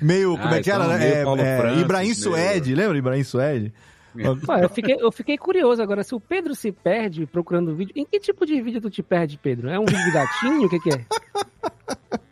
[0.00, 0.98] meio, como Ah, é que era, então, né?
[1.04, 3.74] meio É, Paulo é, Francis, Ibrahim meio- Suede, lembra Ibrahim Suede?
[4.48, 8.04] Ué, eu, fiquei, eu fiquei curioso agora, se o Pedro se perde procurando vídeo, em
[8.04, 9.68] que tipo de vídeo tu te perde, Pedro?
[9.68, 10.66] É um vídeo de gatinho?
[10.66, 11.04] O que, que é?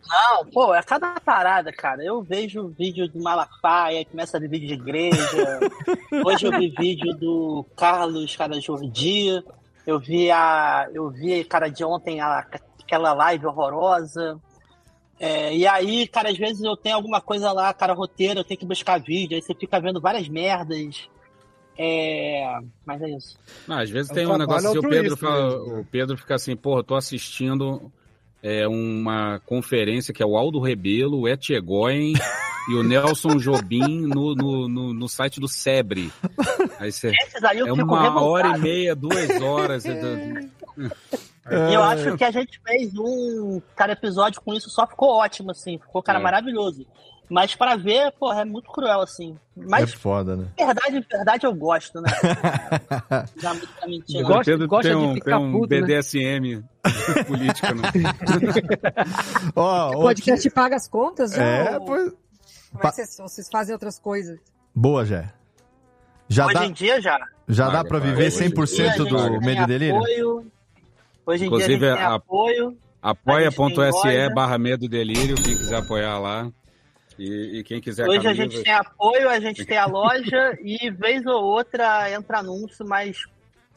[0.07, 2.03] Não, pô, é cada parada, cara.
[2.03, 5.59] Eu vejo vídeo do Malafaia, começa a ver vídeo de igreja.
[6.25, 9.43] Hoje eu vi vídeo do Carlos, cara, Jordi.
[9.85, 10.87] Eu vi a.
[10.93, 12.45] Eu vi, cara, de ontem a-
[12.81, 14.39] aquela live horrorosa.
[15.19, 18.59] É, e aí, cara, às vezes eu tenho alguma coisa lá, cara, roteiro, eu tenho
[18.59, 21.09] que buscar vídeo, aí você fica vendo várias merdas.
[21.77, 22.57] É.
[22.85, 23.37] Mas é isso.
[23.67, 25.79] Não, às vezes um tem um negócio que o Pedro, fala, mesmo, né?
[25.81, 27.91] o Pedro fica assim, porra, eu tô assistindo
[28.41, 32.13] é, uma conferência que é o Aldo Rebelo, o Etchegoyen
[32.69, 36.11] e o Nelson Jobim no, no, no, no site do Sebre.
[36.79, 37.11] Aí você,
[37.55, 38.25] eu é uma revoltado.
[38.25, 39.85] hora e meia, duas horas.
[39.85, 40.49] é
[41.73, 45.77] eu acho que a gente fez um cara episódio com isso, só ficou ótimo, assim.
[45.77, 46.21] Ficou, cara, É.
[46.21, 46.85] maravilhoso.
[47.29, 49.35] Mas pra ver, porra, é muito cruel, assim.
[49.57, 50.47] Mas, É foda, né?
[50.57, 52.09] verdade, verdade, eu gosto, né?
[53.41, 54.39] Já muito pra mentir, não.
[54.39, 56.63] O Pedro tem um, tem um BDSM
[57.27, 57.89] político, né?
[59.55, 61.31] Ó, O podcast paga as contas?
[61.33, 62.11] já, É, ou- pois...
[62.71, 64.37] Como é que vocês, vocês fazem outras coisas?
[64.75, 65.31] Boa, Jé.
[66.27, 67.17] Já Hoje dá, em dia já.
[67.47, 68.97] já dá Paga, pra viver Hoje em 100% dia a
[69.29, 69.95] do Medo e Delírio?
[69.97, 70.51] Apoio.
[71.25, 72.77] Hoje em Inclusive, dia a gente tem a- apoio.
[73.01, 76.49] Apoia.se barra Medo e Delírio, quem quiser apoiar lá.
[77.17, 80.57] E, e quem quiser Hoje a camisa- gente tem apoio, a gente tem a loja
[80.63, 83.17] e vez ou outra entra anúncio, mas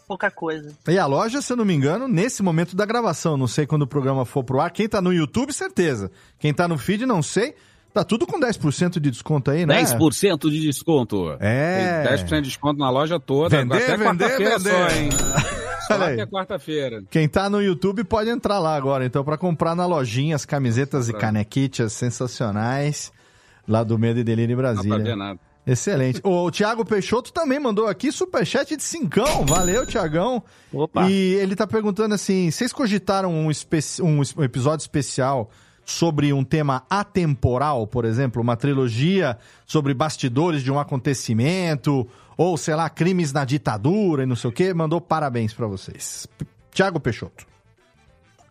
[0.06, 0.74] pouca coisa.
[0.88, 3.82] E a loja, se eu não me engano, nesse momento da gravação, não sei quando
[3.82, 4.70] o programa for pro ar.
[4.70, 6.10] Quem tá no YouTube, certeza.
[6.38, 7.54] Quem tá no feed, não sei.
[7.92, 9.82] Tá tudo com 10% de desconto aí, né?
[9.82, 11.36] 10% de desconto.
[11.40, 12.04] É.
[12.06, 13.56] Tem 10% de desconto na loja toda.
[13.56, 14.70] Vender, até vender, quarta-feira vender.
[14.90, 15.08] só, hein?
[15.88, 16.20] Só Olha aí.
[16.20, 17.02] até quarta-feira.
[17.10, 21.08] Quem tá no YouTube pode entrar lá agora, então, pra comprar na lojinha as camisetas
[21.08, 23.10] e canequitas sensacionais
[23.68, 25.14] lá do Medo e Delírio em Não Brasília.
[25.14, 25.38] nada.
[25.66, 26.20] Excelente.
[26.24, 29.44] O, o Thiago Peixoto também mandou aqui superchat de cincão.
[29.44, 30.42] Valeu, Tiagão.
[30.72, 31.08] Opa.
[31.10, 33.50] E ele tá perguntando assim: vocês cogitaram um,
[34.02, 35.50] um episódio especial
[35.84, 42.74] sobre um tema atemporal, por exemplo, uma trilogia sobre bastidores de um acontecimento, ou sei
[42.74, 44.72] lá, crimes na ditadura e não sei o quê?
[44.72, 46.26] Mandou parabéns pra vocês.
[46.70, 47.47] Thiago Peixoto.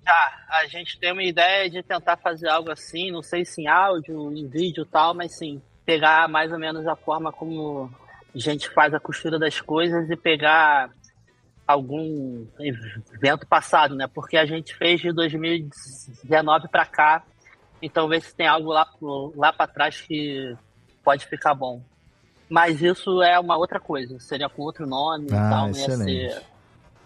[0.08, 3.68] Tá, a gente tem uma ideia de tentar fazer algo assim, não sei se em
[3.68, 7.92] áudio, em vídeo e tal, mas sim, pegar mais ou menos a forma como
[8.34, 10.90] a gente faz a costura das coisas e pegar
[11.68, 14.08] algum evento passado, né?
[14.08, 17.24] Porque a gente fez de 2019 para cá,
[17.82, 18.88] então ver se tem algo lá,
[19.36, 20.56] lá para trás que
[21.04, 21.82] pode ficar bom.
[22.50, 25.86] Mas isso é uma outra coisa, seria com outro nome e Ah, tal, não ia
[25.86, 26.34] excelente.
[26.34, 26.44] ser.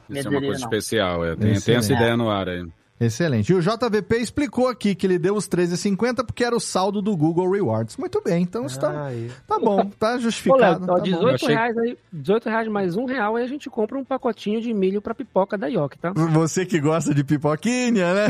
[0.07, 0.67] Isso é uma coisa não.
[0.67, 1.25] especial.
[1.25, 1.35] É.
[1.35, 2.63] Tem, tem essa ideia no ar aí.
[3.01, 3.51] Excelente.
[3.51, 7.17] E o JVP explicou aqui que ele deu os 13,50 porque era o saldo do
[7.17, 7.97] Google Rewards.
[7.97, 9.09] Muito bem, então está,
[9.47, 10.83] tá bom, tá justificado.
[10.83, 11.01] ó, tá bom.
[11.01, 14.61] 18 achei- reais aí, 18 reais mais um real, aí a gente compra um pacotinho
[14.61, 16.11] de milho pra pipoca da Yoki, tá?
[16.13, 18.27] Você que gosta de pipoquinha, né?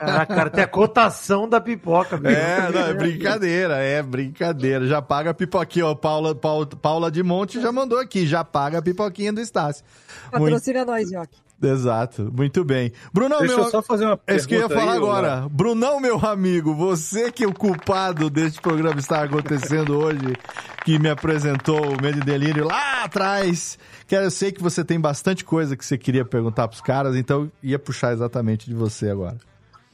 [0.00, 2.16] Ah, cara, tem a cotação da pipoca.
[2.16, 2.30] meu.
[2.30, 4.86] É, não, é brincadeira, é brincadeira.
[4.86, 5.94] Já paga a pipoquinha, ó.
[5.94, 9.84] Paula, Paula, Paula de Monte já mandou aqui, já paga a pipoquinha do Estácio.
[10.32, 11.45] Muito, Patrocina nós, Yoki.
[11.62, 12.92] Exato, muito bem.
[13.12, 13.64] Brunão, Deixa meu.
[13.64, 15.34] eu só fazer uma É isso que eu ia pergunta falar aí, agora.
[15.40, 15.48] Léo.
[15.48, 20.36] Brunão, meu amigo, você que é o culpado deste programa estar acontecendo hoje,
[20.84, 23.78] que me apresentou o Medo e Delírio lá atrás.
[24.06, 27.50] Que eu sei que você tem bastante coisa que você queria perguntar pros caras, então
[27.62, 29.36] ia puxar exatamente de você agora.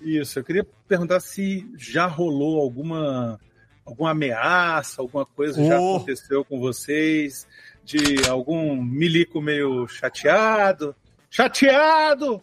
[0.01, 3.39] Isso, eu queria perguntar se já rolou alguma
[3.85, 5.97] alguma ameaça, alguma coisa já Oh.
[5.97, 7.47] aconteceu com vocês?
[7.85, 10.95] De algum milico meio chateado?
[11.33, 12.43] Chateado!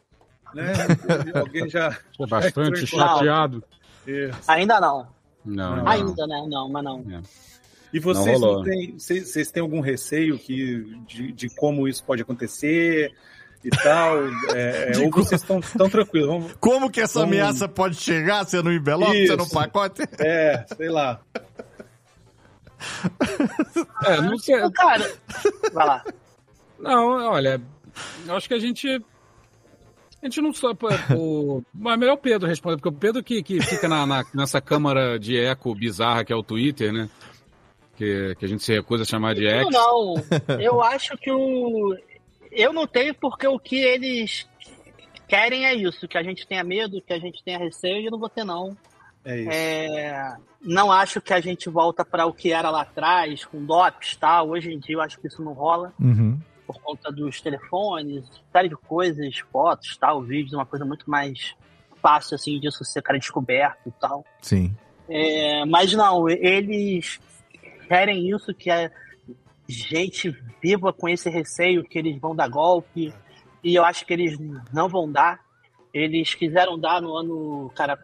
[0.54, 0.74] Né?
[1.40, 1.96] Alguém já.
[2.18, 3.64] Tô bastante já entrou em- chateado.
[4.08, 4.40] Isso.
[4.48, 5.08] Ainda não.
[5.46, 5.88] Não, não.
[5.88, 6.44] Ainda, né?
[6.50, 7.06] Não, mas não.
[7.94, 12.24] E vocês Não têm, vocês, vocês têm algum receio que, de, de como isso pode
[12.24, 13.12] acontecer
[13.64, 14.18] e tal?
[14.56, 16.28] É, De ou vocês estão tão tranquilos?
[16.28, 20.02] Vamos, Como que essa Vamos- ameaça pode chegar sendo um envelope, sendo um pacote?
[20.18, 21.20] É, sei lá.
[24.06, 24.58] É, não sei.
[24.72, 25.12] Cara,
[25.74, 26.04] vai lá.
[26.80, 27.62] Não, olha,
[28.30, 28.88] acho que a gente.
[30.22, 30.78] A gente não sabe.
[31.18, 34.26] O, mas é melhor o Pedro responder, porque o Pedro que, que fica na, na-
[34.34, 37.10] nessa câmara de eco bizarra que é o Twitter, né?
[37.96, 39.70] Que, que a gente se recusa a chamar de Não, X.
[40.48, 40.60] não.
[40.60, 41.96] Eu acho que o.
[42.52, 44.48] Eu não tenho porque o que eles
[45.28, 48.12] querem é isso, que a gente tenha medo, que a gente tenha receio, e eu
[48.12, 48.76] não vou ter, não.
[49.24, 49.50] É isso.
[49.52, 54.14] É, Não acho que a gente volta para o que era lá atrás, com DOPS
[54.14, 54.50] e tal.
[54.50, 55.94] Hoje em dia eu acho que isso não rola.
[56.00, 56.40] Uhum.
[56.70, 61.56] Por conta dos telefones, série de coisas, fotos, tal, vídeos, uma coisa muito mais
[62.00, 64.24] fácil assim disso ser cara descoberto e tal.
[64.40, 64.72] Sim.
[65.10, 67.20] É, mas não, eles
[67.88, 68.92] querem isso que a
[69.68, 70.30] gente
[70.62, 73.12] viva com esse receio que eles vão dar golpe
[73.64, 74.38] e eu acho que eles
[74.72, 75.40] não vão dar.
[75.92, 77.98] Eles quiseram dar no ano, cara,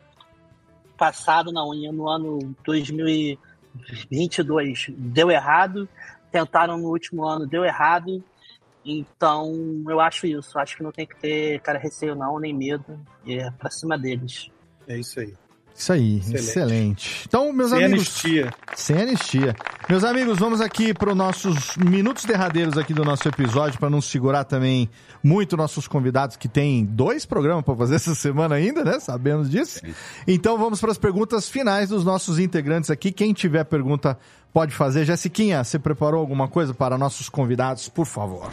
[0.97, 5.87] passado, não, no ano 2022 deu errado.
[6.31, 8.23] Tentaram no último ano, deu errado.
[8.85, 10.59] Então, eu acho isso.
[10.59, 12.99] Acho que não tem que ter, cara, receio não, nem medo.
[13.27, 14.49] É pra cima deles.
[14.87, 15.33] É isso aí.
[15.77, 16.39] Isso aí, excelente.
[16.39, 17.23] Excelente.
[17.27, 17.99] Então, meus Sem amigos.
[18.23, 18.53] anistia.
[18.75, 19.55] Sem anistia.
[19.89, 23.99] Meus amigos, vamos aqui para os nossos minutos derradeiros aqui do nosso episódio, para não
[23.99, 24.89] segurar também
[25.21, 28.99] muito nossos convidados, que tem dois programas para fazer essa semana ainda, né?
[29.01, 29.81] Sabemos disso.
[30.25, 33.11] Então vamos para as perguntas finais dos nossos integrantes aqui.
[33.11, 34.17] Quem tiver pergunta
[34.53, 35.03] pode fazer.
[35.03, 38.49] Jessiquinha, você preparou alguma coisa para nossos convidados, por favor?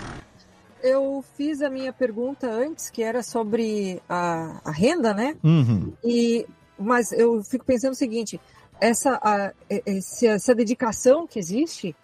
[0.82, 5.36] Eu fiz a minha pergunta antes, que era sobre a, a renda, né?
[5.44, 5.92] Uhum.
[6.02, 6.44] E,
[6.82, 8.40] mas eu fico pensando o seguinte:
[8.80, 11.94] essa, a- e- esse- essa dedicação que existe,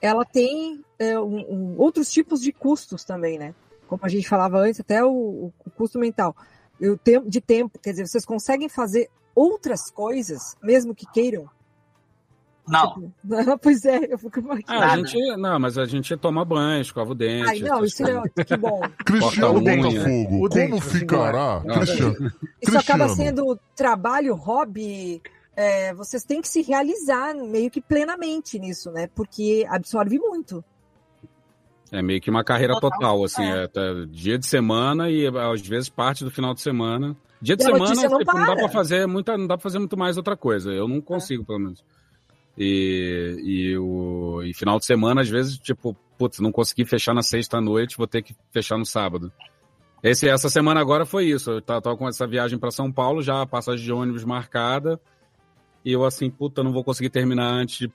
[0.00, 3.54] ela tem é, um- um- outros tipos de custos também, né?
[3.86, 6.34] Como a gente falava antes, até o, o- custo mental.
[6.80, 11.48] E tempo de tempo, quer dizer, vocês conseguem fazer outras coisas, mesmo que queiram?
[12.68, 13.12] Não.
[13.62, 14.64] pois é, eu fico imaginando.
[14.68, 17.48] Ah, a gente, não, mas a gente toma banho, escova o dente.
[17.48, 18.44] Ai, não, isso não, coisas.
[18.46, 18.80] que bom.
[19.04, 19.60] Cristiano.
[19.60, 21.60] Botafogo, O dente, como você ficará?
[21.64, 21.80] engorda.
[21.80, 23.14] Cristiano, Isso acaba Cristiano.
[23.14, 25.22] sendo trabalho, hobby.
[25.56, 29.08] é, vocês têm que se realizar meio que plenamente nisso, né?
[29.14, 30.64] Porque absorve muito.
[31.92, 33.62] É meio que uma carreira Total, total, assim, é.
[33.64, 33.68] é.
[33.68, 33.80] tá
[34.10, 37.16] dia de semana e às vezes parte do final de semana.
[37.40, 38.56] Dia de semana, não tipo, não dá para.
[38.56, 40.72] pra fazer muita, não dá pra fazer muito mais outra coisa.
[40.72, 41.84] Eu não consigo, pelo menos.
[42.56, 47.22] E, e, o, e final de semana, às vezes, tipo, putz, não consegui fechar na
[47.22, 49.30] sexta noite, vou ter que fechar no sábado.
[50.02, 51.50] Esse, essa semana agora foi isso.
[51.50, 55.00] Eu tava, tava com essa viagem pra São Paulo, já a passagem de ônibus marcada.
[55.84, 57.92] E eu assim, puta, não vou conseguir terminar antes de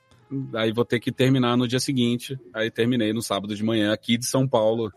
[0.54, 2.40] aí vou ter que terminar no dia seguinte.
[2.54, 4.92] Aí terminei no sábado de manhã aqui de São Paulo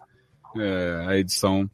[0.56, 1.68] é, a edição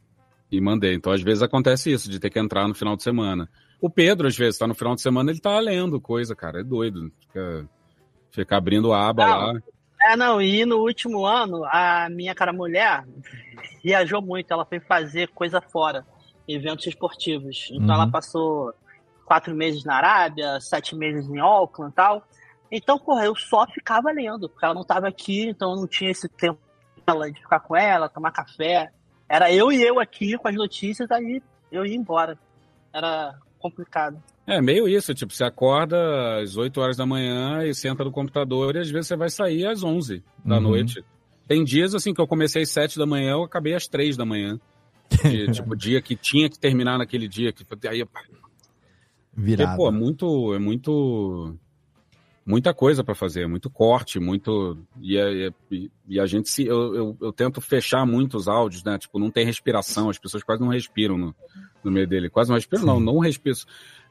[0.51, 0.95] e mandei.
[0.95, 3.49] Então às vezes acontece isso de ter que entrar no final de semana.
[3.79, 6.63] O Pedro às vezes tá no final de semana ele tá lendo coisa, cara, é
[6.63, 7.11] doido.
[7.19, 7.69] Fica,
[8.31, 9.37] fica abrindo a aba Não.
[9.53, 9.61] lá.
[10.03, 13.03] É, não, e no último ano, a minha cara mulher
[13.83, 16.05] viajou muito, ela foi fazer coisa fora,
[16.47, 17.67] eventos esportivos.
[17.71, 17.93] Então Uhum.
[18.01, 18.73] ela passou
[19.25, 22.23] quatro meses na Arábia, sete meses em Auckland e tal.
[22.71, 26.09] Então, porra, eu só ficava lendo, porque ela não tava aqui, então eu não tinha
[26.09, 26.59] esse tempo
[27.05, 28.89] dela de ficar com ela, tomar café.
[29.29, 32.39] Era eu e eu aqui com as notícias, aí eu ia embora.
[32.93, 34.21] Era complicado.
[34.47, 38.75] É meio isso, tipo, você acorda às 8 horas da manhã e senta no computador
[38.75, 40.61] e às vezes você vai sair às 11 da Uhum.
[40.61, 41.03] noite.
[41.47, 44.25] Tem dias assim que eu comecei às 7 da manhã, eu acabei às 3 da
[44.25, 44.59] manhã.
[45.23, 47.51] De, tipo, dia que tinha que terminar naquele dia.
[47.51, 48.31] Que, aí, porque,
[49.33, 49.77] Virado.
[49.77, 51.55] pô, é muito, é muito.
[52.45, 54.77] Muita coisa pra fazer, muito corte, muito.
[54.99, 56.65] E, é- e- e a gente se.
[56.65, 58.97] Eu, eu, eu tento fechar muitos áudios, né?
[58.97, 61.35] Tipo, não tem respiração, as pessoas quase não respiram no,
[61.83, 62.29] no meio dele.
[62.29, 63.55] Quase não respiram, não, não respiram.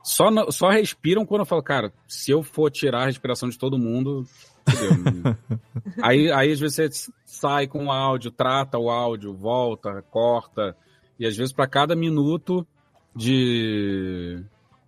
[0.03, 3.59] Só, não- só respiram quando eu falo, cara, se eu for tirar a respiração de
[3.59, 4.25] todo mundo,
[6.01, 10.77] aí, aí às vezes você sai com o áudio, trata o áudio, volta, corta.
[11.19, 12.67] E às vezes para cada minuto
[13.15, 14.41] de,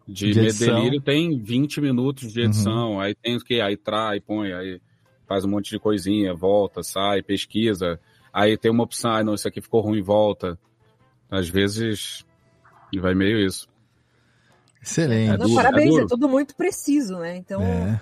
[0.06, 0.74] de, De edição.
[0.76, 3.00] delírio tem 20 minutos de edição.
[3.00, 3.60] Aí tem o que?
[3.60, 4.80] Aí trai, põe, aí
[5.26, 8.00] faz um monte de coisinha, volta, sai, pesquisa.
[8.32, 10.58] Aí tem uma opção, ah, não, isso aqui ficou ruim, volta.
[11.30, 12.24] Às vezes
[13.00, 13.68] vai meio isso.
[14.82, 15.30] Excelente.
[15.30, 17.36] É Não, duro, parabéns, é é, tudo muito preciso, né?
[17.36, 18.00] Então, É.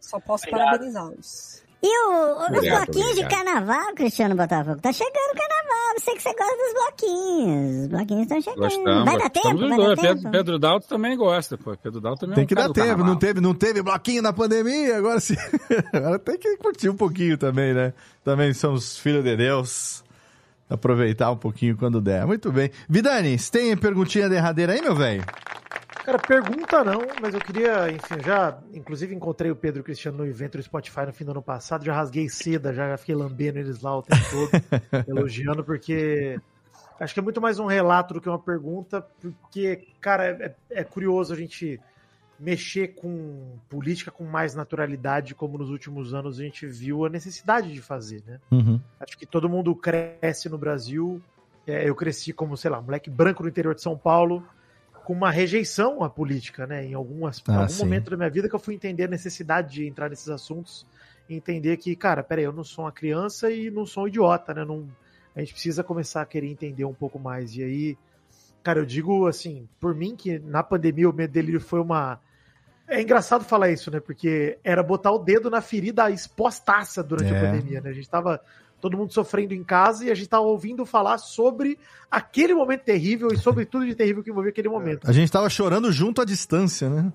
[0.00, 1.62] Só posso parabenizá-los.
[1.80, 3.44] E o, os Obrigado, bloquinhos de obrigado.
[3.44, 4.80] carnaval, Cristiano Botafogo?
[4.80, 5.94] Tá chegando o carnaval.
[5.94, 7.80] Eu sei que você gosta dos bloquinhos.
[7.82, 8.60] Os bloquinhos estão chegando.
[8.60, 9.04] Gostamos.
[9.04, 9.58] Vai dar tempo?
[9.58, 10.30] Vai dar Pedro, tempo?
[10.30, 11.76] Pedro Dalto também gosta, pô.
[11.76, 14.32] Pedro Dalto também é Tem um que dar tempo, não teve, não teve bloquinho na
[14.32, 15.36] pandemia, agora sim.
[15.92, 17.92] Agora tem que curtir um pouquinho também, né?
[18.24, 20.02] Também somos filhos de Deus.
[20.68, 22.26] Aproveitar um pouquinho quando der.
[22.26, 22.70] Muito bem.
[22.88, 25.24] Vidani, você tem perguntinha derradeira aí, meu velho?
[26.08, 30.26] Cara, pergunta não, mas eu queria, enfim, já, inclusive encontrei o Pedro o Cristiano no
[30.26, 33.82] evento do Spotify no fim do ano passado, já rasguei seda, já fiquei lambendo eles
[33.82, 34.50] lá o tempo todo,
[35.06, 36.40] elogiando, porque
[36.98, 40.82] acho que é muito mais um relato do que uma pergunta, porque, cara, é, é
[40.82, 41.78] curioso a gente
[42.40, 47.70] mexer com política com mais naturalidade, como nos últimos anos a gente viu a necessidade
[47.70, 48.40] de fazer, né?
[48.50, 48.80] Uhum.
[48.98, 51.20] Acho que todo mundo cresce no Brasil.
[51.66, 54.42] É, eu cresci como, sei lá, moleque branco no interior de São Paulo,
[55.08, 56.84] com uma rejeição à política, né?
[56.84, 57.78] Em algumas, Ah, algum sim.
[57.82, 60.86] momento da minha vida que eu fui entender a necessidade de entrar nesses assuntos
[61.30, 64.52] e entender que, cara, peraí, eu não sou uma criança e não sou um idiota,
[64.52, 64.66] né?
[64.66, 64.86] Não,
[65.34, 67.56] a gente precisa começar a querer entender um pouco mais.
[67.56, 67.98] E aí,
[68.62, 72.20] cara, eu digo assim, por mim que na pandemia o medo delírio foi uma.
[72.86, 74.00] É engraçado falar isso, né?
[74.00, 77.40] Porque era botar o dedo na ferida expostaça durante a É.
[77.50, 77.88] pandemia, né?
[77.88, 78.42] A gente tava
[78.80, 81.78] todo mundo sofrendo em casa e a gente tava ouvindo falar sobre
[82.10, 85.08] aquele momento terrível e sobre tudo de terrível que envolvia aquele momento.
[85.08, 87.12] A gente tava chorando junto à distância, né?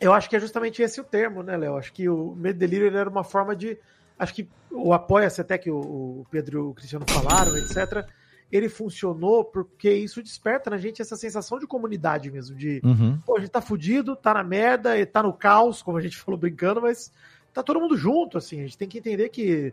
[0.00, 1.76] Eu acho que é justamente esse o termo, né, Léo?
[1.76, 3.76] Acho que o medo delírio era uma forma de.
[4.18, 8.06] Acho que o apoia-se até que o, Pedro e o Cristiano falaram, etc.
[8.50, 13.18] Ele funcionou porque isso desperta na gente essa sensação de comunidade mesmo, de Uhum.
[13.24, 16.38] pô, a gente tá fudido, tá na merda, tá no caos, como a gente falou
[16.38, 17.12] brincando, mas
[17.52, 18.60] tá todo mundo junto, assim.
[18.60, 19.72] A gente tem que entender que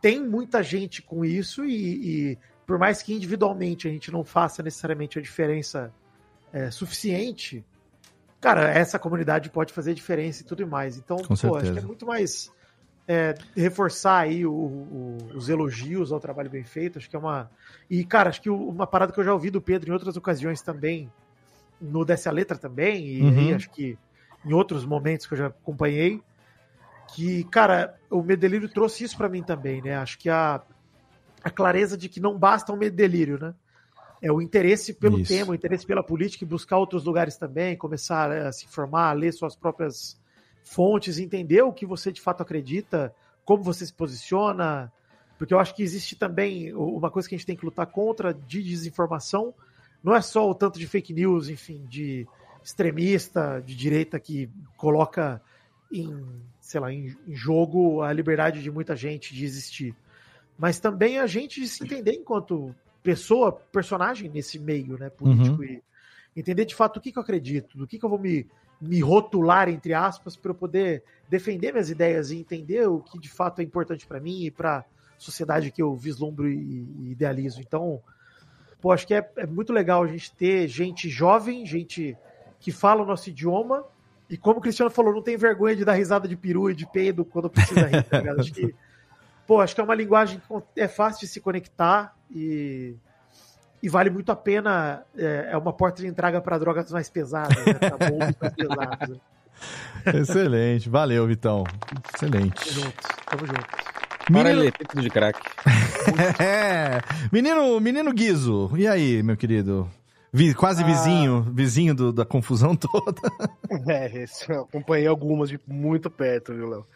[0.00, 4.62] tem muita gente com isso e, e por mais que individualmente a gente não faça
[4.62, 5.92] necessariamente a diferença
[6.52, 7.64] é, suficiente,
[8.40, 10.96] cara, essa comunidade pode fazer diferença e tudo mais.
[10.96, 11.72] Então, Com pô, acho certeza.
[11.72, 12.50] que é muito mais
[13.10, 16.98] é, reforçar aí o- o- os elogios ao trabalho bem feito.
[16.98, 17.50] Acho que é uma.
[17.88, 20.60] E, cara, acho que uma parada que eu já ouvi do Pedro em outras ocasiões
[20.60, 21.10] também,
[21.80, 23.28] no Desce a Letra também, e Uhum.
[23.38, 23.96] aí acho que
[24.44, 26.20] em outros momentos que eu já acompanhei,
[27.14, 29.96] que, cara, o Medelírio trouxe isso pra mim também, né?
[29.96, 30.62] Acho que a,
[31.42, 33.54] a clareza de que não basta um Medelírio, né?
[34.20, 35.28] É o interesse pelo Isso.
[35.28, 39.12] tema, o interesse pela política e buscar outros lugares também, começar a se informar, a
[39.12, 40.20] ler suas próprias
[40.64, 43.14] fontes, entender o que você de fato acredita,
[43.44, 44.92] como você se posiciona,
[45.38, 48.34] porque eu acho que existe também uma coisa que a gente tem que lutar contra
[48.34, 49.54] de desinformação,
[50.02, 52.26] não é só o tanto de fake news, enfim, de
[52.62, 55.40] extremista, de direita que coloca
[55.90, 59.94] em, sei lá, em, jogo a liberdade de muita gente de existir,
[60.58, 65.64] mas também a gente se entender enquanto pessoa, personagem nesse meio, né, político Uhum.
[65.64, 65.82] e
[66.36, 68.46] entender de fato o que, que eu acredito, do que, que eu vou me,
[68.80, 73.28] me rotular, entre aspas, para eu poder defender minhas ideias e entender o que de
[73.28, 74.84] fato é importante para mim e para a
[75.16, 77.60] sociedade que eu vislumbro e, e idealizo.
[77.60, 78.00] Então,
[78.80, 82.16] pô, acho que é, é muito legal a gente ter gente jovem, gente
[82.60, 83.84] que fala o nosso idioma
[84.30, 86.86] e como o Cristiano falou, não tem vergonha de dar risada de peru e de
[86.86, 88.40] peido quando precisa rir, tá ligado?
[88.40, 88.74] Acho que,
[89.46, 90.40] pô, acho que é uma linguagem
[90.74, 92.94] que é fácil de se conectar e,
[93.82, 95.02] e vale muito a pena.
[95.16, 97.74] É, é uma porta de entrada para drogas mais pesadas, né?
[97.74, 99.08] Pra bombas mais pesadas.
[99.08, 99.16] né?
[100.20, 100.88] Excelente.
[100.88, 101.64] Valeu, Vitão.
[102.14, 102.68] Excelente.
[102.68, 102.96] Tamo junto,
[103.26, 103.66] tamo junto.
[104.32, 105.38] Paralelepípedo de crack.
[106.40, 107.00] É.
[107.30, 109.88] Menino, menino Guizo, e aí, meu querido?
[110.32, 110.86] Vi- quase Ah.
[110.86, 113.20] vizinho, vizinho do- da confusão toda.
[113.88, 114.24] É,
[114.60, 116.86] acompanhei algumas de muito perto, viu, Léo?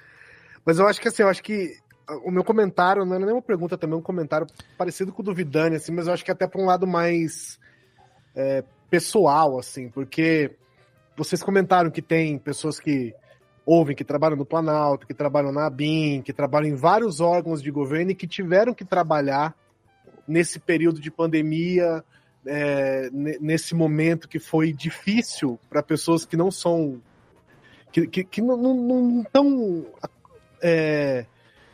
[0.64, 1.76] Mas eu acho que assim, eu acho que
[2.24, 4.46] o meu comentário não é nenhuma pergunta também, é um comentário
[4.76, 7.58] parecido com o do Vidani, assim, mas eu acho que até para um lado mais
[8.34, 10.52] é, pessoal, assim, porque
[11.16, 13.14] vocês comentaram que tem pessoas que
[13.64, 17.70] ouvem, que trabalham no Planalto, que trabalham na ABIN, que trabalham em vários órgãos de
[17.70, 19.54] governo e que tiveram que trabalhar
[20.26, 22.04] nesse período de pandemia,
[22.46, 27.00] é, ne- nesse momento que foi difícil para pessoas que não são.
[27.92, 29.86] que, que, que não- não estão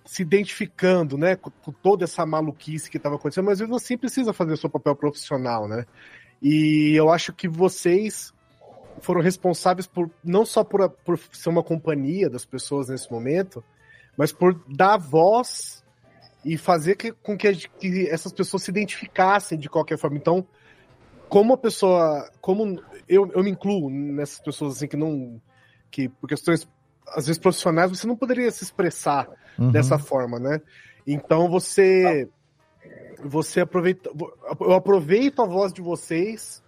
[0.05, 4.33] se identificando né, com, com toda essa maluquice que estava acontecendo, mas mesmo assim precisa
[4.33, 5.85] fazer o seu papel profissional, né?
[6.41, 8.33] E eu acho que vocês
[9.01, 13.63] foram responsáveis por não só por, por ser uma companhia das pessoas nesse momento,
[14.17, 15.85] mas por dar voz
[16.45, 20.17] e fazer que, com que, que essas pessoas se identificassem de qualquer forma.
[20.17, 20.47] Então,
[21.29, 25.41] como a pessoa, como eu, eu me incluo nessas pessoas assim que não,
[25.91, 26.69] que por questões
[27.09, 29.29] às vezes profissionais você não poderia se expressar
[29.59, 29.73] Uhum.
[29.73, 30.61] dessa forma, né?
[31.07, 32.29] Então você
[33.25, 34.09] você aproveita,
[34.61, 36.63] eu aproveito a voz de vocês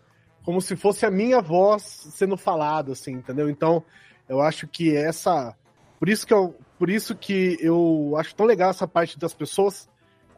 [0.44, 3.48] como se fosse a minha voz sendo falada, assim, entendeu?
[3.48, 3.84] Então,
[4.28, 5.54] eu acho que essa
[5.98, 9.88] Por isso que eu, por isso que eu acho tão legal essa parte das pessoas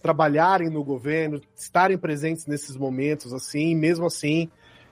[0.03, 4.51] trabalharem no governo, estarem presentes nesses momentos, assim, mesmo assim,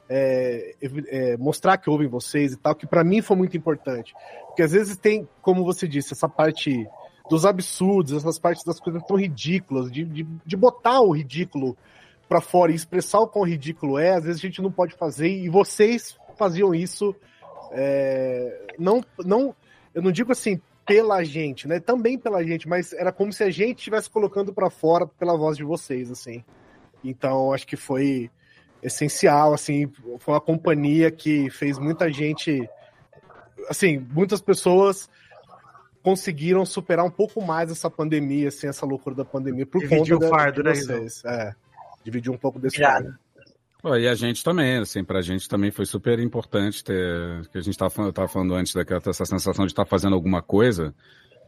[0.08, 0.74] é,
[1.08, 4.14] é, mostrar que ouvem vocês e tal, que para mim foi muito importante.
[4.46, 6.88] Porque às vezes tem, como você disse, essa parte
[7.28, 11.76] dos absurdos, essas partes das coisas tão ridículas, de, de, de botar o ridículo
[12.28, 15.28] para fora e expressar o quão ridículo é, às vezes a gente não pode fazer,
[15.28, 17.14] e vocês faziam isso.
[17.72, 19.54] É, não, não,
[19.94, 20.60] eu não digo assim
[20.90, 21.78] pela gente, né?
[21.78, 25.56] Também pela gente, mas era como se a gente estivesse colocando para fora pela voz
[25.56, 26.44] de vocês, assim.
[27.04, 28.28] Então, acho que foi
[28.82, 29.88] essencial, assim,
[30.18, 32.68] foi uma companhia que fez muita gente,
[33.68, 35.08] assim, muitas pessoas
[36.02, 40.26] conseguiram superar um pouco mais essa pandemia, assim, essa loucura da pandemia por Dividir conta
[40.26, 41.24] o fardo, de né, vocês.
[41.24, 41.54] É,
[42.02, 43.16] dividir um pouco desse fardo.
[43.96, 47.76] E a gente também, assim, pra gente também foi super importante ter, que a gente
[47.78, 50.94] tava falando, eu tava falando antes daquela essa sensação de estar fazendo alguma coisa.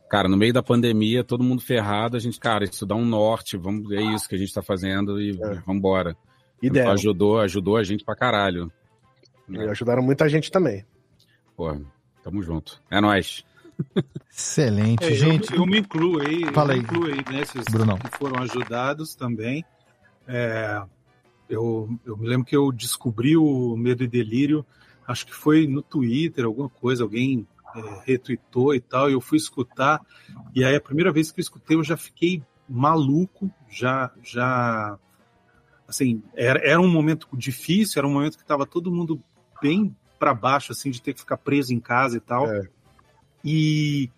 [0.08, 3.56] Cara, no meio da pandemia, todo mundo ferrado, a gente, cara, isso dá um norte,
[3.56, 6.16] vamos, é isso que a gente tá fazendo e vamos embora.
[6.62, 6.92] E deram.
[6.92, 8.70] Ajudou, ajudou a gente pra caralho.
[9.48, 10.84] E ajudaram muita gente também.
[11.56, 11.74] Pô,
[12.22, 12.80] tamo junto.
[12.90, 13.44] É nóis.
[14.30, 15.52] Excelente, É, eu- gente.
[15.54, 17.98] Eu, me incluo aí, Fala eu aí, me incluo aí nesses Brunão.
[17.98, 19.64] que foram ajudados também.
[20.28, 20.82] É,
[21.54, 24.64] eu, eu me lembro que eu descobri o Medo e Delírio,
[25.06, 29.36] acho que foi no Twitter, alguma coisa, alguém é, retweetou e tal, e eu fui
[29.38, 30.00] escutar,
[30.54, 34.98] e aí a primeira vez que eu escutei eu já fiquei maluco, já, já
[35.86, 39.20] assim, era, era um momento difícil, era um momento que estava todo mundo
[39.60, 42.46] bem para baixo, assim, de ter que ficar preso em casa e tal.
[43.44, 44.08] E,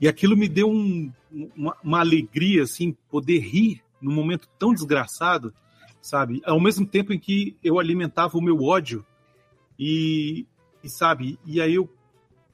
[0.00, 1.10] e aquilo me deu um-
[1.56, 5.54] uma, uma alegria, assim, poder rir num momento tão desgraçado,
[6.04, 6.42] sabe?
[6.44, 9.02] Ao mesmo tempo em que eu alimentava o meu ódio
[9.78, 10.46] e,
[10.82, 11.38] e sabe?
[11.46, 11.88] E aí eu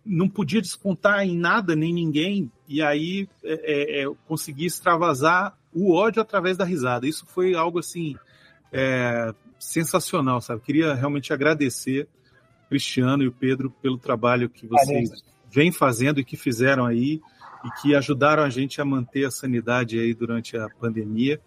[0.07, 5.59] não podia descontar em nada nem ninguém e aí é, é, é, eu consegui extravasar
[5.75, 7.09] o ódio através da risada.
[7.09, 8.15] Isso foi algo assim
[8.73, 10.63] é, sensacional, sabe?
[10.63, 12.07] Queria realmente agradecer
[12.69, 17.21] Cristiano e o Pedro pelo trabalho que vocês vêm fazendo e que fizeram aí
[17.65, 21.41] e que ajudaram a gente a manter a sanidade aí durante a pandemia.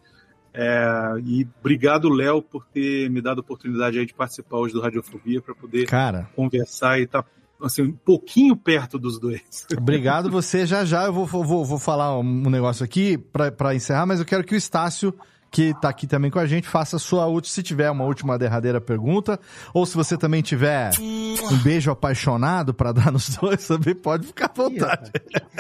[0.54, 4.82] É, e obrigado, Léo, por ter me dado a oportunidade aí de participar hoje do
[4.82, 6.30] Radiofobia para poder Cara.
[6.36, 7.26] conversar e estar
[7.62, 9.66] assim, um pouquinho perto dos dois.
[9.76, 10.66] Obrigado você.
[10.66, 14.44] Já já eu vou, vou, vou falar um negócio aqui pra encerrar, mas eu quero
[14.44, 15.14] que o Estácio,
[15.54, 18.40] que tá aqui também com a gente, faça a sua última, se tiver uma última
[18.40, 19.40] derradeira pergunta,
[19.72, 24.48] ou se você também tiver um beijo apaixonado pra dar nos dois, também pode ficar
[24.50, 25.12] à vontade.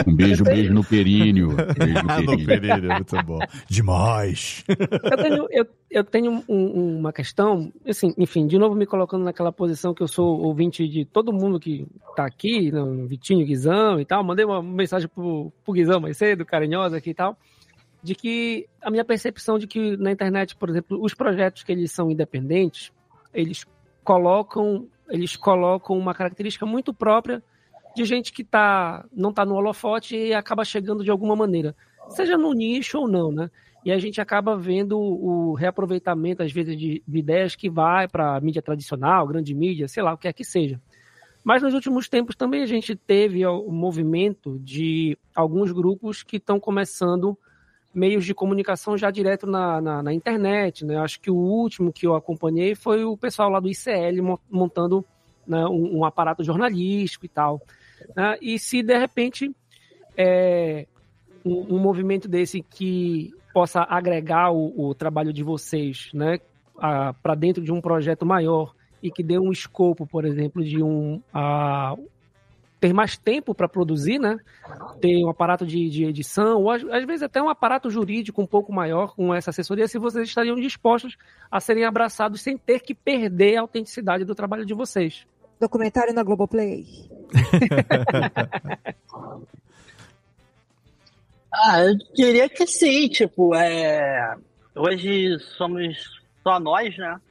[0.07, 1.49] Um beijo, beijo no períneo.
[1.77, 2.45] Beijo no no períneo.
[2.47, 3.39] períneo, muito bom.
[3.69, 4.63] Demais.
[4.67, 9.51] Eu tenho, eu, eu tenho um- uma questão, assim, enfim, de novo me colocando naquela
[9.51, 14.05] posição que eu sou ouvinte de todo mundo que tá aqui, no Vitinho, Guizão e
[14.05, 14.23] tal.
[14.23, 17.37] Mandei uma mensagem pro, pro Guizão mais cedo, carinhosa aqui e tal,
[18.03, 21.91] de que a minha percepção de que na internet, por exemplo, os projetos que eles
[21.91, 22.91] são independentes,
[23.33, 23.65] eles
[24.03, 27.41] colocam, eles colocam uma característica muito própria
[27.95, 31.75] de gente que tá, não tá no holofote e acaba chegando de alguma maneira,
[32.09, 33.49] seja no nicho ou não, né?
[33.85, 38.39] E a gente acaba vendo o reaproveitamento, às vezes, de, de ideias que vai para
[38.39, 40.79] mídia tradicional, grande mídia, sei lá, o que é que seja.
[41.43, 46.59] Mas nos últimos tempos também a gente teve o movimento de alguns grupos que estão
[46.59, 47.37] começando
[47.93, 50.85] meios de comunicação já direto na, na, na internet.
[50.85, 50.97] Né?
[50.97, 55.05] Acho que o último que eu acompanhei foi o pessoal lá do ICL mo- montando
[55.47, 57.61] né, um, um aparato jornalístico e tal.
[58.15, 58.37] né?
[58.41, 59.51] E se de repente
[60.17, 60.87] é,
[61.45, 66.39] um, um movimento desse que possa agregar o, o trabalho de vocês né,
[67.21, 71.21] para dentro de um projeto maior e que dê um escopo, por exemplo, de um
[71.33, 71.95] a,
[72.83, 74.37] ter mais tempo para produzir, né?
[74.99, 78.45] Ter um aparato de, de edição, ou às, às vezes até um aparato jurídico um
[78.45, 81.15] pouco maior com essa assessoria, se vocês estariam dispostos
[81.49, 85.25] a serem abraçados sem ter que perder a autenticidade do trabalho de vocês.
[85.61, 86.85] Documentário na Globoplay.
[91.55, 94.35] Ah, eu diria que sim, tipo, é...
[94.75, 97.21] hoje somos só nós, né?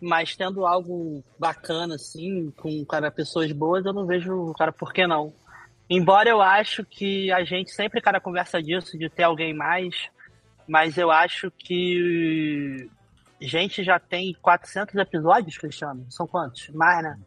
[0.00, 5.06] Mas tendo algo bacana, assim, com cara, pessoas boas, eu não vejo, cara, por que
[5.06, 5.32] não?
[5.88, 10.08] Embora eu acho que a gente sempre, cara, conversa disso, de ter alguém mais,
[10.66, 12.88] mas eu acho que
[13.40, 16.06] gente já tem 400 episódios, Cristiano?
[16.08, 16.68] São quantos?
[16.70, 17.18] Mais, né?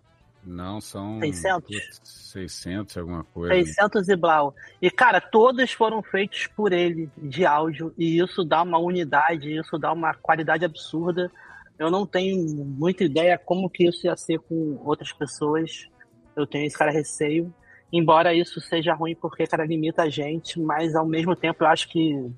[0.44, 1.68] Não, são 600?
[1.68, 3.54] putz, 600 alguma coisa.
[3.54, 4.56] 600 e blau.
[4.82, 9.78] E, cara, todos foram feitos por ele, de áudio, e isso dá uma unidade, isso
[9.78, 11.30] dá uma qualidade absurda.
[11.78, 15.88] Eu não tenho muita ideia como que isso ia ser com outras pessoas.
[16.36, 17.54] Eu tenho esse cara receio.
[17.92, 21.88] embora isso seja ruim porque, cara, limita a gente, mas ao mesmo tempo eu acho
[21.90, 22.32] que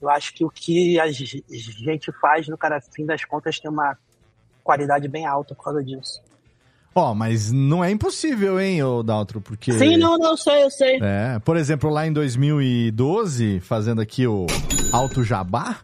[0.00, 3.98] eu acho que o que a gente faz, no cara, fim das contas, tem uma
[4.62, 6.22] qualidade bem alta por causa disso.
[6.94, 9.72] Ó, oh, mas não é impossível, hein, ô Daltro, porque...
[9.72, 10.98] Sim, não, não, sei, eu sei.
[11.00, 14.46] É, por exemplo, lá em 2012, fazendo aqui o
[14.92, 15.78] Alto Jabá,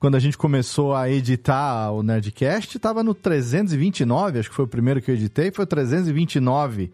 [0.00, 4.68] quando a gente começou a editar o Nerdcast, tava no 329, acho que foi o
[4.68, 6.90] primeiro que eu editei, foi o 329.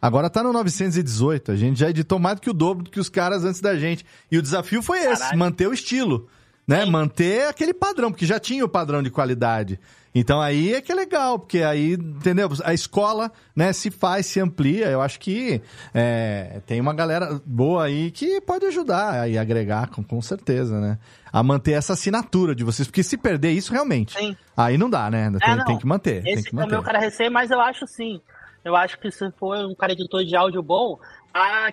[0.00, 3.00] Agora tá no 918, a gente já editou mais do que o dobro do que
[3.00, 4.04] os caras antes da gente.
[4.30, 5.38] E o desafio foi esse, Caralho.
[5.38, 6.28] manter o estilo,
[6.70, 6.84] né?
[6.84, 6.90] Sim.
[6.92, 9.80] Manter aquele padrão, porque já tinha o padrão de qualidade.
[10.14, 12.48] Então aí é que é legal, porque aí, entendeu?
[12.64, 14.86] A escola, né, se faz, se amplia.
[14.86, 15.60] Eu acho que
[15.92, 20.96] é, tem uma galera boa aí que pode ajudar e agregar, com, com certeza, né?
[21.32, 24.36] A manter essa assinatura de vocês, porque se perder isso realmente, Sim.
[24.56, 25.28] aí não dá, né?
[25.40, 25.64] Tem, é, não.
[25.64, 26.24] tem que manter.
[26.24, 26.66] Esse que manter.
[26.66, 28.20] é o meu cara receio, mas eu acho sim.
[28.64, 31.00] Eu acho que se for um cara editor de áudio bom,
[31.34, 31.72] a,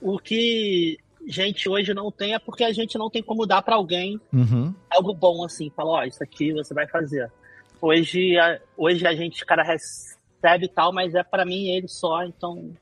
[0.00, 0.98] o que
[1.30, 4.74] gente hoje não tem é porque a gente não tem como dar para alguém uhum.
[4.90, 5.70] algo bom assim.
[5.70, 7.30] Falar, ó, oh, isso aqui você vai fazer.
[7.80, 12.72] Hoje, a, hoje a gente, cara, recebe tal, mas é para mim ele só, então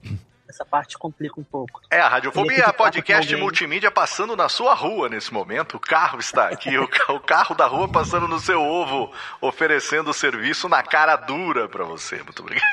[0.48, 1.80] essa parte complica um pouco.
[1.90, 5.76] É, a Radiofobia é podcast multimídia passando na sua rua nesse momento.
[5.76, 10.68] O carro está aqui, o, o, carro da rua passando no seu ovo, oferecendo serviço
[10.68, 12.16] na cara dura para você.
[12.22, 12.64] Muito obrigado.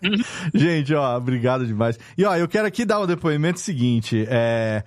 [0.54, 1.98] Gente, ó, obrigado demais.
[2.16, 4.26] E ó, eu quero aqui dar o um depoimento seguinte.
[4.28, 4.82] É,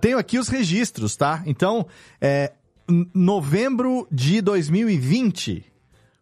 [0.00, 1.42] tenho aqui os registros, tá?
[1.46, 1.86] Então,
[2.20, 2.52] é,
[3.12, 5.64] novembro de 2020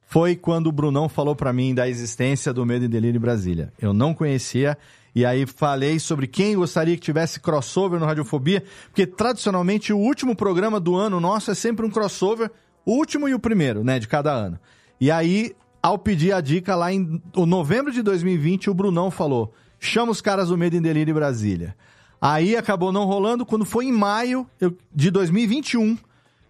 [0.06, 3.72] foi quando o Brunão falou para mim da existência do Medo e Delírio em Brasília.
[3.78, 4.78] Eu não conhecia.
[5.14, 10.34] E aí falei sobre quem gostaria que tivesse crossover no Radiofobia, porque tradicionalmente o último
[10.34, 12.50] programa do ano nosso é sempre um crossover,
[12.84, 14.58] o último e o primeiro, né, de cada ano.
[15.00, 20.10] E aí, ao pedir a dica lá em novembro de 2020, o Brunão falou: chama
[20.10, 21.76] os caras do Medo e Delírio em Brasília.
[22.20, 24.46] Aí acabou não rolando, quando foi em maio
[24.92, 25.96] de 2021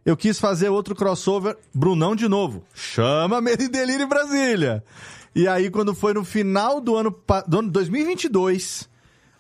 [0.05, 2.63] eu quis fazer outro crossover, Brunão de novo.
[2.75, 4.85] Chama Medo e Delírio em Brasília.
[5.35, 7.15] E aí, quando foi no final do ano,
[7.49, 8.89] do ano 2022,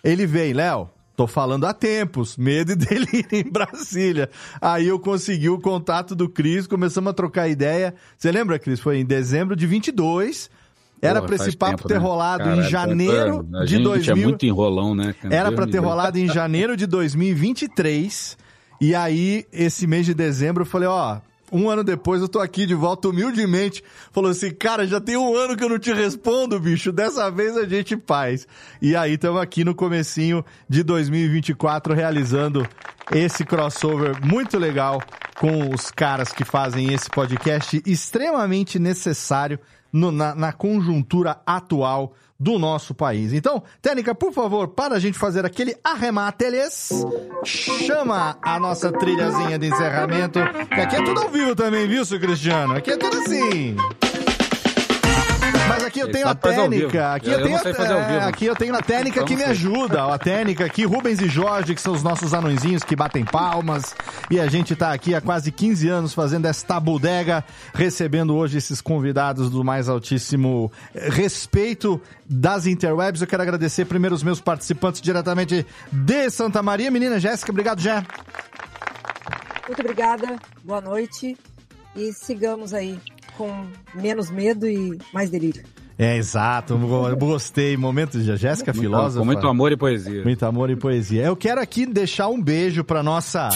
[0.02, 4.28] ele veio, Léo, tô falando há tempos, Medo e Delírio em Brasília.
[4.60, 7.94] Aí eu consegui o contato do Cris, começamos a trocar ideia.
[8.18, 8.80] Você lembra, Cris?
[8.80, 10.50] Foi em dezembro de 22.
[11.00, 12.00] Era para esse papo tempo, ter né?
[12.00, 14.12] rolado Cara, em janeiro de 2000.
[14.12, 15.14] É muito enrolão, né?
[15.30, 18.38] Era para ter rolado em janeiro de 2023.
[18.80, 21.18] E aí, esse mês de dezembro, eu falei, ó,
[21.52, 23.82] um ano depois eu tô aqui de volta humildemente.
[24.12, 26.90] Falou assim, cara, já tem um ano que eu não te respondo, bicho.
[26.90, 28.46] Dessa vez a gente faz.
[28.80, 32.66] E aí estamos aqui no comecinho de 2024 realizando
[33.12, 35.02] esse crossover muito legal
[35.38, 39.58] com os caras que fazem esse podcast extremamente necessário
[39.92, 43.32] no, na, na conjuntura atual do nosso país.
[43.32, 46.90] Então, Técnica, por favor, para a gente fazer aquele arremate, eles
[47.44, 50.38] chama a nossa trilhazinha de encerramento,
[50.68, 52.76] que aqui é tudo ao vivo também, viu, seu Cristiano?
[52.76, 53.76] Aqui é tudo assim.
[55.74, 57.14] Mas aqui eu tenho a técnica.
[57.14, 60.04] Aqui eu, tenho a, aqui eu tenho a técnica que me ajuda.
[60.04, 63.94] A técnica aqui, Rubens e Jorge, que são os nossos anõezinhos que batem palmas.
[64.30, 67.44] E a gente tá aqui há quase 15 anos fazendo esta bodega,
[67.74, 73.20] recebendo hoje esses convidados do mais altíssimo respeito das interwebs.
[73.20, 76.90] Eu quero agradecer primeiro os meus participantes diretamente de Santa Maria.
[76.90, 78.04] Menina Jéssica, obrigado, Jé.
[79.66, 81.36] Muito obrigada, boa noite
[81.96, 83.00] e sigamos aí
[83.36, 85.64] com menos medo e mais delírio.
[85.98, 86.76] É, exato.
[87.16, 87.76] Gostei.
[87.76, 89.18] Momento de Jéssica muito, Filósofa.
[89.20, 90.24] Com muito amor e poesia.
[90.24, 91.22] Muito amor e poesia.
[91.22, 93.48] Eu quero aqui deixar um beijo para nossa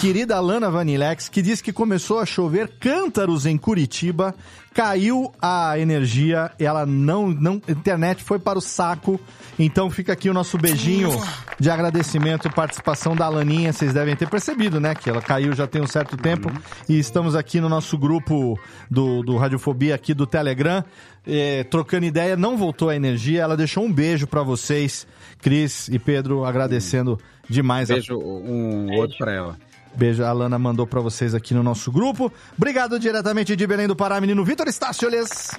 [0.00, 4.34] querida Lana Vanilex, que diz que começou a chover cântaros em Curitiba,
[4.74, 9.20] caiu a energia, ela não, não, internet foi para o saco
[9.62, 11.10] então fica aqui o nosso beijinho
[11.58, 13.72] de agradecimento e participação da Alaninha.
[13.72, 14.94] Vocês devem ter percebido, né?
[14.94, 16.48] Que ela caiu já tem um certo tempo.
[16.48, 16.56] Uhum.
[16.88, 18.58] E estamos aqui no nosso grupo
[18.90, 20.82] do, do Radiofobia aqui do Telegram.
[21.26, 23.42] É, trocando ideia, não voltou a energia.
[23.42, 25.06] Ela deixou um beijo para vocês,
[25.42, 27.88] Cris e Pedro, agradecendo demais.
[27.88, 28.16] Beijo, a...
[28.16, 29.69] um outro para ela.
[29.94, 32.32] Beijo, a Lana mandou para vocês aqui no nosso grupo.
[32.56, 35.50] Obrigado diretamente de Belém do Pará, menino Vitor Estácioles.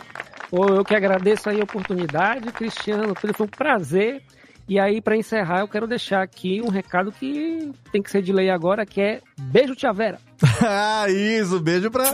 [0.51, 3.13] Eu que agradeço aí a oportunidade, Cristiano.
[3.15, 4.21] Foi um prazer.
[4.67, 8.31] E aí, para encerrar, eu quero deixar aqui um recado que tem que ser de
[8.31, 10.17] lei agora, que é beijo, tia Vera.
[10.65, 12.11] ah, isso, beijo pra.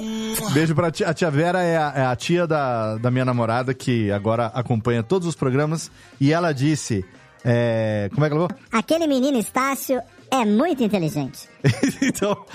[0.53, 1.07] Beijo pra tia.
[1.07, 5.03] A tia Vera é a, é a tia da, da minha namorada, que agora acompanha
[5.03, 5.91] todos os programas.
[6.19, 7.05] E ela disse.
[7.45, 8.63] É, como é que ela falou?
[8.71, 11.47] Aquele menino Estácio é muito inteligente.
[12.01, 12.45] então,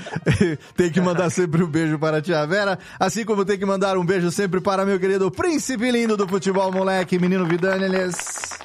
[0.76, 3.96] tem que mandar sempre um beijo para a tia Vera, assim como tem que mandar
[3.96, 8.58] um beijo sempre para meu querido príncipe lindo do futebol, moleque, menino Vidâniles.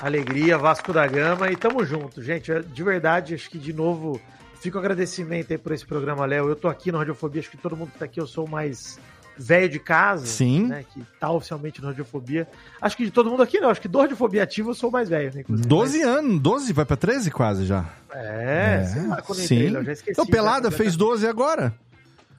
[0.00, 2.52] alegria, Vasco da Gama e tamo junto, gente.
[2.62, 4.20] De verdade, acho que de novo
[4.60, 6.48] fica o agradecimento aí por esse programa, Léo.
[6.48, 8.98] Eu tô aqui no Radiofobia, acho que todo mundo que tá aqui, eu sou mais
[9.36, 10.66] velho de casa, Sim.
[10.66, 12.46] né, que tá oficialmente no Radiofobia.
[12.80, 14.92] Acho que de todo mundo aqui não, acho que do Radiofobia ativo eu sou o
[14.92, 15.68] mais velho, né, inclusive.
[15.68, 17.84] 12 anos, 12, vai pra 13 quase já.
[18.12, 19.54] É, sei lá quando eu Sim.
[19.54, 20.12] entrei, eu já esqueci.
[20.12, 21.74] Então, Pelada já fez 12 agora.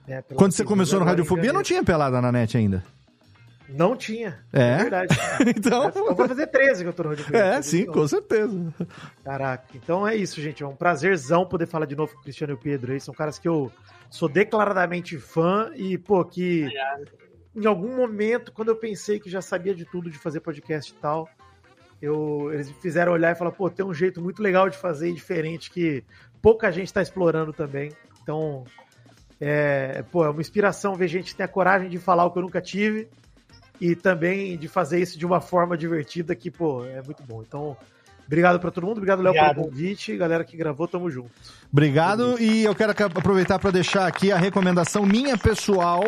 [0.08, 2.84] É, Quando você começou 12 no Radiofobia, não tinha Pelada na net ainda.
[3.70, 4.40] Não tinha.
[4.52, 4.78] É?
[4.78, 5.18] verdade.
[5.56, 5.92] então...
[5.96, 7.40] Eu vou fazer 13 que eu tô no Radiofobia.
[7.40, 8.74] É, sim, com certeza.
[9.24, 10.62] Caraca, então é isso, gente.
[10.62, 13.00] É um prazerzão poder falar de novo com o Cristiano e o Pedro aí.
[13.00, 13.72] São caras que eu
[14.14, 16.68] sou declaradamente fã e, pô, que
[17.56, 20.96] em algum momento, quando eu pensei que já sabia de tudo de fazer podcast e
[20.98, 21.28] tal,
[22.00, 25.10] eu, eles me fizeram olhar e falar, pô, tem um jeito muito legal de fazer
[25.10, 26.04] e diferente que
[26.44, 27.92] pouca gente está explorando também.
[28.22, 28.66] Então,
[29.42, 32.38] é, pô, é uma inspiração ver gente que tem a coragem de falar o que
[32.38, 33.10] eu nunca tive
[33.82, 37.42] e também de fazer isso de uma forma divertida que, pô, é muito bom.
[37.42, 37.76] Então,
[38.26, 41.32] obrigado pra todo mundo, obrigado, Léo, pelo convite, galera que gravou, tamo junto.
[41.72, 42.40] Obrigado.
[42.40, 46.04] E eu quero aproveitar para deixar aqui a recomendação minha pessoal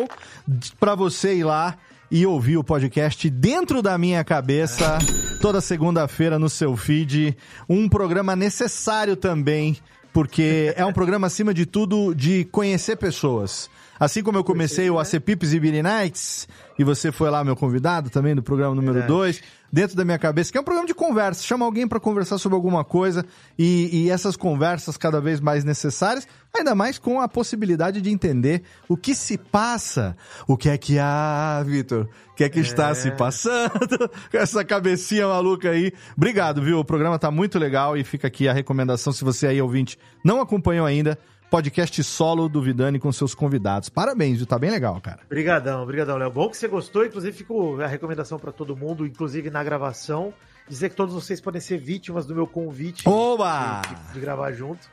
[0.78, 1.76] para você ir lá
[2.10, 4.98] e ouvir o podcast dentro da minha cabeça
[5.40, 7.36] toda segunda-feira no seu feed.
[7.68, 9.76] Um programa necessário também,
[10.12, 13.68] porque é um programa acima de tudo de conhecer pessoas.
[13.98, 16.48] Assim como eu comecei o AC Pips e Billy Nights,
[16.78, 19.42] e você foi lá meu convidado também do programa número 2,
[19.72, 21.42] dentro da minha cabeça, que é um programa de conversa.
[21.42, 23.24] Chama alguém para conversar sobre alguma coisa
[23.58, 28.62] e, e essas conversas cada vez mais necessárias, ainda mais com a possibilidade de entender
[28.88, 30.16] o que se passa,
[30.46, 34.64] o que é que há, Vitor, o que é que está se passando com essa
[34.64, 35.92] cabecinha maluca aí.
[36.16, 36.78] Obrigado, viu?
[36.78, 40.40] O programa tá muito legal e fica aqui a recomendação, se você aí, ouvinte, não
[40.40, 41.18] acompanhou ainda,
[41.50, 43.88] podcast solo do Vidani com seus convidados.
[43.88, 44.46] Parabéns, viu?
[44.46, 45.20] Tá bem legal, cara.
[45.26, 46.30] Obrigadão, obrigadão, Léo.
[46.30, 50.34] Bom que você gostou, inclusive ficou a recomendação pra todo mundo, inclusive na gravação,
[50.68, 53.82] dizer que todos vocês podem ser vítimas do meu convite Oba!
[54.08, 54.88] de- de gravar junto.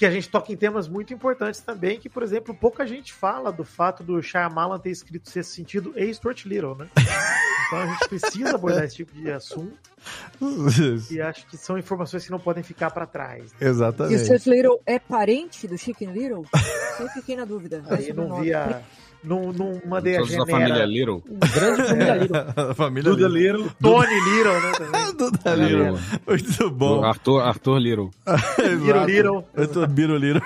[0.00, 3.52] Que a gente toca em temas muito importantes também, que, por exemplo, pouca gente fala
[3.52, 6.88] do fato do Shyamalan ter escrito Sexto Sentido e Stuart Little, né?
[7.66, 9.76] Então a gente precisa abordar esse tipo de assunto
[11.10, 13.52] e acho que são informações que não podem ficar pra trás.
[13.60, 14.24] E o Exatamente.
[14.24, 16.46] Stuart Little é parente do Chicken Little?
[16.96, 17.84] Sempre fiquei na dúvida.
[17.90, 18.44] Aí Esse é não nome.
[18.44, 18.82] via.
[19.22, 20.58] Não, não mandei a Todos da genera.
[20.68, 21.22] família Little.
[21.54, 22.36] Grande família Little.
[22.70, 23.56] A família Duda Little.
[23.62, 23.72] Little.
[23.82, 24.72] Tony Little, né?
[24.78, 25.14] Também.
[25.16, 25.98] Duda Little.
[26.26, 27.04] Muito bom.
[27.04, 28.10] Arthur, Arthur Little.
[28.58, 29.44] Little Little.
[29.54, 30.42] Eu tô Biro Little.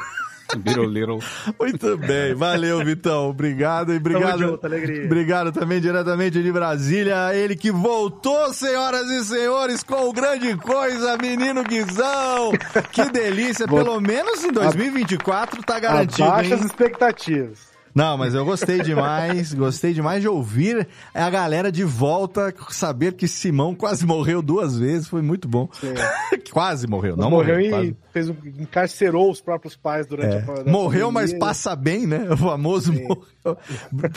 [1.59, 3.31] Muito bem, valeu, Vitão.
[3.31, 4.39] Obrigado e obrigado.
[4.39, 5.05] junto, alegria.
[5.07, 7.35] Obrigado também diretamente de Brasília.
[7.35, 12.53] Ele que voltou, senhoras e senhores, com o grande coisa, menino Guizão.
[12.93, 13.67] Que delícia.
[13.67, 16.25] Vou- Pelo menos em 2024 tá garantido.
[16.29, 16.55] Abaixa hein?
[16.61, 17.74] as expectativas.
[17.95, 23.29] Não, mas eu gostei demais, gostei demais de ouvir a galera de volta, saber que
[23.29, 25.69] Simão quase morreu duas vezes, foi muito bom.
[26.53, 27.66] quase morreu, não morreu, morreu.
[27.66, 27.97] e quase.
[28.12, 30.61] fez um, encarcerou os próprios pais durante É.
[30.69, 30.71] a.
[30.71, 32.27] Morreu, mas passa bem, né?
[32.33, 33.25] O famoso morreu.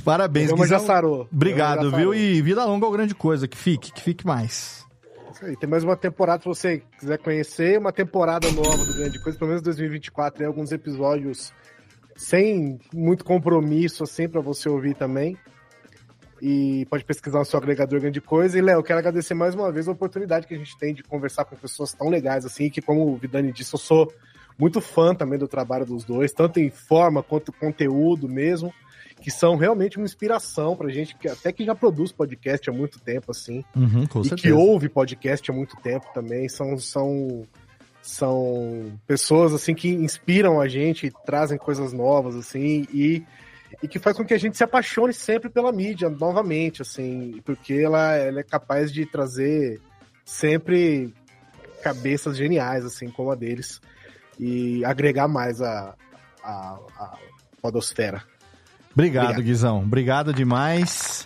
[0.03, 0.87] Parabéns, mas já Guizão.
[0.87, 1.27] sarou.
[1.31, 2.13] Obrigado, já viu?
[2.13, 4.85] E vida longa é o grande coisa, que fique, que fique mais.
[5.59, 9.49] Tem mais uma temporada se você quiser conhecer, uma temporada nova do Grande Coisa, pelo
[9.49, 11.53] menos 2024, tem alguns episódios
[12.17, 15.37] sem muito compromisso, assim, pra você ouvir também.
[16.41, 18.57] E pode pesquisar no seu agregador Grande Coisa.
[18.57, 21.45] E, Léo, quero agradecer mais uma vez a oportunidade que a gente tem de conversar
[21.45, 24.11] com pessoas tão legais assim, que, como o Vidani disse, eu sou
[24.59, 28.71] muito fã também do trabalho dos dois, tanto em forma quanto conteúdo mesmo,
[29.21, 32.99] que são realmente uma inspiração pra gente, que até que já produz podcast há muito
[32.99, 34.35] tempo, assim Uhum, e certeza.
[34.35, 36.47] que ouve podcast há muito tempo também.
[36.49, 37.43] São, são,
[38.09, 43.25] são pessoas assim que inspiram a gente, trazem coisas novas assim e,
[43.83, 47.73] e que faz com que a gente se apaixone sempre pela mídia novamente, assim, porque
[47.73, 49.81] ela, ela é capaz de trazer
[50.23, 51.13] sempre
[51.83, 53.81] cabeças geniais assim como a deles
[54.39, 55.95] e agregar mais a,
[56.43, 57.17] a, a
[57.61, 58.23] podosfera.
[58.93, 59.45] Obrigado, Obrigado.
[59.45, 59.79] Guizão.
[59.83, 61.23] Obrigado demais.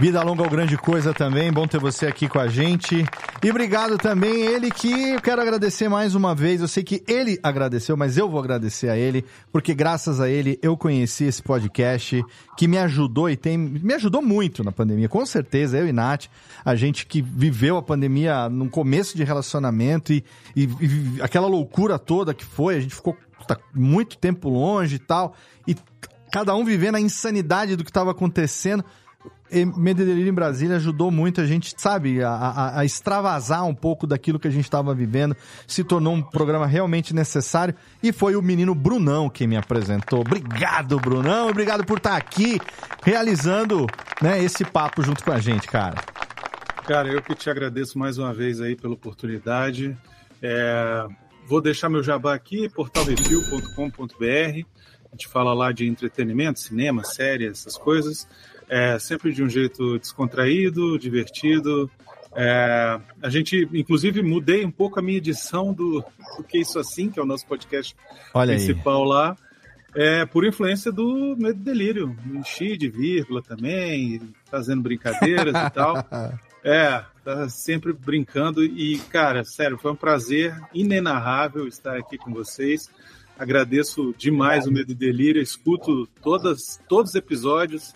[0.00, 1.52] Vida longa ou grande coisa também.
[1.52, 3.04] Bom ter você aqui com a gente.
[3.42, 6.60] E obrigado também ele que eu quero agradecer mais uma vez.
[6.60, 10.58] Eu sei que ele agradeceu, mas eu vou agradecer a ele, porque graças a ele
[10.62, 12.22] eu conheci esse podcast
[12.56, 15.08] que me ajudou e tem me ajudou muito na pandemia.
[15.08, 16.26] Com certeza, eu e Nath,
[16.64, 20.22] a gente que viveu a pandemia no começo de relacionamento e,
[20.54, 23.16] e- e aquela loucura toda que foi, a gente ficou
[23.48, 25.34] tá, muito tempo longe e tal.
[25.66, 25.74] E
[26.32, 28.84] cada um vivendo a insanidade do que estava acontecendo.
[29.50, 34.38] Delírio em Brasília ajudou muito a gente, sabe, a, a- a extravasar um pouco daquilo
[34.38, 35.34] que a gente estava vivendo.
[35.66, 37.74] Se tornou um programa realmente necessário.
[38.02, 40.20] E foi o menino Brunão quem me apresentou.
[40.20, 41.48] Obrigado, Brunão.
[41.48, 42.60] Obrigado por estar aqui
[43.02, 43.86] realizando
[44.20, 45.96] né, esse papo junto com a gente, cara.
[46.86, 49.96] Cara, eu que te agradeço mais uma vez aí pela oportunidade.
[50.42, 51.06] É,
[51.46, 54.66] vou deixar meu jabá aqui, portalrefil.com.br.
[55.10, 58.28] A gente fala lá de entretenimento, cinema, série, essas coisas.
[58.68, 61.90] É, sempre de um jeito descontraído, divertido.
[62.34, 66.04] É, a gente, inclusive, mudei um pouco a minha edição do,
[66.36, 67.96] do Que Isso Assim, que é o nosso podcast
[68.34, 69.08] Olha principal aí.
[69.08, 69.36] lá.
[69.94, 72.16] É, por influência do Medo e Delírio.
[72.26, 74.20] Enchi de vírgula também,
[74.50, 75.96] fazendo brincadeiras e tal.
[76.64, 78.64] É, tá sempre brincando.
[78.64, 82.90] E, cara, sério, foi um prazer inenarrável estar aqui com vocês.
[83.38, 85.40] Agradeço demais o Medo e Delírio.
[85.40, 87.94] Escuto todas, todos os episódios,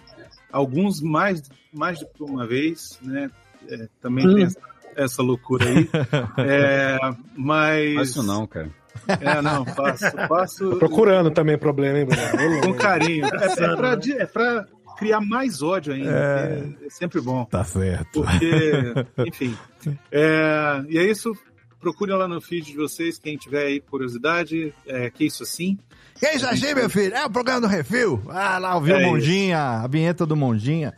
[0.50, 1.42] alguns mais,
[1.72, 3.30] mais de uma vez, né?
[3.68, 4.34] É, também hum.
[4.34, 4.60] tem essa,
[4.96, 5.88] essa, loucura aí.
[6.38, 6.98] É,
[7.36, 8.16] mas.
[8.16, 8.70] Não, cara.
[9.08, 10.04] É, não, faço.
[10.28, 10.70] faço...
[10.70, 12.60] Tô procurando também problema, hein, Bruno?
[12.62, 13.26] Com carinho.
[13.26, 14.66] É, é, pra, é pra
[14.96, 16.10] criar mais ódio ainda.
[16.10, 17.44] É, é sempre bom.
[17.46, 18.22] Tá certo.
[18.22, 18.94] Porque,
[19.26, 19.56] enfim.
[20.12, 21.36] É, e é isso.
[21.82, 24.72] Procure lá no feed de vocês, quem tiver aí curiosidade.
[24.86, 25.76] É, que isso assim?
[26.14, 27.12] Que isso assim, meu filho?
[27.12, 28.22] É o programa do Refil.
[28.28, 30.94] Ah, lá ouviu é o Mondinha, a vinheta do Mondinha.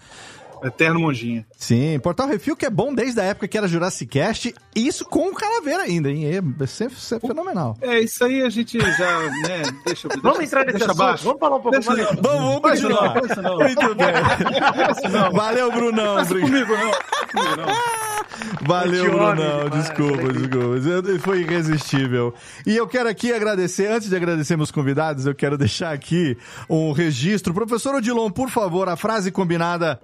[0.64, 1.46] Eterno Monjinha.
[1.56, 5.28] Sim, Portal Refil que é bom desde a época que era Jurassic Cast, isso com
[5.28, 6.24] o Calaveira ainda, hein?
[6.26, 7.76] É sempre, sempre fenomenal.
[7.80, 10.08] É, isso aí a gente já, né, deixa...
[10.22, 11.24] Vamos entrar nesse assunto, abaixo.
[11.24, 12.06] vamos falar um pouco deixa, mais.
[12.20, 13.14] Vamos, vamos continuar.
[13.14, 15.32] Não, não, Muito bem.
[15.32, 16.16] Valeu, Brunão.
[16.16, 16.92] Não comigo, não.
[17.28, 18.66] Comigo, não.
[18.66, 19.68] Valeu, Brunão.
[19.70, 21.18] Desculpa, desculpa.
[21.20, 22.34] Foi irresistível.
[22.66, 26.36] E eu quero aqui agradecer, antes de agradecer meus convidados, eu quero deixar aqui
[26.68, 27.52] um registro.
[27.54, 30.00] Professor Odilon, por favor, a frase combinada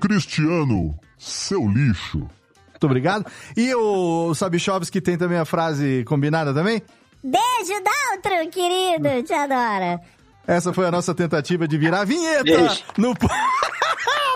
[0.00, 2.18] Cristiano, seu lixo.
[2.18, 3.26] Muito obrigado.
[3.56, 6.82] E o Sabichovski tem também a frase combinada também?
[7.22, 10.00] Beijo, Daltro, querido, te adora.
[10.46, 12.82] Essa foi a nossa tentativa de virar vinheta Beijo.
[12.96, 13.14] no...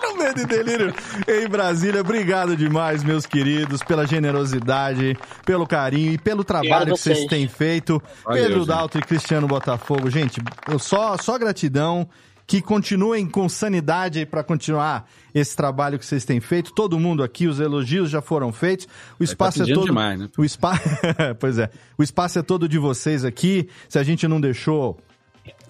[0.05, 0.95] no Medo e Delírio
[1.27, 2.03] em Brasília.
[2.03, 8.03] Obrigado demais, meus queridos, pela generosidade, pelo carinho e pelo trabalho que vocês têm feito.
[8.25, 10.11] Valeu, Pedro Daltro e Cristiano Botafogo.
[10.11, 12.07] Gente, eu só, só gratidão
[12.47, 16.73] que continuem com sanidade para continuar esse trabalho que vocês têm feito.
[16.73, 18.87] Todo mundo aqui, os elogios já foram feitos.
[19.19, 19.87] O espaço tá é todo.
[19.87, 20.29] Demais, né?
[20.37, 20.83] O espaço,
[21.41, 21.71] pois é.
[21.97, 23.69] O espaço é todo de vocês aqui.
[23.89, 24.99] Se a gente não deixou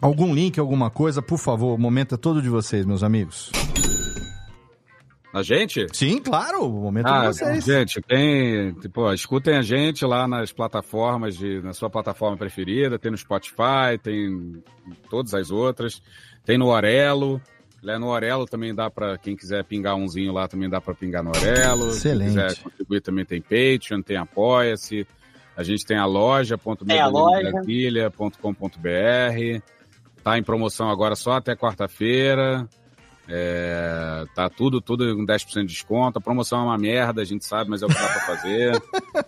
[0.00, 3.50] algum link, alguma coisa, por favor, o momento é todo de vocês, meus amigos.
[5.34, 5.84] A gente?
[5.92, 7.64] Sim, claro, o momento ah, de vocês.
[7.64, 13.10] Gente, tem, tipo, escutem a gente lá nas plataformas de, na sua plataforma preferida, tem
[13.10, 14.62] no Spotify, tem
[15.10, 16.00] todas as outras.
[16.44, 17.40] Tem no Orelo.
[17.82, 21.22] Né, no Orelo também dá para quem quiser pingar umzinho lá, também dá para pingar
[21.22, 21.90] no Orelo.
[21.90, 22.34] Excelente.
[22.34, 25.06] Quem quiser contribuir também tem Patreon, tem Apoia-se.
[25.56, 26.84] A gente tem a loja, .com.br.
[30.22, 32.66] Tá em promoção agora só até quarta-feira.
[33.28, 36.18] É, tá tudo, tudo com 10% de desconto.
[36.18, 38.82] A promoção é uma merda, a gente sabe, mas é o que dá pra fazer.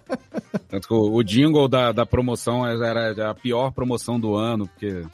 [0.68, 5.02] Tanto que o, o jingle da, da promoção era a pior promoção do ano, porque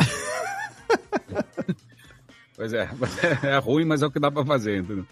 [2.63, 2.89] Pois é,
[3.43, 5.05] é ruim, mas é o que dá para fazer, entendeu?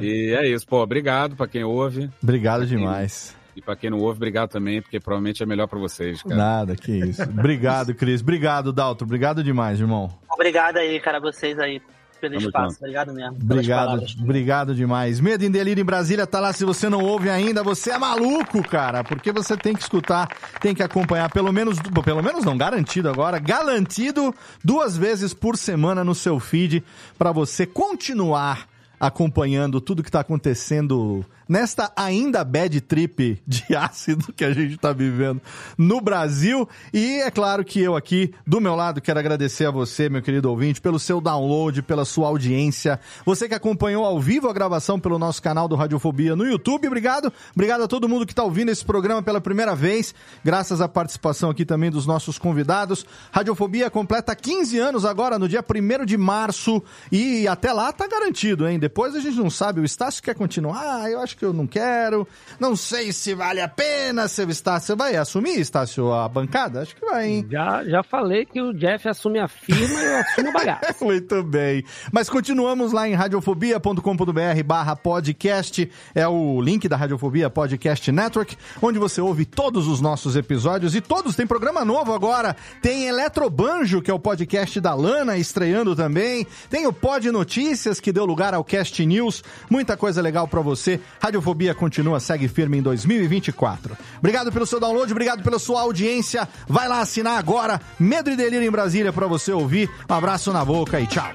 [0.00, 2.08] E é isso, pô, obrigado para quem ouve.
[2.22, 3.34] Obrigado demais.
[3.56, 6.36] E para quem não ouve, obrigado também, porque provavelmente é melhor para vocês, cara.
[6.36, 7.24] Nada, que isso.
[7.24, 8.20] Obrigado, Cris.
[8.20, 9.06] Obrigado, Dalton.
[9.06, 10.08] Obrigado demais, irmão.
[10.30, 11.82] Obrigado aí, cara, vocês aí
[12.28, 12.74] pelo Tamo espaço.
[12.74, 12.78] Junto.
[12.82, 13.36] Obrigado mesmo.
[13.42, 15.20] Obrigado, obrigado demais.
[15.20, 16.52] Medo em Delírio em Brasília tá lá.
[16.52, 19.04] Se você não ouve ainda, você é maluco, cara.
[19.04, 20.28] Porque você tem que escutar,
[20.60, 26.02] tem que acompanhar, pelo menos, pelo menos não, garantido agora, garantido duas vezes por semana
[26.04, 26.82] no seu feed
[27.18, 28.68] para você continuar
[28.98, 34.92] acompanhando tudo que está acontecendo nesta ainda bad trip de ácido que a gente está
[34.92, 35.40] vivendo
[35.76, 36.68] no Brasil.
[36.92, 40.50] E é claro que eu aqui, do meu lado, quero agradecer a você, meu querido
[40.50, 42.98] ouvinte, pelo seu download, pela sua audiência.
[43.24, 47.32] Você que acompanhou ao vivo a gravação pelo nosso canal do Radiofobia no YouTube, obrigado.
[47.54, 50.14] Obrigado a todo mundo que está ouvindo esse programa pela primeira vez,
[50.44, 53.04] graças à participação aqui também dos nossos convidados.
[53.30, 58.68] Radiofobia completa 15 anos agora, no dia 1 de março, e até lá tá garantido,
[58.68, 58.78] hein?
[58.78, 61.66] Depois a gente não sabe, o Estácio quer continuar, eu acho acho que eu não
[61.66, 62.26] quero.
[62.58, 64.96] Não sei se vale a pena seu Estácio.
[64.96, 66.82] Vai assumir, Estácio, a bancada?
[66.82, 67.46] Acho que vai, hein?
[67.50, 70.94] Já, já falei que o Jeff assume a firma e eu assumo o bagaço.
[71.04, 71.84] Muito bem.
[72.12, 75.90] Mas continuamos lá em radiofobia.com.br barra podcast.
[76.14, 81.00] É o link da Radiofobia Podcast Network, onde você ouve todos os nossos episódios e
[81.00, 82.54] todos tem programa novo agora.
[82.80, 86.46] Tem Eletrobanjo, que é o podcast da Lana, estreando também.
[86.70, 89.42] Tem o Pod Notícias, que deu lugar ao Cast News.
[89.68, 91.00] Muita coisa legal para você.
[91.24, 93.96] Radiofobia continua, segue firme em 2024.
[94.18, 96.46] Obrigado pelo seu download, obrigado pela sua audiência.
[96.68, 99.88] Vai lá assinar agora Medo e Delírio em Brasília para você ouvir.
[100.06, 101.32] Um abraço na boca e tchau.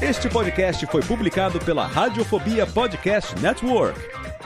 [0.00, 4.19] Este podcast foi publicado pela Radiofobia Podcast Network